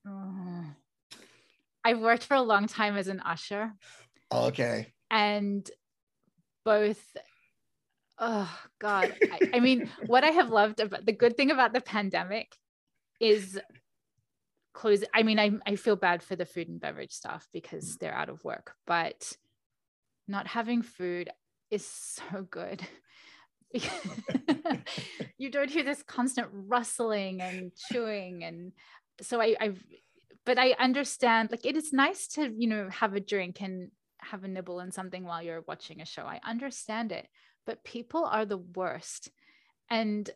Uh, 0.08 0.62
I've 1.84 2.00
worked 2.00 2.24
for 2.24 2.34
a 2.34 2.42
long 2.42 2.66
time 2.66 2.96
as 2.96 3.08
an 3.08 3.20
usher. 3.20 3.72
Okay. 4.32 4.92
And 5.10 5.68
both 6.64 7.02
oh 8.18 8.58
god 8.78 9.14
I, 9.22 9.50
I, 9.54 9.60
mean 9.60 9.88
what 10.06 10.22
i 10.22 10.28
have 10.28 10.50
loved 10.50 10.80
about 10.80 11.06
the 11.06 11.12
good 11.12 11.34
thing 11.34 11.50
about 11.50 11.72
the 11.72 11.80
pandemic 11.80 12.54
is 13.20 13.58
close 14.74 15.02
i 15.14 15.22
mean 15.22 15.38
I, 15.38 15.52
I 15.66 15.76
feel 15.76 15.96
bad 15.96 16.22
for 16.22 16.36
the 16.36 16.44
food 16.44 16.68
and 16.68 16.80
beverage 16.80 17.12
staff 17.12 17.48
because 17.54 17.96
they're 17.96 18.14
out 18.14 18.28
of 18.28 18.44
work 18.44 18.74
but 18.86 19.32
not 20.26 20.46
having 20.46 20.82
food 20.82 21.30
is 21.70 21.86
so 21.86 22.46
good 22.50 22.82
you 25.38 25.50
don't 25.50 25.70
hear 25.70 25.84
this 25.84 26.02
constant 26.02 26.48
rustling 26.52 27.42
and 27.42 27.72
chewing 27.76 28.44
and 28.44 28.72
so 29.20 29.40
I, 29.40 29.56
I've 29.60 29.82
but 30.46 30.58
I 30.58 30.72
understand 30.78 31.50
like 31.50 31.66
it 31.66 31.76
is 31.76 31.92
nice 31.92 32.26
to 32.28 32.52
you 32.56 32.68
know 32.68 32.88
have 32.90 33.14
a 33.14 33.20
drink 33.20 33.60
and 33.60 33.90
have 34.20 34.44
a 34.44 34.48
nibble 34.48 34.80
and 34.80 34.92
something 34.92 35.24
while 35.24 35.42
you're 35.42 35.64
watching 35.68 36.00
a 36.00 36.04
show. 36.06 36.22
I 36.22 36.40
understand 36.44 37.12
it, 37.12 37.28
but 37.66 37.84
people 37.84 38.24
are 38.24 38.44
the 38.44 38.56
worst. 38.58 39.30
And 39.90 40.28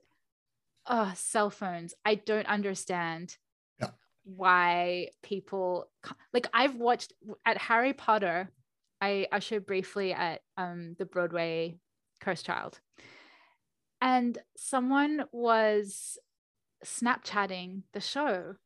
uh 0.87 1.15
cell 1.15 1.51
phones, 1.51 1.95
I 2.05 2.17
don't 2.17 2.47
understand 2.47 3.37
Yeah. 3.81 3.91
why 4.25 5.09
people 5.23 5.91
like 6.33 6.49
I've 6.53 6.77
watched 6.77 7.13
at 7.45 7.59
Harry 7.59 7.93
Potter, 7.93 8.51
I 9.01 9.27
ushered 9.33 9.67
briefly 9.67 10.13
at 10.13 10.41
um 10.57 10.95
the 10.99 11.07
Broadway 11.07 11.79
Cursed 12.21 12.47
Child. 12.47 12.81
And 14.03 14.37
someone 14.57 15.25
was 15.31 16.19
Snapchatting 16.85 17.83
the 17.93 18.01
show. 18.01 18.57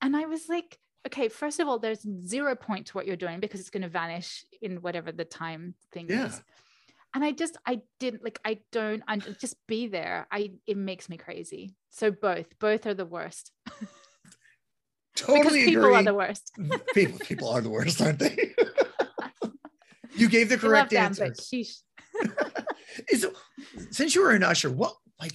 And 0.00 0.16
I 0.16 0.24
was 0.24 0.48
like, 0.48 0.78
okay, 1.06 1.28
first 1.28 1.60
of 1.60 1.68
all, 1.68 1.78
there's 1.78 2.06
zero 2.24 2.54
point 2.56 2.86
to 2.86 2.92
what 2.94 3.06
you're 3.06 3.14
doing 3.16 3.38
because 3.38 3.60
it's 3.60 3.70
going 3.70 3.82
to 3.82 3.88
vanish 3.88 4.46
in 4.62 4.76
whatever 4.80 5.12
the 5.12 5.26
time 5.26 5.74
thing 5.92 6.06
Yeah. 6.08 6.26
is. 6.26 6.42
And 7.14 7.22
I 7.22 7.32
just, 7.32 7.56
I 7.66 7.80
didn't 8.00 8.24
like, 8.24 8.38
I 8.44 8.60
don't, 8.72 9.02
I 9.06 9.16
just 9.18 9.56
be 9.66 9.88
there. 9.88 10.26
I, 10.30 10.52
it 10.66 10.76
makes 10.76 11.08
me 11.08 11.16
crazy. 11.18 11.74
So 11.90 12.10
both, 12.10 12.58
both 12.58 12.86
are 12.86 12.94
the 12.94 13.06
worst 13.06 13.52
because 13.66 13.88
Totally 15.16 15.64
people 15.64 15.84
agree. 15.84 15.96
are 15.96 16.02
the 16.02 16.14
worst. 16.14 16.52
people, 16.94 17.18
people 17.20 17.48
are 17.48 17.60
the 17.60 17.70
worst, 17.70 18.00
aren't 18.00 18.20
they? 18.20 18.54
you 20.16 20.28
gave 20.28 20.48
the 20.48 20.56
correct 20.58 20.92
answer. 20.94 21.24
but 21.28 21.36
sheesh. 21.38 21.82
Is 23.10 23.26
since 23.90 24.14
you 24.14 24.22
were 24.22 24.30
an 24.32 24.42
usher, 24.42 24.70
what 24.70 24.94
like 25.20 25.32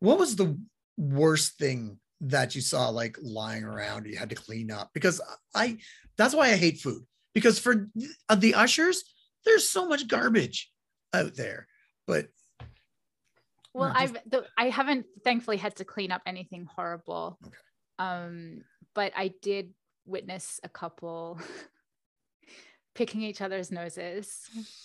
what 0.00 0.18
was 0.18 0.36
the 0.36 0.58
worst 0.96 1.58
thing 1.58 1.98
that 2.20 2.54
you 2.54 2.60
saw 2.60 2.88
like 2.88 3.16
lying 3.22 3.64
around 3.64 4.06
you 4.06 4.16
had 4.16 4.30
to 4.30 4.36
clean 4.36 4.70
up? 4.70 4.90
Because 4.94 5.20
I 5.54 5.78
that's 6.16 6.34
why 6.34 6.48
I 6.50 6.56
hate 6.56 6.80
food. 6.80 7.04
Because 7.34 7.58
for 7.58 7.88
the 8.34 8.54
ushers, 8.54 9.04
there's 9.44 9.68
so 9.68 9.88
much 9.88 10.06
garbage 10.08 10.70
out 11.12 11.34
there. 11.34 11.66
But 12.06 12.28
Well, 13.72 13.92
just- 13.92 14.00
I've 14.00 14.30
the, 14.30 14.44
I 14.56 14.68
haven't 14.68 15.06
thankfully 15.24 15.56
had 15.56 15.76
to 15.76 15.84
clean 15.84 16.12
up 16.12 16.22
anything 16.26 16.66
horrible. 16.66 17.38
Okay. 17.44 17.56
Um, 17.98 18.62
but 18.94 19.12
I 19.16 19.32
did 19.42 19.70
witness 20.06 20.60
a 20.62 20.68
couple 20.68 21.40
picking 22.94 23.22
each 23.22 23.40
other's 23.40 23.70
noses. 23.70 24.48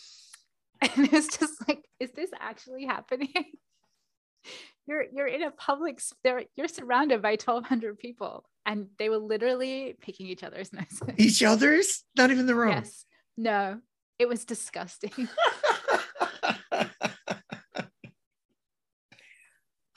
And 0.82 1.07
it 1.07 1.12
was 1.12 1.28
just 1.28 1.68
like, 1.68 1.84
is 2.00 2.12
this 2.12 2.30
actually 2.39 2.86
happening? 2.86 3.30
you're 4.88 5.06
you're 5.14 5.28
in 5.28 5.43
a 5.43 5.52
public 5.52 6.00
there 6.24 6.43
you're 6.56 6.68
surrounded 6.68 7.22
by 7.22 7.32
1200 7.32 8.00
people 8.00 8.45
and 8.66 8.88
they 8.97 9.10
were 9.10 9.18
literally 9.18 9.95
picking 10.02 10.28
each 10.28 10.43
other's 10.43 10.72
noses. 10.80 11.02
each 11.18 11.43
other's 11.43 12.04
not 12.18 12.32
even 12.32 12.45
the 12.45 12.56
room. 12.56 12.72
yes. 12.72 13.06
No, 13.38 13.80
it 14.18 14.28
was 14.28 14.43
disgusting. 14.45 15.12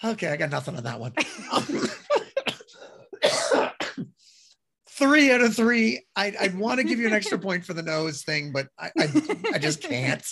okay, 0.04 0.28
I 0.28 0.36
got 0.36 0.50
nothing 0.50 0.76
on 0.76 0.84
that 0.84 1.00
one. 1.00 1.12
three 4.90 5.32
out 5.32 5.40
of 5.40 5.56
three. 5.56 6.04
I, 6.14 6.32
I'd 6.38 6.56
want 6.56 6.78
to 6.78 6.84
give 6.84 7.00
you 7.00 7.08
an 7.08 7.12
extra 7.12 7.36
point 7.36 7.64
for 7.64 7.74
the 7.74 7.82
nose 7.82 8.22
thing, 8.22 8.52
but 8.52 8.68
I, 8.78 8.92
I, 8.96 9.08
I 9.54 9.58
just 9.58 9.82
can't. 9.82 10.24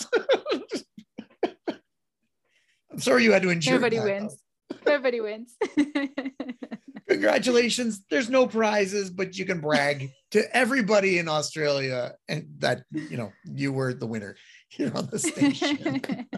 Sorry 3.01 3.23
you 3.23 3.31
had 3.31 3.41
to 3.43 3.49
endure. 3.49 3.73
Nobody 3.73 3.97
that, 3.97 4.05
wins. 4.05 4.41
Nobody 4.85 5.21
wins. 5.21 5.55
Congratulations. 7.09 8.05
There's 8.09 8.29
no 8.29 8.47
prizes, 8.47 9.09
but 9.09 9.37
you 9.37 9.45
can 9.45 9.59
brag 9.59 10.11
to 10.31 10.55
everybody 10.55 11.17
in 11.17 11.27
Australia 11.27 12.13
and 12.29 12.47
that 12.59 12.83
you 12.91 13.17
know 13.17 13.31
you 13.43 13.73
were 13.73 13.93
the 13.93 14.07
winner 14.07 14.37
here 14.69 14.91
on 14.95 15.07
the 15.07 15.19
station. 15.19 16.01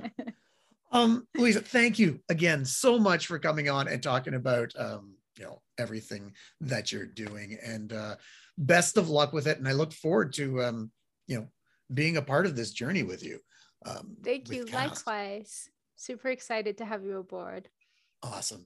Um, 0.94 1.28
Louisa, 1.36 1.60
thank 1.60 1.98
you 1.98 2.20
again 2.30 2.66
so 2.66 3.00
much 3.00 3.26
for 3.26 3.40
coming 3.40 3.68
on 3.68 3.88
and 3.88 4.02
talking 4.02 4.36
about 4.36 4.72
um, 4.78 5.16
you 5.40 5.44
know 5.44 5.60
everything 5.80 6.34
that 6.62 6.92
you're 6.92 7.08
doing, 7.08 7.58
and 7.66 7.92
uh, 7.92 8.16
best 8.60 8.98
of 8.98 9.10
luck 9.10 9.34
with 9.34 9.48
it. 9.48 9.58
And 9.58 9.68
I 9.68 9.72
look 9.72 9.92
forward 9.92 10.34
to 10.34 10.62
um, 10.62 10.92
you 11.26 11.38
know 11.38 11.48
being 11.92 12.18
a 12.18 12.22
part 12.22 12.46
of 12.46 12.56
this 12.56 12.72
journey 12.72 13.02
with 13.02 13.24
you. 13.24 13.40
Um, 13.88 14.18
Thank 14.24 14.50
with 14.50 14.58
you. 14.58 14.66
Cast. 14.66 15.08
Likewise. 15.08 15.68
Super 15.96 16.30
excited 16.30 16.78
to 16.78 16.86
have 16.86 17.04
you 17.04 17.18
aboard. 17.18 17.70
Awesome. 18.24 18.66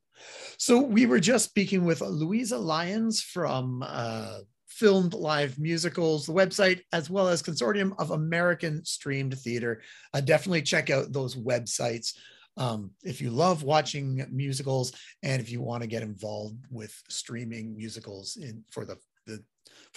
So 0.58 0.82
we 0.82 1.06
were 1.06 1.20
just 1.20 1.46
speaking 1.46 1.84
with 1.84 2.02
Louisa 2.02 2.58
Lyons 2.58 3.22
from 3.22 3.84
uh, 3.86 4.40
Filmed 4.68 5.14
Live 5.14 5.58
Musicals, 5.58 6.28
the 6.28 6.34
website, 6.34 6.82
as 6.94 7.10
well 7.10 7.28
as 7.28 7.42
Consortium 7.42 7.94
of 7.98 8.12
American 8.12 8.86
Streamed 8.86 9.38
Theater. 9.40 9.82
Uh, 10.14 10.22
definitely 10.22 10.62
check 10.62 10.90
out 10.90 11.12
those 11.12 11.36
websites 11.36 12.14
um, 12.58 12.92
if 13.04 13.22
you 13.22 13.30
love 13.30 13.64
watching 13.64 14.26
musicals 14.32 14.92
and 15.24 15.42
if 15.42 15.52
you 15.52 15.62
want 15.62 15.84
to 15.84 15.88
get 15.88 16.04
involved 16.04 16.58
with 16.72 16.94
streaming 17.08 17.76
musicals 17.76 18.38
in 18.38 18.64
for 18.72 18.84
the, 18.84 18.98
the 19.26 19.44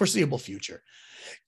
foreseeable 0.00 0.38
future. 0.38 0.82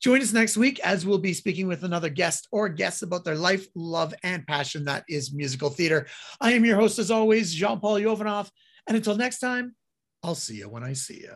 Join 0.03 0.21
us 0.21 0.35
next 0.35 0.59
week 0.59 0.79
as 0.81 1.07
we'll 1.07 1.17
be 1.17 1.33
speaking 1.33 1.67
with 1.67 1.85
another 1.85 2.11
guest 2.11 2.49
or 2.53 2.69
guests 2.69 3.01
about 3.01 3.25
their 3.25 3.35
life, 3.35 3.67
love, 3.75 4.13
and 4.23 4.47
passion 4.47 4.85
that 4.85 5.05
is 5.09 5.33
musical 5.33 5.71
theater. 5.71 6.07
I 6.39 6.53
am 6.53 6.67
your 6.67 6.77
host, 6.77 6.99
as 6.99 7.11
always, 7.11 7.55
Jean 7.55 7.81
Paul 7.81 7.99
Yovanov. 7.99 8.51
And 8.87 8.95
until 8.95 9.17
next 9.17 9.39
time, 9.39 9.75
I'll 10.23 10.35
see 10.35 10.57
you 10.57 10.69
when 10.69 10.85
I 10.85 10.93
see 10.93 11.21
you. 11.21 11.33